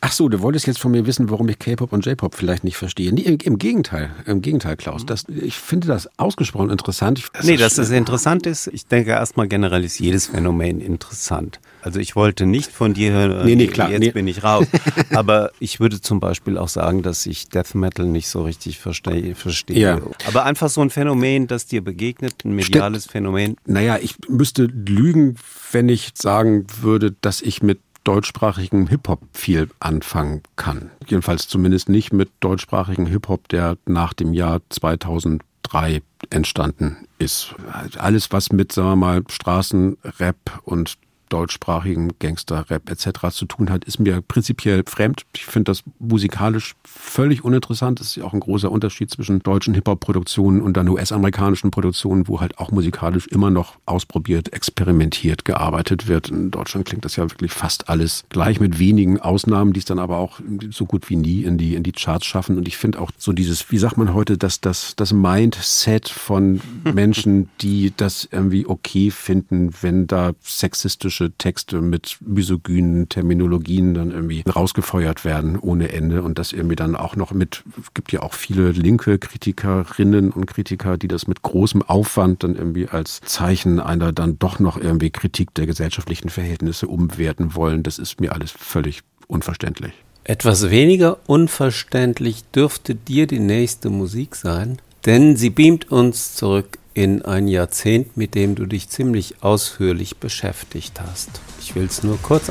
Ach 0.00 0.12
so, 0.12 0.28
du 0.28 0.40
wolltest 0.40 0.66
jetzt 0.66 0.80
von 0.80 0.90
mir 0.90 1.06
wissen, 1.06 1.30
warum 1.30 1.48
ich 1.48 1.58
K-Pop 1.58 1.92
und 1.92 2.04
J-Pop 2.04 2.34
vielleicht 2.34 2.64
nicht 2.64 2.76
verstehe. 2.76 3.12
Nee, 3.12 3.22
im, 3.22 3.38
im, 3.42 3.58
Gegenteil, 3.58 4.10
im 4.26 4.42
Gegenteil, 4.42 4.76
Klaus. 4.76 5.06
Das, 5.06 5.24
ich 5.28 5.56
finde 5.56 5.86
das 5.88 6.08
ausgesprochen 6.18 6.70
interessant. 6.70 7.18
Ich, 7.18 7.28
das 7.32 7.44
nee, 7.44 7.56
dass 7.56 7.76
das 7.76 7.90
interessant 7.90 8.46
ist, 8.46 8.66
ich 8.66 8.86
denke 8.86 9.10
erstmal 9.10 9.48
generell 9.48 9.84
ist 9.84 10.00
jedes 10.00 10.26
Phänomen 10.26 10.80
interessant. 10.80 11.60
Also 11.82 12.00
ich 12.00 12.16
wollte 12.16 12.46
nicht 12.46 12.70
von 12.70 12.94
dir 12.94 13.12
hören, 13.12 13.44
nee, 13.44 13.56
nee, 13.56 13.66
klar, 13.66 13.90
jetzt 13.90 14.00
nee. 14.00 14.10
bin 14.10 14.28
ich 14.28 14.44
raus. 14.44 14.66
Aber 15.14 15.50
ich 15.58 15.80
würde 15.80 16.00
zum 16.00 16.20
Beispiel 16.20 16.58
auch 16.58 16.68
sagen, 16.68 17.02
dass 17.02 17.26
ich 17.26 17.48
Death 17.48 17.74
Metal 17.74 18.06
nicht 18.06 18.28
so 18.28 18.42
richtig 18.42 18.78
verstehe. 18.78 19.34
verstehe. 19.34 19.78
Ja. 19.78 20.00
Aber 20.26 20.44
einfach 20.44 20.68
so 20.68 20.80
ein 20.80 20.90
Phänomen, 20.90 21.46
das 21.48 21.66
dir 21.66 21.82
begegnet, 21.82 22.44
ein 22.44 22.54
mediales 22.54 23.04
Stimmt. 23.04 23.12
Phänomen. 23.12 23.56
Naja, 23.66 23.98
ich 24.00 24.16
müsste 24.28 24.64
lügen, 24.64 25.36
wenn 25.72 25.88
ich 25.88 26.12
sagen 26.14 26.66
würde, 26.80 27.14
dass 27.20 27.40
ich 27.40 27.62
mit 27.62 27.80
deutschsprachigem 28.04 28.86
Hip-Hop 28.86 29.20
viel 29.32 29.70
anfangen 29.80 30.42
kann. 30.56 30.90
Jedenfalls 31.06 31.48
zumindest 31.48 31.88
nicht 31.88 32.12
mit 32.12 32.30
deutschsprachigem 32.40 33.06
Hip-Hop, 33.06 33.48
der 33.48 33.76
nach 33.86 34.12
dem 34.12 34.34
Jahr 34.34 34.60
2003 34.68 36.02
entstanden 36.30 37.08
ist. 37.18 37.54
Alles, 37.98 38.32
was 38.32 38.52
mit, 38.52 38.72
sagen 38.72 38.88
wir 38.88 38.96
mal, 38.96 39.22
Straßenrap 39.28 40.60
und 40.64 40.96
deutschsprachigen 41.32 42.10
Gangster-Rap 42.18 42.90
etc. 42.90 43.30
zu 43.30 43.46
tun 43.46 43.70
hat, 43.70 43.84
ist 43.84 43.98
mir 43.98 44.20
prinzipiell 44.20 44.82
fremd. 44.86 45.22
Ich 45.34 45.44
finde 45.44 45.70
das 45.70 45.82
musikalisch 45.98 46.74
völlig 46.84 47.44
uninteressant. 47.44 48.00
Das 48.00 48.08
ist 48.08 48.16
ja 48.16 48.24
auch 48.24 48.34
ein 48.34 48.40
großer 48.40 48.70
Unterschied 48.70 49.10
zwischen 49.10 49.40
deutschen 49.40 49.74
Hip-Hop-Produktionen 49.74 50.60
und 50.60 50.76
dann 50.76 50.88
US-amerikanischen 50.88 51.70
Produktionen, 51.70 52.28
wo 52.28 52.40
halt 52.40 52.58
auch 52.58 52.70
musikalisch 52.70 53.26
immer 53.28 53.50
noch 53.50 53.76
ausprobiert, 53.86 54.52
experimentiert, 54.52 55.44
gearbeitet 55.44 56.06
wird. 56.06 56.28
In 56.28 56.50
Deutschland 56.50 56.86
klingt 56.86 57.04
das 57.04 57.16
ja 57.16 57.30
wirklich 57.30 57.52
fast 57.52 57.88
alles 57.88 58.24
gleich 58.28 58.60
mit 58.60 58.78
wenigen 58.78 59.20
Ausnahmen, 59.20 59.72
die 59.72 59.80
es 59.80 59.86
dann 59.86 59.98
aber 59.98 60.18
auch 60.18 60.40
so 60.70 60.84
gut 60.84 61.08
wie 61.08 61.16
nie 61.16 61.44
in 61.44 61.56
die, 61.56 61.74
in 61.74 61.82
die 61.82 61.92
Charts 61.92 62.26
schaffen. 62.26 62.58
Und 62.58 62.68
ich 62.68 62.76
finde 62.76 63.00
auch 63.00 63.10
so 63.16 63.32
dieses, 63.32 63.70
wie 63.70 63.78
sagt 63.78 63.96
man 63.96 64.12
heute, 64.12 64.36
dass 64.36 64.60
das, 64.60 64.94
das 64.96 65.12
Mindset 65.12 66.08
von 66.08 66.60
Menschen, 66.84 67.48
die 67.60 67.92
das 67.96 68.28
irgendwie 68.30 68.66
okay 68.66 69.10
finden, 69.10 69.70
wenn 69.80 70.06
da 70.06 70.32
sexistische 70.42 71.21
politische 71.22 71.32
Texte 71.38 71.80
mit 71.80 72.18
misogynen 72.20 73.08
Terminologien 73.08 73.94
dann 73.94 74.10
irgendwie 74.10 74.42
rausgefeuert 74.48 75.24
werden 75.24 75.58
ohne 75.58 75.92
Ende 75.92 76.22
und 76.22 76.38
das 76.38 76.52
irgendwie 76.52 76.76
dann 76.76 76.96
auch 76.96 77.16
noch 77.16 77.32
mit, 77.32 77.62
gibt 77.94 78.12
ja 78.12 78.22
auch 78.22 78.34
viele 78.34 78.72
linke 78.72 79.18
Kritikerinnen 79.18 80.30
und 80.30 80.46
Kritiker, 80.46 80.98
die 80.98 81.08
das 81.08 81.26
mit 81.26 81.42
großem 81.42 81.82
Aufwand 81.82 82.42
dann 82.42 82.56
irgendwie 82.56 82.88
als 82.88 83.20
Zeichen 83.24 83.80
einer 83.80 84.12
dann 84.12 84.38
doch 84.38 84.58
noch 84.58 84.76
irgendwie 84.76 85.10
Kritik 85.10 85.54
der 85.54 85.66
gesellschaftlichen 85.66 86.28
Verhältnisse 86.28 86.88
umwerten 86.88 87.54
wollen. 87.54 87.82
Das 87.82 87.98
ist 87.98 88.20
mir 88.20 88.32
alles 88.32 88.50
völlig 88.50 89.02
unverständlich. 89.26 89.92
Etwas 90.24 90.70
weniger 90.70 91.18
unverständlich 91.26 92.44
dürfte 92.54 92.94
dir 92.94 93.26
die 93.26 93.40
nächste 93.40 93.90
Musik 93.90 94.36
sein, 94.36 94.78
denn 95.04 95.36
sie 95.36 95.50
beamt 95.50 95.90
uns 95.90 96.34
zurück 96.36 96.78
in 96.94 97.22
ein 97.22 97.48
Jahrzehnt, 97.48 98.16
mit 98.16 98.34
dem 98.34 98.54
du 98.54 98.66
dich 98.66 98.88
ziemlich 98.88 99.42
ausführlich 99.42 100.16
beschäftigt 100.18 101.00
hast. 101.00 101.40
Ich 101.60 101.74
will 101.74 101.86
es 101.86 102.02
nur 102.02 102.18
kurz 102.22 102.50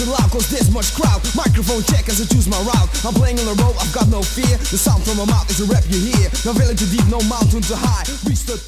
listen 0.00 0.12
loud 0.12 0.30
cause 0.30 0.48
there's 0.50 0.70
much 0.72 0.94
crowd. 0.94 1.20
Microphone 1.36 1.82
check 1.82 2.08
as 2.08 2.20
I 2.20 2.24
choose 2.32 2.48
my 2.48 2.58
route. 2.62 2.88
I'm 3.04 3.14
playing 3.14 3.38
on 3.38 3.46
the 3.46 3.62
road, 3.62 3.74
I've 3.80 3.92
got 3.92 4.08
no 4.08 4.22
fear. 4.22 4.56
The 4.56 4.78
sound 4.78 5.04
from 5.04 5.18
my 5.18 5.26
mouth 5.26 5.48
is 5.50 5.60
a 5.60 5.66
rap 5.72 5.84
you 5.88 6.00
hear. 6.00 6.30
No 6.44 6.52
valley 6.52 6.74
too 6.74 6.86
deep, 6.86 7.06
no 7.08 7.20
mountain 7.28 7.62
too 7.62 7.76
high. 7.76 8.04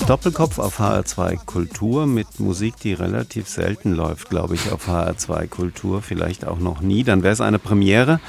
Doppelkopf 0.07 0.59
auf 0.59 0.79
HR2 0.79 1.39
Kultur 1.47 2.07
mit 2.07 2.41
Musik, 2.41 2.77
die 2.81 2.93
relativ 2.93 3.49
selten 3.49 3.93
läuft, 3.93 4.29
glaube 4.29 4.55
ich, 4.55 4.71
auf 4.73 4.89
HR2 4.89 5.49
Kultur, 5.49 6.03
vielleicht 6.03 6.47
auch 6.47 6.59
noch 6.59 6.81
nie. 6.81 7.05
Dann 7.05 7.23
wäre 7.23 7.33
es 7.33 7.41
eine 7.41 7.59
Premiere. 7.59 8.21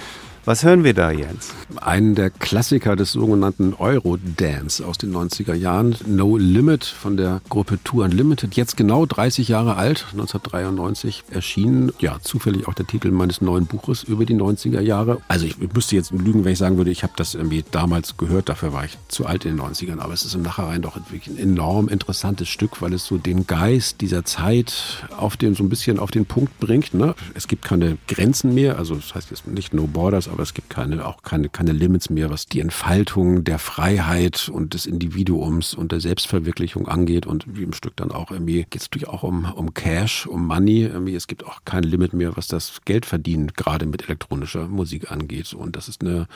Was 0.45 0.65
hören 0.65 0.83
wir 0.83 0.93
da, 0.93 1.09
Jens? 1.09 1.53
Einen 1.77 2.15
der 2.15 2.29
Klassiker 2.29 2.97
des 2.97 3.13
sogenannten 3.13 3.73
Eurodance 3.75 4.85
aus 4.85 4.97
den 4.97 5.15
90er 5.15 5.53
Jahren, 5.53 5.95
No 6.05 6.35
Limit 6.35 6.83
von 6.83 7.15
der 7.15 7.39
Gruppe 7.47 7.79
Tour 7.81 8.03
Unlimited, 8.03 8.53
jetzt 8.55 8.75
genau 8.75 9.05
30 9.05 9.47
Jahre 9.47 9.77
alt, 9.77 10.05
1993 10.11 11.23
erschienen. 11.31 11.93
Ja, 11.99 12.17
zufällig 12.21 12.67
auch 12.67 12.73
der 12.73 12.85
Titel 12.85 13.11
meines 13.11 13.39
neuen 13.39 13.67
Buches 13.67 14.03
über 14.03 14.25
die 14.25 14.35
90er 14.35 14.81
Jahre. 14.81 15.21
Also 15.29 15.45
ich 15.45 15.57
müsste 15.73 15.95
jetzt 15.95 16.11
lügen, 16.11 16.43
wenn 16.43 16.51
ich 16.51 16.59
sagen 16.59 16.75
würde, 16.75 16.91
ich 16.91 17.03
habe 17.03 17.13
das 17.15 17.35
irgendwie 17.35 17.63
damals 17.71 18.17
gehört, 18.17 18.49
dafür 18.49 18.73
war 18.73 18.83
ich 18.83 18.97
zu 19.07 19.25
alt 19.25 19.45
in 19.45 19.55
den 19.55 19.65
90ern, 19.65 19.99
aber 19.99 20.11
es 20.11 20.25
ist 20.25 20.35
im 20.35 20.41
Nachhinein 20.41 20.81
doch 20.81 20.97
wirklich 20.97 21.27
ein 21.27 21.37
enorm 21.37 21.87
interessantes 21.87 22.49
Stück, 22.49 22.81
weil 22.81 22.91
es 22.91 23.05
so 23.05 23.17
den 23.17 23.47
Geist 23.47 24.01
dieser 24.01 24.25
Zeit 24.25 25.07
auf 25.15 25.37
den 25.37 25.55
so 25.55 25.63
ein 25.63 25.69
bisschen 25.69 25.99
auf 25.99 26.11
den 26.11 26.25
Punkt 26.25 26.59
bringt. 26.59 26.93
Ne? 26.93 27.15
Es 27.33 27.47
gibt 27.47 27.63
keine 27.63 27.97
Grenzen 28.09 28.53
mehr, 28.53 28.77
also 28.77 28.95
das 28.95 29.15
heißt 29.15 29.29
jetzt 29.31 29.47
nicht 29.47 29.73
No 29.73 29.87
Borders, 29.87 30.32
aber 30.33 30.43
es 30.43 30.53
gibt 30.53 30.69
keine, 30.69 31.05
auch 31.05 31.21
keine, 31.21 31.47
keine 31.47 31.71
Limits 31.71 32.09
mehr, 32.09 32.29
was 32.29 32.47
die 32.47 32.59
Entfaltung 32.59 33.43
der 33.43 33.59
Freiheit 33.59 34.49
und 34.49 34.73
des 34.73 34.85
Individuums 34.85 35.73
und 35.73 35.91
der 35.91 36.01
Selbstverwirklichung 36.01 36.87
angeht. 36.87 37.25
Und 37.25 37.45
wie 37.47 37.63
im 37.63 37.73
Stück 37.73 37.95
dann 37.95 38.11
auch 38.11 38.31
irgendwie 38.31 38.65
geht 38.69 38.81
es 38.81 38.87
natürlich 38.87 39.07
auch 39.07 39.23
um, 39.23 39.45
um 39.45 39.73
Cash, 39.73 40.25
um 40.27 40.47
Money. 40.47 40.83
Irgendwie, 40.83 41.15
es 41.15 41.27
gibt 41.27 41.45
auch 41.45 41.61
kein 41.65 41.83
Limit 41.83 42.13
mehr, 42.13 42.35
was 42.35 42.47
das 42.47 42.81
Geldverdienen 42.85 43.51
gerade 43.55 43.85
mit 43.85 44.03
elektronischer 44.03 44.67
Musik 44.67 45.11
angeht. 45.11 45.53
Und 45.53 45.75
das 45.75 45.87
ist 45.87 46.01
eine, 46.01 46.27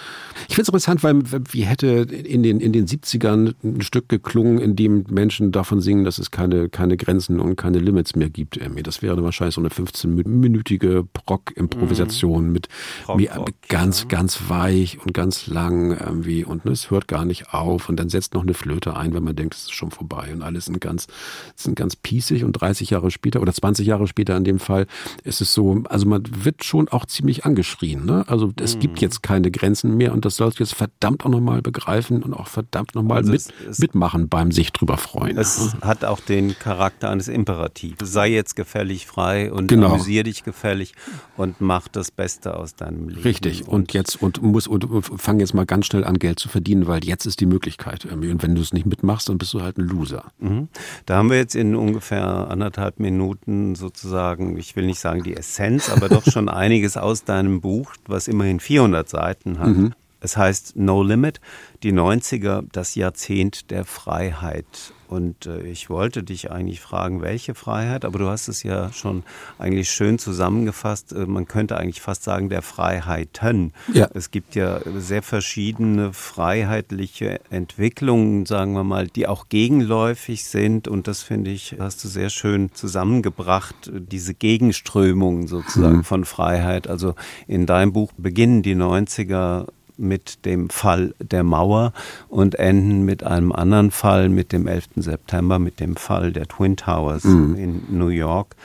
ich 0.48 0.56
finde 0.56 0.64
es 0.64 0.68
interessant, 0.70 1.04
weil 1.04 1.22
wie 1.52 1.64
hätte 1.64 1.88
in 1.88 2.44
den, 2.44 2.60
in 2.60 2.74
den 2.74 2.86
70ern 2.86 3.56
ein 3.64 3.82
Stück 3.82 4.10
geklungen, 4.10 4.60
in 4.60 4.76
dem 4.76 5.06
Menschen 5.10 5.52
davon 5.52 5.82
singen, 5.82 6.04
dass 6.04 6.20
es 6.20 6.30
keine, 6.30 6.70
keine 6.70 6.98
Grenzen 6.98 7.40
und 7.40 7.56
keine 7.56 7.80
Limits 7.80 8.16
mehr 8.16 8.30
gibt. 8.30 8.58
Irgendwie. 8.58 8.84
Das 8.84 9.02
wäre 9.02 9.22
wahrscheinlich 9.24 9.56
so 9.56 9.62
eine 9.62 9.70
15-minütige 9.70 11.06
Proc-Improvisation 11.14 12.48
mhm. 12.48 12.52
mit 12.52 12.68
Rock, 13.08 13.18
mir, 13.18 13.46
ganz 13.68 13.87
ganz, 13.88 14.02
ja. 14.02 14.08
ganz 14.10 14.50
weich 14.50 15.00
und 15.00 15.14
ganz 15.14 15.48
lang 15.48 15.98
irgendwie 15.98 16.44
und 16.44 16.66
ne, 16.66 16.72
es 16.72 16.92
hört 16.92 17.08
gar 17.08 17.24
nicht 17.24 17.54
auf 17.54 17.88
und 17.88 17.98
dann 17.98 18.10
setzt 18.10 18.34
noch 18.34 18.44
eine 18.44 18.54
Flöte 18.54 18.98
ein, 18.98 19.14
wenn 19.14 19.24
man 19.24 19.36
denkt, 19.36 19.56
es 19.56 19.64
ist 19.64 19.74
schon 19.74 19.92
vorbei 19.92 20.30
und 20.34 20.42
alles 20.42 20.66
sind 20.66 20.82
ganz, 20.82 21.08
sind 21.56 21.76
ganz 21.76 21.96
pießig 21.96 22.44
und 22.44 22.54
30 22.54 22.90
Jahre 22.90 23.12
später 23.12 23.42
oder 23.42 23.54
20 23.54 23.88
Jahre 23.88 24.08
später 24.08 24.36
in 24.36 24.44
dem 24.44 24.60
Fall 24.60 24.88
ist 25.24 25.40
es 25.40 25.54
so, 25.54 25.84
also 25.90 26.06
man 26.06 26.24
wird 26.44 26.64
schon 26.64 26.90
auch 26.90 27.06
ziemlich 27.06 27.46
angeschrien, 27.46 28.06
ne? 28.06 28.26
Also 28.28 28.52
es 28.60 28.76
mhm. 28.76 28.80
gibt 28.82 29.00
jetzt 29.00 29.24
keine 29.24 29.52
Grenzen 29.52 29.96
mehr 29.96 30.14
und 30.14 30.26
das 30.26 30.36
sollst 30.36 30.60
du 30.60 30.64
jetzt 30.64 30.76
verdammt 30.76 31.26
auch 31.26 31.30
nochmal 31.30 31.62
begreifen 31.62 32.24
und 32.24 32.34
auch 32.34 32.48
verdammt 32.48 32.94
nochmal 32.96 33.20
also 33.20 33.32
mit, 33.32 33.54
mitmachen 33.78 34.28
beim 34.28 34.52
sich 34.52 34.74
drüber 34.74 34.98
freuen. 34.98 35.38
Es 35.38 35.76
hat 35.82 36.04
auch 36.04 36.20
den 36.20 36.60
Charakter 36.60 37.10
eines 37.10 37.30
Imperativs. 37.30 37.98
Sei 38.04 38.30
jetzt 38.30 38.56
gefällig 38.56 39.08
frei 39.08 39.52
und 39.52 39.68
genau. 39.68 39.94
amüsier 39.94 40.24
dich 40.24 40.44
gefällig 40.44 40.94
und 41.38 41.62
mach 41.62 41.88
das 41.88 42.12
Beste 42.12 42.58
aus 42.58 42.76
deinem 42.76 43.08
Leben. 43.10 43.22
Richtig. 43.22 43.68
Und, 43.68 43.77
und 43.78 43.94
jetzt 43.94 44.22
und 44.22 44.42
muss 44.42 44.68
und, 44.68 44.86
und 44.86 45.04
fang 45.04 45.40
jetzt 45.40 45.54
mal 45.54 45.66
ganz 45.66 45.86
schnell 45.86 46.04
an, 46.04 46.18
Geld 46.18 46.40
zu 46.40 46.50
verdienen, 46.50 46.88
weil 46.88 47.06
jetzt 47.06 47.26
ist 47.26 47.40
die 47.40 47.46
Möglichkeit. 47.46 48.06
Und 48.06 48.44
wenn 48.44 48.56
du 48.56 48.62
es 48.62 48.74
nicht 48.74 48.88
mitmachst, 48.88 49.30
dann 49.30 49.38
bist 49.38 49.54
du 49.54 49.62
halt 49.62 49.78
ein 49.78 49.84
Loser. 49.84 50.26
Mhm. 50.40 50.68
Da 51.06 51.18
haben 51.18 51.30
wir 51.30 51.38
jetzt 51.38 51.56
in 51.56 51.76
ungefähr 51.76 52.50
anderthalb 52.50 53.00
Minuten 53.00 53.76
sozusagen, 53.76 54.58
ich 54.58 54.76
will 54.76 54.88
nicht 54.88 55.00
sagen 55.00 55.22
die 55.24 55.38
Essenz, 55.38 55.90
aber 55.90 56.10
doch 56.10 56.26
schon 56.26 56.50
einiges 56.50 56.98
aus 56.98 57.24
deinem 57.24 57.62
Buch, 57.62 57.94
was 58.08 58.28
immerhin 58.28 58.60
400 58.60 59.08
Seiten 59.08 59.60
hat. 59.60 59.68
Mhm. 59.68 59.94
Es 60.20 60.38
heißt 60.38 60.76
No 60.76 61.04
Limit, 61.04 61.40
die 61.84 61.94
90er, 61.94 62.64
das 62.72 62.96
Jahrzehnt 62.96 63.72
der 63.72 63.86
Freiheit. 63.86 64.94
Und 65.08 65.46
äh, 65.46 65.62
ich 65.62 65.90
wollte 65.90 66.24
dich 66.24 66.52
eigentlich 66.52 66.82
fragen, 66.82 67.22
welche 67.22 67.56
Freiheit, 67.56 68.04
aber 68.04 68.20
du 68.20 68.28
hast 68.28 68.48
es 68.48 68.64
ja 68.64 68.92
schon 68.92 69.24
eigentlich 69.58 69.90
schön 69.90 70.20
zusammengefasst. 70.20 71.14
Äh, 71.14 71.26
man 71.26 71.48
könnte 71.48 71.78
eigentlich 71.78 72.02
fast 72.02 72.24
sagen, 72.24 72.50
der 72.50 72.62
Freiheiten. 72.62 73.74
Ja. 73.94 74.10
Es 74.14 74.32
gibt 74.32 74.56
ja 74.56 74.82
sehr 74.98 75.24
verschiedene 75.24 76.12
freiheitliche 76.12 77.40
Entwicklungen, 77.50 78.46
sagen 78.46 78.74
wir 78.74 78.84
mal, 78.84 79.08
die 79.08 79.28
auch 79.28 79.48
gegenläufig 79.48 80.44
sind. 80.44 80.88
Und 80.88 81.08
das 81.08 81.24
finde 81.24 81.52
ich, 81.52 81.76
hast 81.80 82.04
du 82.04 82.10
sehr 82.10 82.30
schön 82.30 82.74
zusammengebracht, 82.74 83.90
diese 83.94 84.34
Gegenströmungen 84.34 85.48
sozusagen 85.48 85.98
mhm. 85.98 86.04
von 86.04 86.26
Freiheit. 86.26 86.88
Also 86.88 87.16
in 87.48 87.66
deinem 87.66 87.94
Buch 87.94 88.12
beginnen 88.18 88.62
die 88.62 88.76
90er 88.76 89.68
mit 89.98 90.46
dem 90.46 90.70
Fall 90.70 91.14
der 91.20 91.44
Mauer 91.44 91.94
und 92.30 92.56
enden 92.56 93.04
mit 93.04 93.24
einem 93.24 93.52
anderen 93.52 93.92
Fall, 93.92 94.30
mit 94.30 94.52
dem 94.52 94.68
11. 94.68 94.90
September, 94.98 95.60
mit 95.60 95.80
dem 95.80 95.96
Fall 95.96 96.32
der 96.32 96.48
Twin 96.48 96.78
Towers 96.78 97.24
mhm. 97.24 97.56
in 97.56 97.98
New 97.98 98.10
York. 98.10 98.56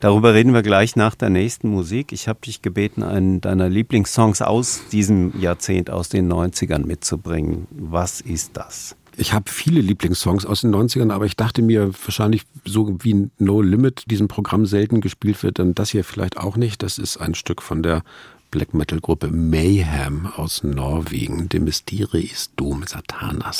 Darüber 0.00 0.34
reden 0.34 0.52
wir 0.52 0.62
gleich 0.62 0.96
nach 0.96 1.14
der 1.14 1.30
nächsten 1.30 1.68
Musik. 1.68 2.12
Ich 2.12 2.28
habe 2.28 2.38
dich 2.44 2.60
gebeten, 2.60 3.02
einen 3.02 3.40
deiner 3.40 3.70
Lieblingssongs 3.70 4.42
aus 4.42 4.82
diesem 4.92 5.40
Jahrzehnt, 5.40 5.88
aus 5.88 6.10
den 6.10 6.30
90ern 6.30 6.84
mitzubringen. 6.84 7.66
Was 7.70 8.20
ist 8.20 8.56
das? 8.58 8.96
Ich 9.16 9.32
habe 9.32 9.50
viele 9.50 9.80
Lieblingssongs 9.80 10.44
aus 10.44 10.62
den 10.62 10.74
90ern, 10.74 11.10
aber 11.10 11.24
ich 11.24 11.36
dachte 11.36 11.62
mir 11.62 11.92
wahrscheinlich 12.04 12.42
so 12.64 12.96
wie 13.00 13.30
No 13.38 13.62
Limit 13.62 14.10
diesem 14.10 14.28
Programm 14.28 14.66
selten 14.66 15.00
gespielt 15.00 15.42
wird, 15.42 15.58
dann 15.58 15.74
das 15.74 15.90
hier 15.90 16.04
vielleicht 16.04 16.36
auch 16.36 16.56
nicht. 16.56 16.82
Das 16.82 16.98
ist 16.98 17.16
ein 17.18 17.34
Stück 17.34 17.62
von 17.62 17.82
der 17.82 18.02
Black 18.54 18.72
Metal 18.72 19.00
Gruppe 19.00 19.32
Mayhem 19.32 20.28
aus 20.36 20.62
Norwegen, 20.62 21.48
De 21.48 21.58
Mysteries 21.58 22.52
Dom 22.54 22.84
Satanas. 22.86 23.58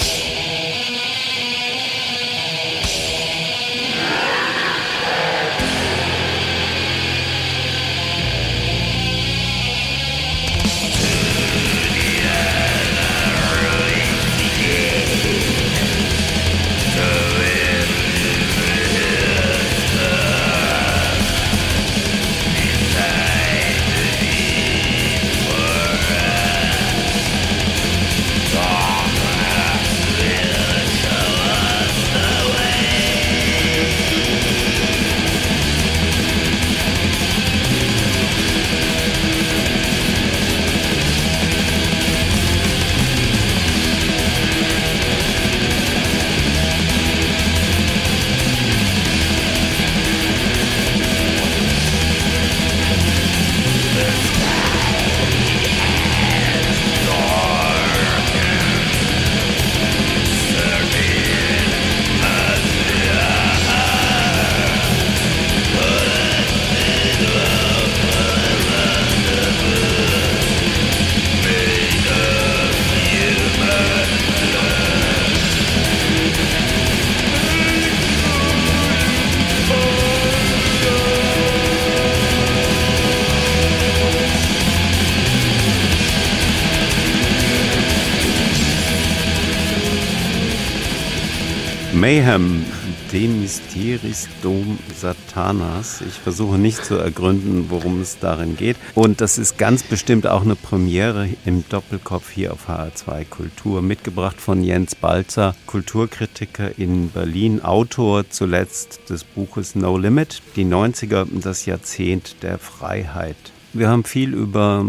Mayhem, 92.15 92.65
De 93.11 93.27
Mysteris 93.27 94.29
Dom 94.41 94.79
Satanas. 94.97 96.01
Ich 96.01 96.15
versuche 96.15 96.59
nicht 96.59 96.85
zu 96.85 96.95
ergründen, 96.95 97.67
worum 97.71 98.01
es 98.01 98.21
darin 98.21 98.57
geht. 98.57 98.77
Und 98.95 99.21
das 99.21 99.37
ist 99.37 99.59
ganz 99.59 99.83
bestimmt 99.83 100.29
auch 100.29 100.43
eine 100.43 100.55
Premiere 100.55 101.29
im 101.45 101.65
Doppelkopf 101.69 102.31
hier 102.31 102.53
auf 102.53 102.69
HR2 102.69 103.25
Kultur, 103.25 103.83
mitgebracht 103.83 104.41
von 104.41 104.63
Jens 104.63 104.95
Balzer, 104.95 105.57
Kulturkritiker 105.67 106.79
in 106.79 107.11
Berlin, 107.11 107.61
Autor 107.65 108.31
zuletzt 108.31 109.11
des 109.11 109.25
Buches 109.25 109.75
No 109.75 109.99
Limit, 109.99 110.41
die 110.55 110.65
90er, 110.65 111.27
das 111.43 111.67
Jahrzehnt 111.67 112.45
der 112.45 112.61
Freiheit. 112.61 113.54
Wir 113.77 113.89
haben 113.89 114.05
viel 114.05 114.35
über 114.35 114.87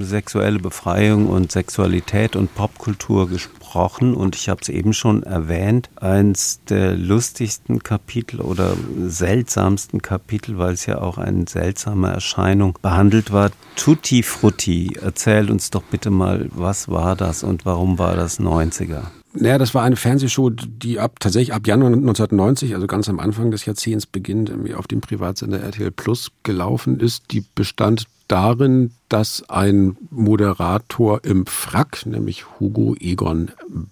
sexuelle 0.00 0.60
Befreiung 0.60 1.26
und 1.26 1.50
Sexualität 1.50 2.36
und 2.36 2.54
Popkultur 2.54 3.28
gesprochen 3.28 4.14
und 4.14 4.36
ich 4.36 4.48
habe 4.48 4.60
es 4.62 4.68
eben 4.68 4.92
schon 4.92 5.24
erwähnt, 5.24 5.90
eins 5.96 6.60
der 6.68 6.96
lustigsten 6.96 7.82
Kapitel 7.82 8.40
oder 8.40 8.76
seltsamsten 9.06 10.02
Kapitel, 10.02 10.56
weil 10.56 10.74
es 10.74 10.86
ja 10.86 11.00
auch 11.00 11.18
eine 11.18 11.46
seltsame 11.48 12.12
Erscheinung 12.12 12.78
behandelt 12.80 13.32
war. 13.32 13.50
Tutti 13.74 14.22
Frutti, 14.22 14.96
erzähl 15.02 15.50
uns 15.50 15.70
doch 15.70 15.82
bitte 15.82 16.10
mal, 16.10 16.48
was 16.52 16.88
war 16.88 17.16
das 17.16 17.42
und 17.42 17.66
warum 17.66 17.98
war 17.98 18.14
das 18.14 18.38
90er? 18.38 19.17
Naja, 19.40 19.58
das 19.58 19.74
war 19.74 19.84
eine 19.84 19.96
Fernsehshow, 19.96 20.50
die 20.50 20.98
ab 20.98 21.20
tatsächlich 21.20 21.54
ab 21.54 21.66
Januar 21.66 21.92
1990, 21.92 22.74
also 22.74 22.86
ganz 22.86 23.08
am 23.08 23.20
Anfang 23.20 23.50
des 23.50 23.66
Jahrzehnts 23.66 24.06
beginnt, 24.06 24.52
auf 24.76 24.88
dem 24.88 25.00
Privatsender 25.00 25.60
RTL 25.60 25.90
Plus 25.90 26.32
gelaufen 26.42 26.98
ist. 26.98 27.30
Die 27.30 27.44
bestand 27.54 28.06
darin, 28.26 28.92
dass 29.08 29.48
ein 29.48 29.96
Moderator 30.10 31.24
im 31.24 31.46
Frack, 31.46 32.04
nämlich 32.04 32.44
Hugo 32.58 32.94
Egon 32.98 33.50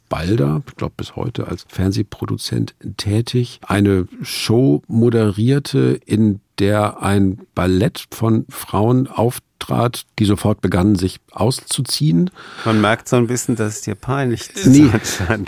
Balder, 0.08 0.62
ich 0.66 0.76
glaube 0.76 0.94
bis 0.96 1.16
heute 1.16 1.46
als 1.46 1.64
Fernsehproduzent 1.68 2.74
tätig, 2.96 3.60
eine 3.66 4.08
Show 4.22 4.82
moderierte, 4.88 5.98
in 6.04 6.40
der 6.58 7.02
ein 7.02 7.40
Ballett 7.54 8.06
von 8.10 8.46
Frauen 8.48 9.06
auf 9.06 9.38
trat, 9.58 10.04
die 10.18 10.24
sofort 10.24 10.60
begannen, 10.60 10.96
sich 10.96 11.20
auszuziehen. 11.32 12.30
Man 12.64 12.80
merkt 12.80 13.08
so 13.08 13.16
ein 13.16 13.26
bisschen, 13.26 13.56
dass 13.56 13.74
es 13.74 13.80
dir 13.82 13.94
peinlich 13.94 14.50
ist, 14.54 14.66
nee. 14.66 14.90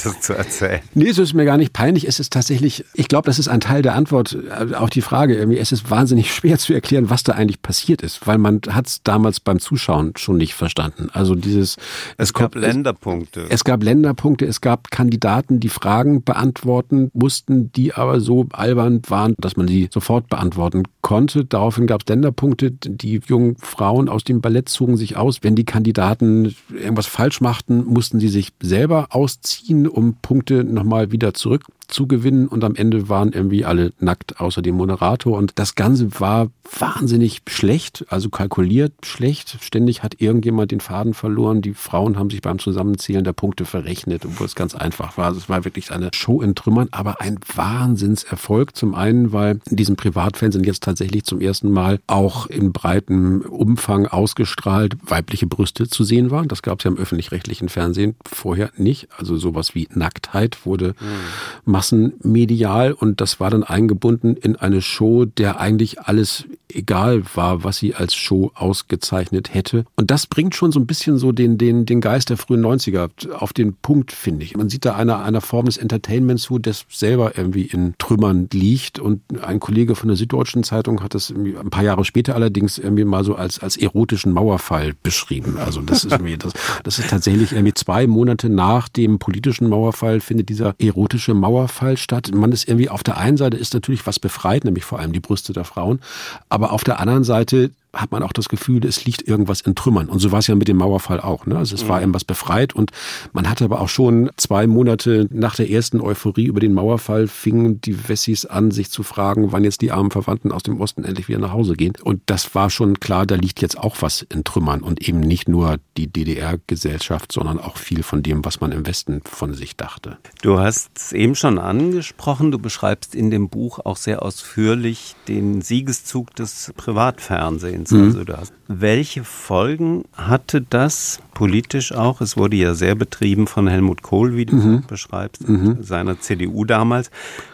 das 0.03 0.21
zu 0.21 0.35
erzählen. 0.35 0.81
Nee, 0.95 1.09
es 1.09 1.19
ist 1.19 1.35
mir 1.35 1.45
gar 1.45 1.57
nicht 1.57 1.73
peinlich. 1.73 2.07
Es 2.07 2.21
ist 2.21 2.33
tatsächlich, 2.33 2.85
ich 2.95 3.09
glaube, 3.09 3.27
das 3.27 3.39
ist 3.39 3.49
ein 3.49 3.61
Teil 3.61 3.83
der 3.83 3.95
Antwort 3.95 4.37
äh, 4.51 4.75
auf 4.75 4.91
die 4.91 5.03
Frage. 5.03 5.37
Es 5.59 5.73
ist 5.73 5.91
wahnsinnig 5.91 6.33
schwer 6.33 6.59
zu 6.59 6.73
erklären, 6.73 7.11
was 7.11 7.23
da 7.23 7.33
eigentlich 7.33 7.63
passiert 7.63 8.03
ist, 8.03 8.27
weil 8.27 8.39
man 8.39 8.61
hat 8.71 8.87
es 8.87 9.03
damals 9.03 9.41
beim 9.41 9.59
Zuschauen 9.59 10.13
schon 10.17 10.37
nicht 10.37 10.55
verstanden. 10.55 11.09
Also 11.13 11.35
dieses... 11.35 11.77
Es, 12.17 12.29
es 12.29 12.35
gab 12.35 12.55
Länderpunkte. 12.55 13.43
Es, 13.43 13.57
es 13.57 13.65
gab 13.65 13.83
Länderpunkte, 13.83 14.47
es 14.47 14.61
gab 14.61 14.91
Kandidaten, 14.91 15.61
die 15.61 15.69
Fragen 15.69 16.23
beantworten 16.23 17.11
mussten, 17.15 17.73
die 17.73 17.95
aber 17.95 18.21
so 18.21 18.47
albern 18.53 19.03
waren, 19.09 19.35
dass 19.39 19.57
man 19.57 19.69
sie 19.69 19.89
sofort 19.93 20.29
beantworten 20.29 20.85
konnte. 21.01 21.45
Daraufhin 21.45 21.87
gab 21.87 22.03
es 22.03 22.09
Länderpunkte. 22.09 22.71
Die 22.71 23.21
jungen 23.27 23.57
Frauen 23.57 23.98
aus 24.07 24.23
dem 24.23 24.41
Ballett 24.41 24.69
zogen 24.69 24.97
sich 24.97 25.17
aus. 25.17 25.39
Wenn 25.43 25.57
die 25.57 25.65
Kandidaten 25.65 26.55
irgendwas 26.71 27.07
falsch 27.07 27.41
machten, 27.41 27.85
mussten 27.87 28.21
sie 28.21 28.29
sich 28.29 28.51
selber 28.61 29.09
ausziehen, 29.11 29.89
um 29.89 30.15
Punkte 30.21 30.63
nochmal 30.63 31.11
wieder 31.11 31.35
zurück 31.35 31.65
zu 31.89 32.07
gewinnen 32.07 32.47
und 32.47 32.65
am 32.65 32.75
Ende 32.75 33.09
waren 33.09 33.33
irgendwie 33.33 33.65
alle 33.65 33.93
nackt, 33.99 34.41
außer 34.41 34.61
dem 34.61 34.77
Moderator. 34.77 35.37
Und 35.37 35.53
das 35.57 35.75
Ganze 35.75 36.21
war 36.21 36.49
wahnsinnig 36.79 37.41
schlecht, 37.49 38.05
also 38.11 38.29
kalkuliert 38.29 38.93
schlecht. 39.05 39.57
Ständig 39.63 40.03
hat 40.03 40.21
irgendjemand 40.21 40.71
den 40.71 40.81
Faden 40.81 41.15
verloren. 41.15 41.63
Die 41.63 41.73
Frauen 41.73 42.19
haben 42.19 42.29
sich 42.29 42.43
beim 42.43 42.59
Zusammenzählen 42.59 43.25
der 43.25 43.33
Punkte 43.33 43.65
verrechnet, 43.65 44.27
obwohl 44.27 44.47
es 44.47 44.55
ganz 44.55 44.75
einfach 44.75 45.17
war. 45.17 45.27
Also 45.27 45.39
es 45.39 45.49
war 45.49 45.65
wirklich 45.65 45.91
eine 45.91 46.11
Show 46.15 46.43
in 46.43 46.55
Trümmern, 46.55 46.89
aber 46.91 47.23
ein 47.23 47.39
Wahnsinnserfolg. 47.55 48.77
Zum 48.77 48.95
einen, 48.95 49.33
weil 49.33 49.61
in 49.71 49.77
diesem 49.77 49.97
Privatfernsehen 49.97 50.65
jetzt 50.65 50.83
tatsächlich 50.83 51.25
zum 51.25 51.41
ersten 51.41 51.71
Mal 51.71 52.01
auch 52.07 52.47
in 52.47 52.73
breitem 52.73 53.41
Umfang 53.41 54.07
ausgestrahlt 54.07 54.97
weibliche 55.07 55.47
Brüste 55.47 55.89
zu 55.89 56.05
sehen 56.05 56.31
waren. 56.31 56.49
Das 56.49 56.61
gab 56.61 56.81
es 56.81 56.85
ja 56.85 56.91
im 56.91 56.99
öffentlich-rechtlichen 56.99 57.71
Fernsehen 57.71 58.15
vorher 58.31 58.71
nicht. 58.77 59.09
Also 59.17 59.39
sowas 59.39 59.75
wie 59.75 59.89
Nacktheit 59.95 60.67
wurde 60.67 60.95
mhm 61.01 61.78
massenmedial 61.79 62.93
und 62.93 63.21
das 63.21 63.39
war 63.39 63.51
dann 63.51 63.63
eingebunden 63.63 64.35
in 64.35 64.57
eine 64.57 64.83
Show, 64.83 65.27
der 65.27 65.61
eigentlich 65.61 66.01
alles 66.01 66.45
egal 66.73 67.23
war, 67.35 67.65
was 67.65 67.79
sie 67.79 67.95
als 67.95 68.15
Show 68.15 68.51
ausgezeichnet 68.55 69.55
hätte. 69.55 69.85
Und 69.97 70.11
das 70.11 70.27
bringt 70.27 70.55
schon 70.55 70.73
so 70.73 70.81
ein 70.81 70.87
bisschen 70.87 71.19
so 71.19 71.33
den, 71.33 71.59
den, 71.59 71.87
den 71.87 72.01
Geist 72.01 72.31
der 72.31 72.37
frühen 72.37 72.65
90er 72.65 73.33
auf 73.33 73.53
den 73.53 73.75
Punkt, 73.75 74.13
finde 74.13 74.45
ich. 74.45 74.57
Man 74.57 74.69
sieht 74.69 74.85
da 74.85 74.95
einer, 74.95 75.23
einer 75.23 75.41
Form 75.41 75.67
des 75.67 75.77
Entertainments 75.77 76.49
zu, 76.49 76.59
das 76.59 76.87
selber 76.89 77.37
irgendwie 77.37 77.63
in 77.63 77.95
Trümmern 77.99 78.49
liegt. 78.53 78.99
Und 78.99 79.23
ein 79.43 79.61
Kollege 79.61 79.95
von 79.95 80.09
der 80.09 80.17
Süddeutschen 80.17 80.65
Zeitung 80.65 81.03
hat 81.03 81.15
das 81.15 81.31
ein 81.31 81.71
paar 81.71 81.85
Jahre 81.85 82.05
später 82.05 82.35
allerdings 82.35 82.79
irgendwie 82.79 83.05
mal 83.05 83.25
so 83.25 83.35
als, 83.35 83.59
als 83.59 83.77
erotischen 83.77 84.33
Mauerfall 84.33 84.95
beschrieben. 85.03 85.59
Also 85.59 85.81
das 85.83 86.05
ist 86.05 86.13
irgendwie, 86.13 86.37
das, 86.37 86.53
das 86.85 86.99
ist 86.99 87.11
tatsächlich 87.11 87.53
irgendwie 87.53 87.75
zwei 87.75 88.07
Monate 88.07 88.49
nach 88.49 88.89
dem 88.89 89.19
politischen 89.19 89.69
Mauerfall 89.69 90.21
findet 90.21 90.49
dieser 90.49 90.75
erotische 90.79 91.35
Mauerfall 91.35 91.97
statt. 91.97 92.31
Man 92.35 92.53
ist 92.53 92.69
irgendwie 92.69 92.89
auf 92.89 93.03
der 93.03 93.19
einen 93.19 93.37
Seite 93.37 93.57
ist 93.57 93.75
natürlich 93.75 94.07
was 94.07 94.19
befreit, 94.19 94.65
nämlich 94.65 94.85
vor 94.85 94.99
allem 94.99 95.13
die 95.13 95.21
Brüste 95.21 95.53
der 95.53 95.65
Frauen. 95.65 96.01
Aber 96.49 96.58
auf 96.63 96.85
der 96.85 97.01
anderen 97.01 97.25
Seite 97.25 97.71
hat 97.93 98.13
man 98.13 98.23
auch 98.23 98.33
das 98.33 98.49
Gefühl, 98.49 98.85
es 98.85 99.05
liegt 99.05 99.27
irgendwas 99.27 99.61
in 99.61 99.75
Trümmern. 99.75 100.09
Und 100.09 100.19
so 100.19 100.31
war 100.31 100.41
es 100.41 100.47
ja 100.47 100.55
mit 100.55 100.69
dem 100.69 100.77
Mauerfall 100.77 101.21
auch. 101.21 101.47
Ne? 101.47 101.57
Also 101.57 101.75
es 101.75 101.85
mhm. 101.85 101.89
war 101.89 102.01
irgendwas 102.01 102.25
befreit 102.25 102.75
und 102.75 102.91
man 103.33 103.49
hatte 103.49 103.65
aber 103.65 103.81
auch 103.81 103.89
schon 103.89 104.31
zwei 104.37 104.67
Monate 104.67 105.29
nach 105.31 105.57
der 105.57 105.71
ersten 105.71 106.01
Euphorie 106.01 106.47
über 106.47 106.61
den 106.61 106.75
Mauerfall 106.75 107.29
fingen 107.29 107.81
die 107.81 108.09
Wessis 108.09 108.45
an, 108.45 108.71
sich 108.71 108.91
zu 108.91 109.03
fragen, 109.03 109.53
wann 109.53 109.65
jetzt 109.65 109.81
die 109.81 109.91
armen 109.91 110.11
Verwandten 110.11 110.53
aus 110.53 110.63
dem 110.63 110.81
Osten 110.81 111.05
endlich 111.05 111.29
wieder 111.29 111.39
nach 111.39 111.53
Hause 111.53 111.75
gehen. 111.75 111.95
Und 112.03 112.23
das 112.27 112.55
war 112.55 112.71
schon 112.71 113.01
klar, 113.01 113.27
da 113.27 113.37
liegt 113.37 113.61
jetzt 113.63 113.79
auch 113.79 113.97
was 114.01 114.23
in 114.23 114.45
Trümmern 114.45 114.83
und 114.83 115.09
eben 115.09 115.21
nicht 115.21 115.49
nur 115.49 115.79
die 115.97 116.07
DDR-Gesellschaft, 116.07 117.33
sondern 117.33 117.59
auch 117.59 117.77
viel 117.77 118.03
von 118.03 118.23
dem, 118.23 118.45
was 118.45 118.61
man 118.61 118.73
im 118.73 118.87
Westen 118.87 119.23
von 119.25 119.55
sich 119.55 119.77
dachte. 119.77 120.19
Du 120.43 120.59
hast 120.59 120.91
es 120.97 121.13
eben 121.13 121.35
schon 121.35 121.59
angesprochen, 121.59 122.51
du 122.51 122.59
beschreibst 122.59 123.15
in 123.15 123.31
dem 123.31 123.49
Buch 123.49 123.79
auch 123.85 123.97
sehr 123.97 124.23
ausführlich 124.23 125.17
den 125.27 125.63
Siegeszug 125.63 126.35
des 126.35 126.73
Privatfernsehens. 126.77 127.78
Präsidents. 127.85 127.91
Mhm. 127.91 128.05
Also 128.05 128.25
da. 128.25 128.43
Welche 128.69 129.25
Folgen 129.25 130.05
hatte 130.15 130.61
das 130.61 131.21
politisch 131.35 131.93
auch? 131.93 132.21
Es 132.21 132.37
wurde 132.37 132.57
ja 132.57 132.75
sehr 132.75 132.95
betrieben 132.95 133.47
von 133.47 133.67
Helmut 133.67 134.03
Kohl, 134.03 134.37
wie 134.37 134.47
du 134.47 134.57
mhm. 134.57 134.85
beschreibst, 134.87 135.49
mhm. 135.49 135.79
seiner 135.83 136.21
CDU 136.21 136.65
damals. 136.65 137.11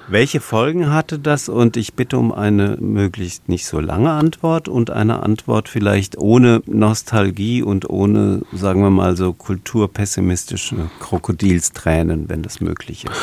Welche 0.08 0.40
Folgen 0.40 0.90
hatte 0.90 1.18
das? 1.18 1.48
Und 1.48 1.76
ich 1.76 1.94
bitte 1.94 2.18
um 2.18 2.32
eine 2.32 2.76
möglichst 2.80 3.48
nicht 3.48 3.66
so 3.66 3.80
lange 3.80 4.10
Antwort 4.10 4.68
und 4.68 4.90
eine 4.90 5.22
Antwort 5.22 5.68
vielleicht 5.68 6.18
ohne 6.18 6.62
Nostalgie 6.66 7.62
und 7.62 7.88
ohne, 7.88 8.42
sagen 8.52 8.82
wir 8.82 8.90
mal 8.90 9.16
so, 9.16 9.32
kulturpessimistische 9.32 10.76
Krokodilstränen, 11.00 12.28
wenn 12.28 12.42
das 12.42 12.60
möglich 12.60 13.04
ist. 13.04 13.14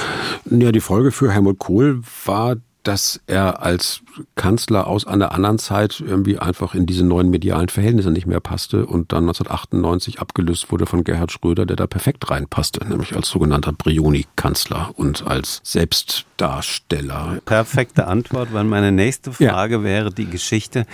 Ja, 0.49 0.71
die 0.71 0.79
Folge 0.79 1.11
für 1.11 1.31
Helmut 1.31 1.59
Kohl 1.59 2.01
war, 2.25 2.55
dass 2.83 3.21
er 3.27 3.61
als 3.61 4.01
Kanzler 4.35 4.87
aus 4.87 5.05
einer 5.05 5.31
anderen 5.31 5.59
Zeit 5.59 5.99
irgendwie 5.99 6.39
einfach 6.39 6.73
in 6.73 6.85
diese 6.85 7.05
neuen 7.05 7.29
medialen 7.29 7.69
Verhältnisse 7.69 8.11
nicht 8.11 8.25
mehr 8.25 8.39
passte 8.39 8.85
und 8.85 9.11
dann 9.11 9.23
1998 9.23 10.19
abgelöst 10.19 10.71
wurde 10.71 10.85
von 10.85 11.03
Gerhard 11.03 11.31
Schröder, 11.31 11.65
der 11.65 11.75
da 11.75 11.87
perfekt 11.87 12.29
reinpasste, 12.29 12.87
nämlich 12.87 13.15
als 13.15 13.29
sogenannter 13.29 13.71
Brioni-Kanzler 13.71 14.91
und 14.95 15.27
als 15.27 15.61
Selbstdarsteller. 15.63 17.39
Perfekte 17.45 18.07
Antwort, 18.07 18.53
weil 18.53 18.63
meine 18.63 18.91
nächste 18.91 19.31
Frage 19.31 19.75
ja. 19.75 19.83
wäre 19.83 20.11
die 20.11 20.25
Geschichte, 20.25 20.85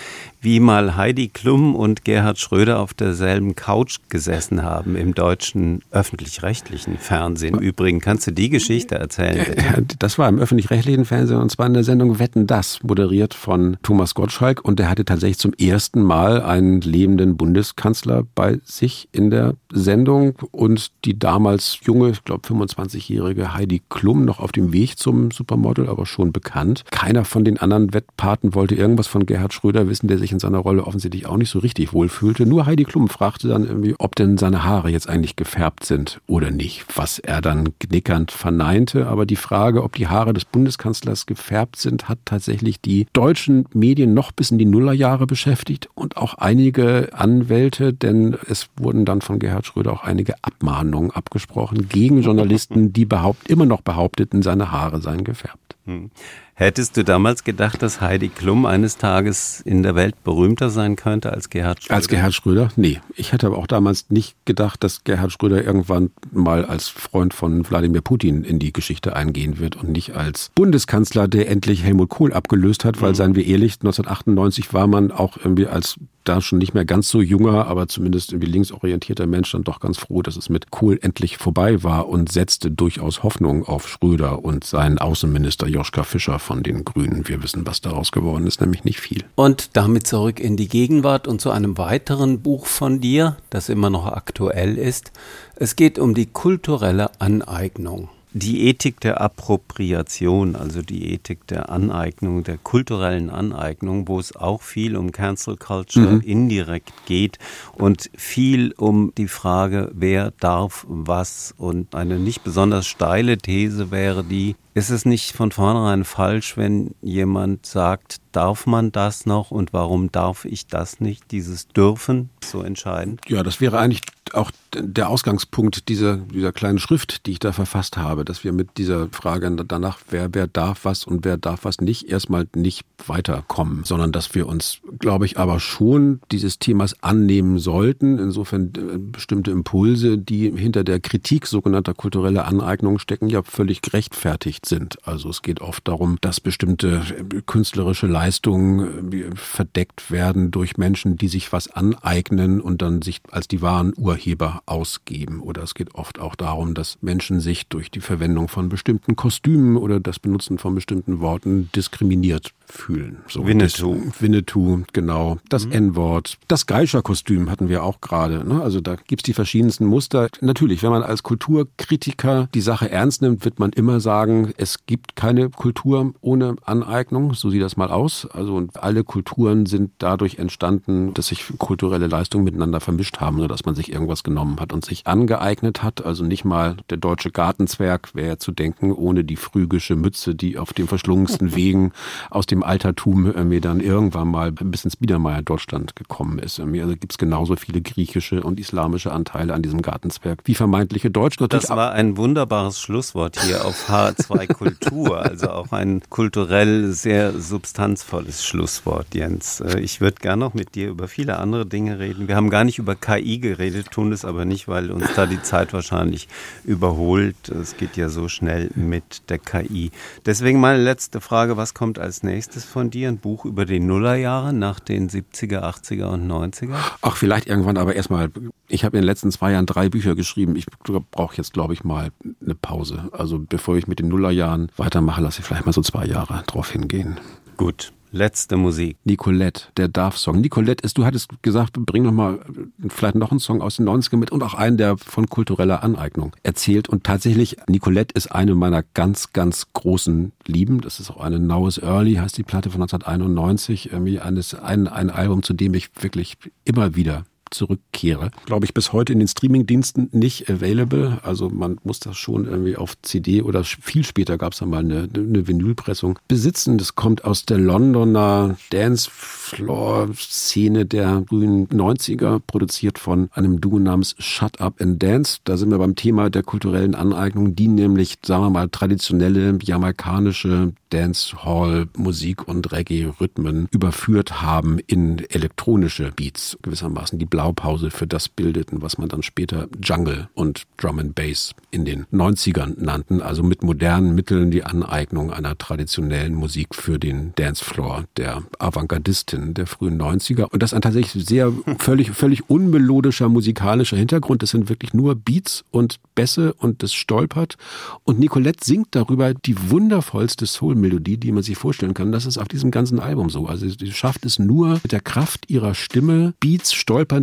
wie 0.41 0.59
mal 0.59 0.95
Heidi 0.95 1.29
Klum 1.29 1.75
und 1.75 2.05
Gerhard 2.05 2.39
Schröder 2.39 2.79
auf 2.79 2.93
derselben 2.93 3.55
Couch 3.55 3.97
gesessen 4.09 4.63
haben 4.63 4.95
im 4.95 5.13
deutschen 5.13 5.81
öffentlich-rechtlichen 5.91 6.97
Fernsehen. 6.97 7.55
Im 7.55 7.61
Übrigen, 7.61 7.99
kannst 7.99 8.27
du 8.27 8.31
die 8.31 8.49
Geschichte 8.49 8.95
erzählen? 8.95 9.45
Bitte? 9.45 9.95
Das 9.99 10.17
war 10.17 10.29
im 10.29 10.39
öffentlich-rechtlichen 10.39 11.05
Fernsehen 11.05 11.39
und 11.39 11.51
zwar 11.51 11.67
in 11.67 11.73
der 11.73 11.83
Sendung 11.83 12.19
Wetten 12.19 12.47
das, 12.47 12.83
moderiert 12.83 13.33
von 13.33 13.77
Thomas 13.83 14.13
Gottschalk 14.13 14.63
und 14.63 14.79
der 14.79 14.89
hatte 14.89 15.05
tatsächlich 15.05 15.39
zum 15.39 15.53
ersten 15.53 16.01
Mal 16.01 16.41
einen 16.41 16.81
lebenden 16.81 17.38
Bundeskanzler 17.38 18.23
bei 18.35 18.59
sich 18.63 19.09
in 19.11 19.29
der 19.29 19.55
Sendung 19.71 20.35
und 20.51 20.91
die 21.05 21.17
damals 21.17 21.79
junge, 21.83 22.09
ich 22.09 22.23
glaube 22.23 22.47
25-jährige 22.47 23.53
Heidi 23.53 23.81
Klum 23.89 24.25
noch 24.25 24.39
auf 24.39 24.51
dem 24.51 24.73
Weg 24.73 24.97
zum 24.97 25.31
Supermodel, 25.31 25.89
aber 25.89 26.05
schon 26.05 26.31
bekannt. 26.31 26.83
Keiner 26.91 27.25
von 27.25 27.43
den 27.43 27.57
anderen 27.57 27.93
Wettpaten 27.93 28.55
wollte 28.55 28.75
irgendwas 28.75 29.07
von 29.07 29.25
Gerhard 29.25 29.53
Schröder 29.53 29.89
wissen, 29.89 30.07
der 30.07 30.17
sich 30.17 30.26
in 30.32 30.39
seiner 30.39 30.59
Rolle 30.59 30.86
offensichtlich 30.86 31.25
auch 31.25 31.38
nicht 31.38 31.49
so 31.49 31.59
richtig 31.59 31.93
wohlfühlte. 31.93 32.45
Nur 32.45 32.65
Heidi 32.65 32.84
Klum 32.84 33.07
fragte 33.07 33.47
dann 33.47 33.65
irgendwie, 33.65 33.95
ob 33.99 34.15
denn 34.15 34.38
seine 34.38 34.63
Haare 34.63 34.89
jetzt 34.89 35.09
eigentlich 35.09 35.36
gefärbt 35.36 35.86
sind 35.86 36.21
oder 36.28 36.51
nicht, 36.51 36.86
was 36.95 37.19
er 37.19 37.41
dann 37.41 37.78
knickernd 37.80 38.32
verneinte. 38.32 39.07
Aber 39.07 39.25
die 39.25 39.36
Frage, 39.36 39.84
ob 39.84 39.95
die 39.95 40.07
Haare 40.07 40.34
des 40.34 40.45
Bundeskanzlers 40.45 41.25
gefärbt 41.25 41.78
sind, 41.78 42.09
hat 42.09 42.19
tatsächlich 42.25 42.82
die 42.82 43.07
deutschen 43.13 43.65
Medien 43.73 44.13
noch 44.13 44.32
bis 44.32 44.51
in 44.51 44.57
die 44.57 44.65
Nullerjahre 44.65 45.28
beschäftigt 45.28 45.89
und 45.93 46.17
auch 46.17 46.36
einige 46.36 47.09
Anwälte, 47.13 47.93
denn 47.93 48.38
es 48.49 48.69
wurden 48.78 49.05
dann 49.05 49.21
von 49.21 49.39
Gerhard 49.39 49.65
Schröder 49.65 49.93
auch 49.93 50.03
einige 50.03 50.36
Abmahnungen 50.41 51.11
abgesprochen 51.11 51.89
gegen 51.89 52.21
Journalisten, 52.21 52.93
die 52.93 53.05
behaupt, 53.05 53.49
immer 53.49 53.65
noch 53.65 53.82
behaupteten, 53.82 54.41
seine 54.41 54.71
Haare 54.71 55.01
seien 55.01 55.23
gefärbt. 55.23 55.75
Hm. 55.86 56.11
Hättest 56.60 56.97
du 56.97 57.03
damals 57.03 57.43
gedacht, 57.43 57.84
dass 57.84 58.01
Heidi 58.01 58.30
Klum 58.30 58.66
eines 58.66 58.97
Tages 58.97 59.62
in 59.64 59.84
der 59.84 59.93
Welt 59.93 60.24
berühmter 60.24 60.72
sein 60.72 60.95
könnte 60.95 61.32
als 61.32 61.51
Gerhard 61.51 61.84
Schröder? 61.84 61.95
Als 61.95 62.08
Gerhard 62.08 62.34
Schröder? 62.34 62.70
Nee. 62.76 62.99
Ich 63.16 63.32
hätte 63.32 63.45
aber 63.45 63.60
auch 63.60 63.68
damals 63.68 64.10
nicht 64.10 64.36
gedacht, 64.45 64.84
dass 64.84 65.03
Gerhard 65.03 65.32
Schröder 65.32 65.64
irgendwann 65.64 66.10
mal 66.32 66.66
als 66.66 66.88
Freund 66.88 67.36
von 67.36 67.70
Wladimir 67.70 68.01
Putin 68.01 68.43
in 68.43 68.58
die 68.58 68.74
Geschichte 68.74 69.16
eingehen 69.16 69.60
wird 69.60 69.76
und 69.76 69.91
nicht 69.91 70.16
als 70.16 70.49
Bundeskanzler, 70.55 71.28
der 71.28 71.47
endlich 71.47 71.84
Helmut 71.84 72.10
Kohl 72.10 72.34
abgelöst 72.34 72.86
hat, 72.86 73.01
weil, 73.01 73.12
mhm. 73.12 73.16
seien 73.16 73.36
wir 73.36 73.45
ehrlich, 73.45 73.74
1998 73.74 74.74
war 74.74 74.88
man 74.88 75.12
auch 75.12 75.38
irgendwie 75.38 75.68
als 75.68 75.99
da 76.28 76.41
schon 76.41 76.59
nicht 76.59 76.73
mehr 76.73 76.86
ganz 76.86 77.09
so 77.09 77.21
junger, 77.21 77.67
aber 77.67 77.88
zumindest 77.88 78.32
irgendwie 78.32 78.51
linksorientierter 78.51 79.28
Mensch 79.28 79.51
dann 79.51 79.63
doch 79.63 79.80
ganz 79.80 79.97
froh, 79.97 80.21
dass 80.21 80.38
es 80.38 80.49
mit 80.49 80.71
Kohl 80.71 80.99
endlich 81.01 81.38
vorbei 81.38 81.84
war 81.84 82.07
und 82.09 82.32
setzte 82.32 82.71
durchaus 82.71 83.23
Hoffnung 83.23 83.65
auf 83.65 83.88
Schröder 83.88 84.43
und 84.43 84.63
seinen 84.63 84.97
Außenminister 84.97 85.67
Joschka 85.67 86.03
Fischer 86.03 86.39
von 86.39 86.63
den 86.63 86.86
Grünen. 86.86 87.28
Wir 87.28 87.41
wissen, 87.43 87.65
was 87.65 87.82
daraus 87.82 88.11
geworden 88.11 88.47
ist, 88.47 88.61
nämlich 88.61 88.84
nicht 88.84 88.99
viel. 88.99 89.23
Und 89.36 89.69
damit 89.73 90.07
zurück 90.07 90.39
in 90.39 90.57
die 90.57 90.67
Gegenwart 90.67 91.28
und 91.28 91.41
zu 91.41 91.51
einem 91.51 91.78
weiteren 91.78 92.41
Buch 92.41 92.65
von 92.65 92.99
dir, 92.99 93.38
das 93.49 93.69
immer 93.69 93.89
noch 93.89 94.05
aktuell 94.05 94.78
ist. 94.78 95.11
Es 95.55 95.75
geht 95.75 95.99
um 95.99 96.13
die 96.13 96.28
kulturelle 96.28 97.09
Aneignung 97.19 98.09
die 98.38 98.67
Ethik 98.67 98.99
der 98.99 99.21
Appropriation, 99.21 100.55
also 100.55 100.81
die 100.81 101.13
Ethik 101.13 101.47
der 101.47 101.69
Aneignung, 101.69 102.43
der 102.43 102.57
kulturellen 102.57 103.29
Aneignung, 103.29 104.07
wo 104.07 104.19
es 104.19 104.35
auch 104.35 104.61
viel 104.61 104.95
um 104.95 105.11
Cancel 105.11 105.57
Culture 105.57 106.13
mhm. 106.13 106.21
indirekt 106.21 106.93
geht 107.05 107.39
und 107.73 108.09
viel 108.15 108.73
um 108.77 109.13
die 109.17 109.27
Frage, 109.27 109.91
wer 109.93 110.31
darf 110.39 110.85
was. 110.88 111.53
Und 111.57 111.95
eine 111.95 112.19
nicht 112.19 112.43
besonders 112.43 112.88
steile 112.88 113.38
These 113.38 113.91
wäre 113.91 114.23
die, 114.23 114.55
ist 114.73 114.91
es 114.91 115.05
nicht 115.05 115.31
von 115.31 115.51
vornherein 115.51 116.03
falsch, 116.03 116.55
wenn 116.55 116.93
jemand 117.01 117.65
sagt, 117.65 118.17
darf 118.31 118.67
man 118.67 118.91
das 118.91 119.25
noch 119.25 119.49
und 119.49 119.73
warum 119.73 120.11
darf 120.11 120.45
ich 120.45 120.67
das 120.67 120.99
nicht? 120.99 121.31
Dieses 121.31 121.67
Dürfen 121.67 122.29
so 122.43 122.61
entscheidend? 122.61 123.21
Ja, 123.27 123.41
das 123.41 123.59
wäre 123.59 123.79
eigentlich 123.79 124.01
auch 124.34 124.51
der 124.73 125.09
Ausgangspunkt 125.09 125.89
dieser, 125.89 126.17
dieser 126.17 126.51
kleinen 126.51 126.80
Schrift, 126.80 127.25
die 127.25 127.32
ich 127.32 127.39
da 127.39 127.51
verfasst 127.51 127.97
habe, 127.97 128.25
dass 128.25 128.43
wir 128.43 128.53
mit 128.53 128.78
dieser 128.78 129.07
Frage 129.09 129.49
danach, 129.67 129.99
wer, 130.09 130.34
wer 130.34 130.47
darf 130.47 130.86
was 130.86 131.05
und 131.05 131.25
wer 131.25 131.38
darf 131.38 131.65
was 131.65 131.80
nicht, 131.82 132.09
erstmal 132.09 132.47
nicht 132.55 132.86
weiterkommen, 133.05 133.84
sondern 133.84 134.11
dass 134.11 134.36
wir 134.36 134.47
uns, 134.47 134.80
glaube 134.99 135.25
ich, 135.25 135.38
aber 135.38 135.59
schon 135.59 136.19
dieses 136.32 136.59
Themas 136.59 137.01
annehmen 137.01 137.59
sollten. 137.59 138.19
Insofern 138.19 138.71
äh, 138.75 138.97
bestimmte 138.97 139.51
Impulse, 139.51 140.17
die 140.17 140.51
hinter 140.51 140.84
der 140.84 140.99
Kritik 140.99 141.47
sogenannter 141.47 141.93
kultureller 141.93 142.45
Aneignungen 142.45 142.99
stecken, 142.99 143.30
ja 143.30 143.43
völlig 143.43 143.82
gerechtfertigt 143.82 144.65
sind. 144.65 144.97
Also 145.07 145.30
es 145.30 145.41
geht 145.41 145.61
oft 145.61 145.88
darum, 145.88 146.17
dass 146.21 146.39
bestimmte 146.39 147.01
äh, 147.17 147.41
künstlerische 147.45 148.07
Leistungen 148.07 149.11
äh, 149.13 149.36
verdeckt 149.36 150.11
werden 150.11 150.51
durch 150.51 150.78
Menschen, 150.78 151.17
die 151.17 151.28
sich 151.28 151.51
was 151.53 151.69
aneignen 151.69 152.61
und 152.61 152.82
dann 152.82 153.01
sich 153.01 153.21
als 153.32 153.47
die 153.47 153.61
wahren 153.61 153.93
Urheber 154.18 154.63
ausgeben. 154.65 155.41
Oder 155.41 155.63
es 155.63 155.76
geht 155.76 155.93
oft 155.95 156.20
auch 156.20 156.36
darum, 156.36 156.74
dass 156.74 156.97
Menschen 157.01 157.39
sich 157.39 157.68
durch 157.68 157.91
die 157.91 158.01
Verwendung 158.01 158.47
von 158.47 158.68
bestimmten 158.68 159.15
Kostümen 159.15 159.78
oder 159.78 159.99
das 159.99 160.20
Benutzen 160.20 160.57
von 160.57 160.74
bestimmten 160.74 161.20
Worten 161.20 161.70
diskriminiert 161.76 162.53
fühlen. 162.68 163.20
So, 163.28 163.47
Winnetou. 163.47 163.95
Das, 164.05 164.22
Winnetou, 164.22 164.84
genau. 164.93 165.38
Das 165.49 165.65
mhm. 165.65 165.72
N-Wort. 165.72 166.38
Das 166.47 166.65
Geischer-Kostüm 166.65 167.49
hatten 167.49 167.70
wir 167.70 167.84
auch 167.84 168.01
gerade. 168.01 168.47
Ne? 168.47 168.61
Also 168.61 168.82
da 168.82 168.95
gibt's 168.95 169.24
die 169.24 169.34
verschiedensten 169.34 169.86
Muster. 169.86 170.28
Natürlich, 170.41 170.84
wenn 170.84 170.91
man 170.91 171.03
als 171.03 171.24
Kulturkritiker 171.24 172.49
die 172.53 172.61
Sache 172.61 172.91
ernst 172.91 173.22
nimmt, 173.22 173.45
wird 173.45 173.59
man 173.59 173.72
immer 173.72 173.99
sagen, 173.99 174.53
es 174.57 174.86
gibt 174.86 175.15
keine 175.15 175.49
Kultur 175.49 176.13
ohne 176.22 176.57
Aneignung. 176.65 177.34
So 177.34 177.49
sieht 177.49 177.61
das 177.61 177.78
mal 177.78 177.89
aus. 177.89 178.28
Also 178.32 178.68
alle 178.74 179.03
Kulturen 179.03 179.65
sind 179.65 179.91
dadurch 179.99 180.38
entstanden, 180.38 181.13
dass 181.13 181.28
sich 181.28 181.45
kulturelle 181.57 182.07
Leistungen 182.07 182.43
miteinander 182.43 182.82
vermischt 182.82 183.20
haben, 183.20 183.39
oder 183.39 183.47
dass 183.47 183.65
man 183.65 183.76
sich 183.76 183.91
irgendwas 183.91 184.24
genommen 184.24 184.59
hat 184.59 184.74
und 184.74 184.86
sich 184.86 185.07
angeeignet 185.07 185.84
hat. 185.84 186.05
Also 186.05 186.24
nicht 186.24 186.43
mal 186.45 186.78
der 186.89 186.97
deutsche 186.97 187.32
Gartenzwerg 187.32 188.13
wäre 188.13 188.38
zu 188.38 188.51
denken, 188.51 188.91
ohne 188.91 189.24
die 189.24 189.36
phrygische 189.36 189.95
Mütze, 189.95 190.36
die 190.36 190.57
auf 190.57 190.74
den 190.74 190.88
verschlungensten 190.88 191.47
Wegen 191.55 191.91
aus 192.30 192.45
dem 192.45 192.57
Altertum 192.64 193.34
mir 193.47 193.62
dann 193.62 193.80
irgendwann 193.80 194.28
mal 194.30 194.51
bis 194.51 194.84
ins 194.86 194.95
Biedermeier 194.95 195.41
Deutschland 195.41 195.95
gekommen 195.95 196.39
ist. 196.39 196.60
Also 196.60 196.95
gibt 196.95 197.12
es 197.12 197.18
genauso 197.18 197.55
viele 197.55 197.82
griechische 197.82 198.43
und 198.43 198.60
islamische 198.60 199.12
Anteile 199.12 199.53
an 199.53 199.62
diesem 199.62 199.82
Gartenzwerg 199.82 200.39
wie 200.45 200.55
vermeintliche 200.55 201.12
Deutsche. 201.12 201.47
Das 201.47 201.70
war 201.70 201.91
ein 201.91 202.18
wunderbares 202.18 202.80
Schlusswort 202.80 203.39
hier 203.41 203.66
auf 203.66 203.89
H2 203.89 204.53
Kultur, 204.53 205.22
also 205.22 205.49
auch 205.49 205.72
ein 205.72 206.01
kulturell 206.10 206.91
sehr 206.91 207.39
substanzvolles 207.39 208.45
Schlusswort, 208.45 209.14
Jens. 209.14 209.62
Äh, 209.62 209.80
ich 209.80 210.01
würde 210.01 210.18
gerne 210.20 210.39
noch 210.39 210.53
mit 210.53 210.76
dir 210.76 210.89
über 210.89 211.08
viele 211.08 211.38
andere 211.38 211.66
Dinge 211.66 211.99
reden. 211.99 212.28
Wir 212.28 212.36
haben 212.36 212.49
gar 212.49 212.64
nicht 212.64 212.80
über 212.80 212.95
KI 212.95 213.39
geredet, 213.39 213.91
tun 213.91 214.12
es 214.12 214.26
aber 214.26 214.45
nicht, 214.45 214.68
weil 214.68 214.91
uns 214.91 215.14
da 215.16 215.26
die 215.26 215.41
Zeit 215.41 215.74
wahrscheinlich 215.74 216.28
überholt. 216.64 217.49
Es 217.49 217.78
geht 217.78 217.97
ja 217.97 218.10
so 218.10 218.28
schnell 218.28 218.70
mit 218.76 219.30
der 219.30 219.39
KI. 219.39 219.91
Deswegen 220.26 220.60
meine 220.60 220.82
letzte 220.82 221.22
Frage, 221.22 221.58
was 221.58 221.74
kommt 221.74 221.99
als 221.99 222.24
nächstes 222.24 222.47
von 222.56 222.89
dir? 222.89 223.10
Ein 223.10 223.18
Buch 223.18 223.45
über 223.45 223.66
die 223.66 223.80
Nullerjahre 223.80 224.54
nach 224.54 224.80
den 224.80 225.10
70er, 225.10 225.62
80er 225.62 226.06
und 226.06 226.28
90er? 226.28 226.76
Ach, 227.02 227.16
vielleicht 227.16 227.48
irgendwann, 227.48 227.78
aber 227.78 227.95
erstmal, 227.95 228.32
ich 228.68 228.86
habe 228.86 228.98
in 228.98 229.02
den 229.02 229.08
letzten 229.08 229.32
zwei 229.32 229.52
Jahren 229.52 229.66
drei 229.66 229.89
Bücher 229.89 230.16
geschrieben. 230.16 230.56
Ich 230.56 230.66
brauche 231.12 231.36
jetzt, 231.38 231.54
glaube 231.54 231.74
ich, 231.74 231.84
mal 231.84 232.12
eine 232.43 232.56
Pause. 232.56 233.10
Also 233.12 233.39
bevor 233.39 233.78
ich 233.78 233.88
mit 233.88 234.00
den 234.00 234.08
Nullerjahren 234.08 234.72
weitermache, 234.78 235.22
lasse 235.22 235.41
ich 235.41 235.45
vielleicht 235.45 235.66
mal 235.66 235.74
so 235.74 235.82
zwei 235.82 236.06
Jahre 236.06 236.43
drauf 236.48 236.72
hingehen. 236.72 237.20
Gut. 237.58 237.91
Letzte 238.12 238.55
Musik. 238.55 238.97
Nicolette, 239.03 239.66
der 239.76 239.89
Darf-Song. 239.89 240.39
Nicolette 240.39 240.84
ist, 240.84 240.97
du 240.97 241.05
hattest 241.05 241.30
gesagt, 241.41 241.74
bring 241.74 242.03
noch 242.03 242.14
mal 242.14 242.39
vielleicht 242.88 243.16
noch 243.16 243.32
einen 243.32 243.39
Song 243.39 243.62
aus 243.62 243.78
den 243.78 243.88
90ern 243.88 244.18
mit 244.18 244.32
und 244.32 244.43
auch 244.43 244.53
einen, 244.53 244.78
der 244.78 244.97
von 244.97 245.28
kultureller 245.28 245.84
Aneignung 245.84 246.34
erzählt. 246.43 246.88
Und 246.88 247.03
tatsächlich, 247.03 247.58
Nicolette 247.68 248.16
ist 248.16 248.28
eine 248.28 248.55
meiner 248.55 248.84
ganz, 248.93 249.34
ganz 249.34 249.68
großen 249.74 250.32
Lieben. 250.45 250.80
Das 250.82 250.99
ist 250.99 251.12
auch 251.12 251.20
eine 251.20 251.39
Naues 251.39 251.78
Early, 251.80 252.16
heißt 252.16 252.38
die 252.38 252.43
Platte 252.43 252.70
von 252.70 252.82
1991. 252.82 253.91
Irgendwie 253.91 254.20
eines, 254.20 254.55
ein, 254.55 254.88
ein 254.88 255.10
Album, 255.10 255.43
zu 255.43 255.53
dem 255.53 255.74
ich 255.74 255.89
wirklich 255.99 256.38
immer 256.64 256.95
wieder 256.95 257.26
zurückkehre. 257.52 258.32
Glaube 258.45 258.66
ich 258.66 258.74
bis 258.74 258.93
heute 258.93 259.12
in 259.14 259.20
den 259.20 259.28
Streamingdiensten 259.28 260.10
nicht 260.12 260.50
available. 260.50 261.20
Also 261.24 261.50
man 261.50 261.78
muss 261.84 262.00
das 262.00 262.18
schon 262.18 262.45
irgendwie 262.45 262.78
auf 262.78 263.00
CD 263.02 263.41
oder 263.41 263.64
viel 263.64 264.06
später 264.06 264.38
gab 264.38 264.54
es 264.54 264.60
dann 264.60 264.70
mal 264.70 264.80
eine, 264.80 265.10
eine 265.14 265.48
Vinylpressung 265.48 266.20
besitzen. 266.28 266.78
Das 266.78 266.95
kommt 266.95 267.26
aus 267.26 267.45
der 267.45 267.58
Londoner 267.58 268.58
Dancefloor-Szene 268.72 270.86
der 270.86 271.24
frühen 271.28 271.68
90er, 271.68 272.39
produziert 272.45 273.00
von 273.00 273.30
einem 273.34 273.62
Duo 273.62 273.80
namens 273.80 274.16
Shut 274.20 274.62
Up 274.62 274.82
and 274.82 275.02
Dance. 275.02 275.39
Da 275.43 275.58
sind 275.58 275.72
wir 275.72 275.78
beim 275.78 275.95
Thema 275.95 276.30
der 276.30 276.43
kulturellen 276.43 276.95
Aneignung, 276.95 277.56
die 277.56 277.68
nämlich, 277.68 278.18
sagen 278.26 278.43
wir 278.43 278.50
mal, 278.50 278.70
traditionelle 278.70 279.58
jamaikanische 279.62 280.74
Dancehall, 280.89 281.88
Musik 281.98 282.48
und 282.48 282.72
Reggae-Rhythmen 282.72 283.68
überführt 283.72 284.41
haben 284.41 284.80
in 284.88 285.20
elektronische 285.30 286.12
Beats 286.16 286.58
gewissermaßen. 286.62 287.20
Die 287.20 287.26
Blaupause 287.38 287.91
für 287.91 288.07
das 288.07 288.29
bildeten, 288.29 288.81
was 288.81 288.97
man 288.97 289.09
dann 289.09 289.21
später 289.21 289.67
Jungle 289.83 290.27
und 290.33 290.63
Drum 290.77 290.97
and 290.97 291.13
Bass 291.13 291.53
in 291.69 291.85
den 291.85 292.07
90ern 292.07 292.83
nannten, 292.83 293.21
also 293.21 293.43
mit 293.43 293.61
modernen 293.61 294.15
Mitteln 294.15 294.49
die 294.49 294.63
Aneignung 294.63 295.31
einer 295.31 295.55
traditionellen 295.55 296.33
Musik 296.33 296.73
für 296.73 296.97
den 296.97 297.33
Dancefloor 297.35 298.05
der 298.17 298.41
Avantgardistin 298.57 299.53
der 299.53 299.67
frühen 299.67 300.01
90er. 300.01 300.45
Und 300.45 300.63
das 300.63 300.73
ein 300.73 300.81
tatsächlich 300.81 301.27
sehr 301.27 301.53
völlig, 301.77 302.09
völlig 302.09 302.49
unmelodischer 302.49 303.29
musikalischer 303.29 303.97
Hintergrund. 303.97 304.41
Das 304.41 304.49
sind 304.49 304.67
wirklich 304.67 304.95
nur 304.95 305.13
Beats 305.13 305.63
und 305.69 305.99
Bässe 306.15 306.53
und 306.53 306.81
das 306.81 306.91
stolpert. 306.91 307.57
Und 308.03 308.19
Nicolette 308.19 308.65
singt 308.65 308.88
darüber 308.95 309.35
die 309.35 309.69
wundervollste 309.69 310.47
Soul-Melodie, 310.47 311.17
die 311.17 311.31
man 311.31 311.43
sich 311.43 311.55
vorstellen 311.55 311.93
kann. 311.93 312.11
Das 312.11 312.25
ist 312.25 312.39
auf 312.39 312.47
diesem 312.47 312.71
ganzen 312.71 312.99
Album 312.99 313.29
so. 313.29 313.45
Also 313.45 313.69
sie 313.69 313.91
schafft 313.91 314.25
es 314.25 314.39
nur 314.39 314.79
mit 314.81 314.91
der 314.91 315.01
Kraft 315.01 315.51
ihrer 315.51 315.75
Stimme, 315.75 316.33
Beats, 316.39 316.73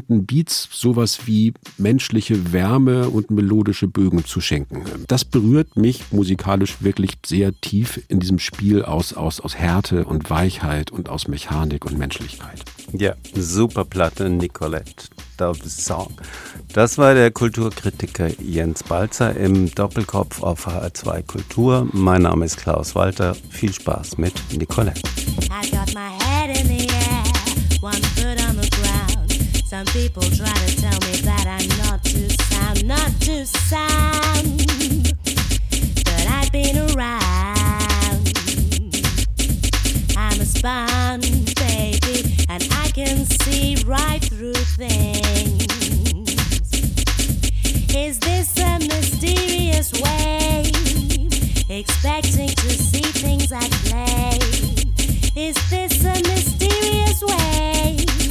stolpernden 0.05 0.27
Beats, 0.27 0.69
sowas 0.71 1.27
wie 1.27 1.55
menschliche 1.79 2.53
Wärme 2.53 3.09
und 3.09 3.31
melodische 3.31 3.89
Bögen 3.89 4.25
zu 4.25 4.41
schenken. 4.41 4.85
Das 5.09 5.25
berührt 5.25 5.77
mich 5.77 6.13
musikalisch 6.13 6.77
wirklich 6.81 7.13
sehr 7.25 7.53
tief 7.61 8.03
in 8.09 8.21
diesem 8.21 8.39
Spiel 8.39 8.85
aus, 8.85 9.15
aus, 9.15 9.41
aus 9.41 9.57
Härte 9.57 10.05
und 10.05 10.31
Weichheit 10.31 10.91
und 10.91 11.09
aus 11.09 11.29
Mechanik 11.29 11.85
und 11.85 11.99
Menschlichkeit. 11.99 12.63
Ja, 12.93 13.15
super 13.35 13.85
Platte, 13.85 14.29
Nicolette. 14.29 15.07
The 15.37 15.53
Song. 15.69 16.15
Das 16.75 16.97
war 16.97 17.13
der 17.15 17.33
Kulturkritiker 17.33 18.29
Jens 18.41 18.85
Balzer 18.85 19.35
im 19.35 19.69
Doppelkopf 19.75 20.41
auf 20.45 20.69
HR2 20.69 21.27
Kultur. 21.27 21.89
Mein 21.93 22.23
Name 22.23 22.45
ist 22.45 22.57
Klaus 22.57 22.95
Walter. 22.95 23.35
Viel 23.51 23.73
Spaß 23.73 24.17
mit 24.19 24.35
Nicolette. 24.57 25.03
I 25.51 25.69
got 25.73 25.93
my 25.93 26.13
head 26.25 26.57
in 26.57 26.69
the 26.69 26.87
air, 26.87 27.25
one 27.83 28.01
foot. 28.15 28.44
Some 29.75 29.87
people 29.87 30.23
try 30.23 30.55
to 30.55 30.77
tell 30.77 31.01
me 31.01 31.17
that 31.23 31.47
I'm 31.49 31.67
not 31.83 32.05
too 32.05 32.29
sound, 32.29 32.87
not 32.87 33.11
too 33.21 33.45
sound. 33.45 34.63
But 36.05 36.27
I've 36.29 36.53
been 36.53 36.79
around. 36.79 38.23
I'm 40.17 40.41
a 40.41 40.45
sponge, 40.45 41.57
baby, 41.57 42.37
and 42.49 42.63
I 42.71 42.89
can 42.95 43.27
see 43.27 43.75
right 43.85 44.23
through 44.23 44.53
things. 44.79 45.67
Is 47.97 48.21
this 48.21 48.57
a 48.61 48.79
mysterious 48.79 49.93
way? 49.95 50.71
Expecting 51.69 52.51
to 52.51 52.71
see 52.71 53.03
things 53.03 53.51
at 53.51 53.73
play. 53.89 54.39
Is 55.35 55.57
this 55.69 56.05
a 56.05 56.15
mysterious 56.29 57.21
way? 57.25 58.24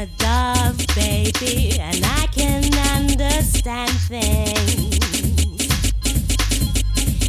A 0.00 0.06
dove, 0.16 0.78
baby, 0.94 1.78
and 1.78 2.02
I 2.02 2.26
can 2.32 2.64
understand 2.96 3.90
things. 4.08 5.09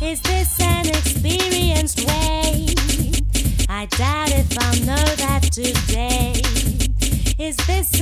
Is 0.02 0.20
this 0.22 0.60
an 0.60 0.88
experienced 0.88 2.00
way? 2.08 2.66
I 3.70 3.86
doubt 3.86 4.32
if 4.32 4.58
I'll 4.58 4.80
know 4.84 5.16
that 5.16 5.44
today. 5.52 6.42
Is 7.38 7.56
this 7.68 8.01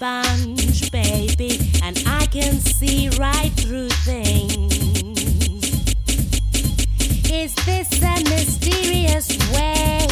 sponge, 0.00 0.90
baby, 0.90 1.60
and 1.82 2.02
I 2.06 2.24
can 2.32 2.54
see 2.54 3.10
right 3.18 3.52
through 3.56 3.90
things. 3.90 4.72
Is 7.30 7.54
this 7.66 8.02
a 8.02 8.24
mysterious 8.30 9.28
way? 9.52 10.06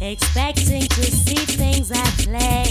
Expecting 0.00 0.82
to 0.82 1.02
see 1.12 1.46
things 1.46 1.92
at 1.92 2.12
play. 2.24 2.67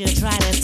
you 0.00 0.06
try 0.06 0.36
to 0.36 0.63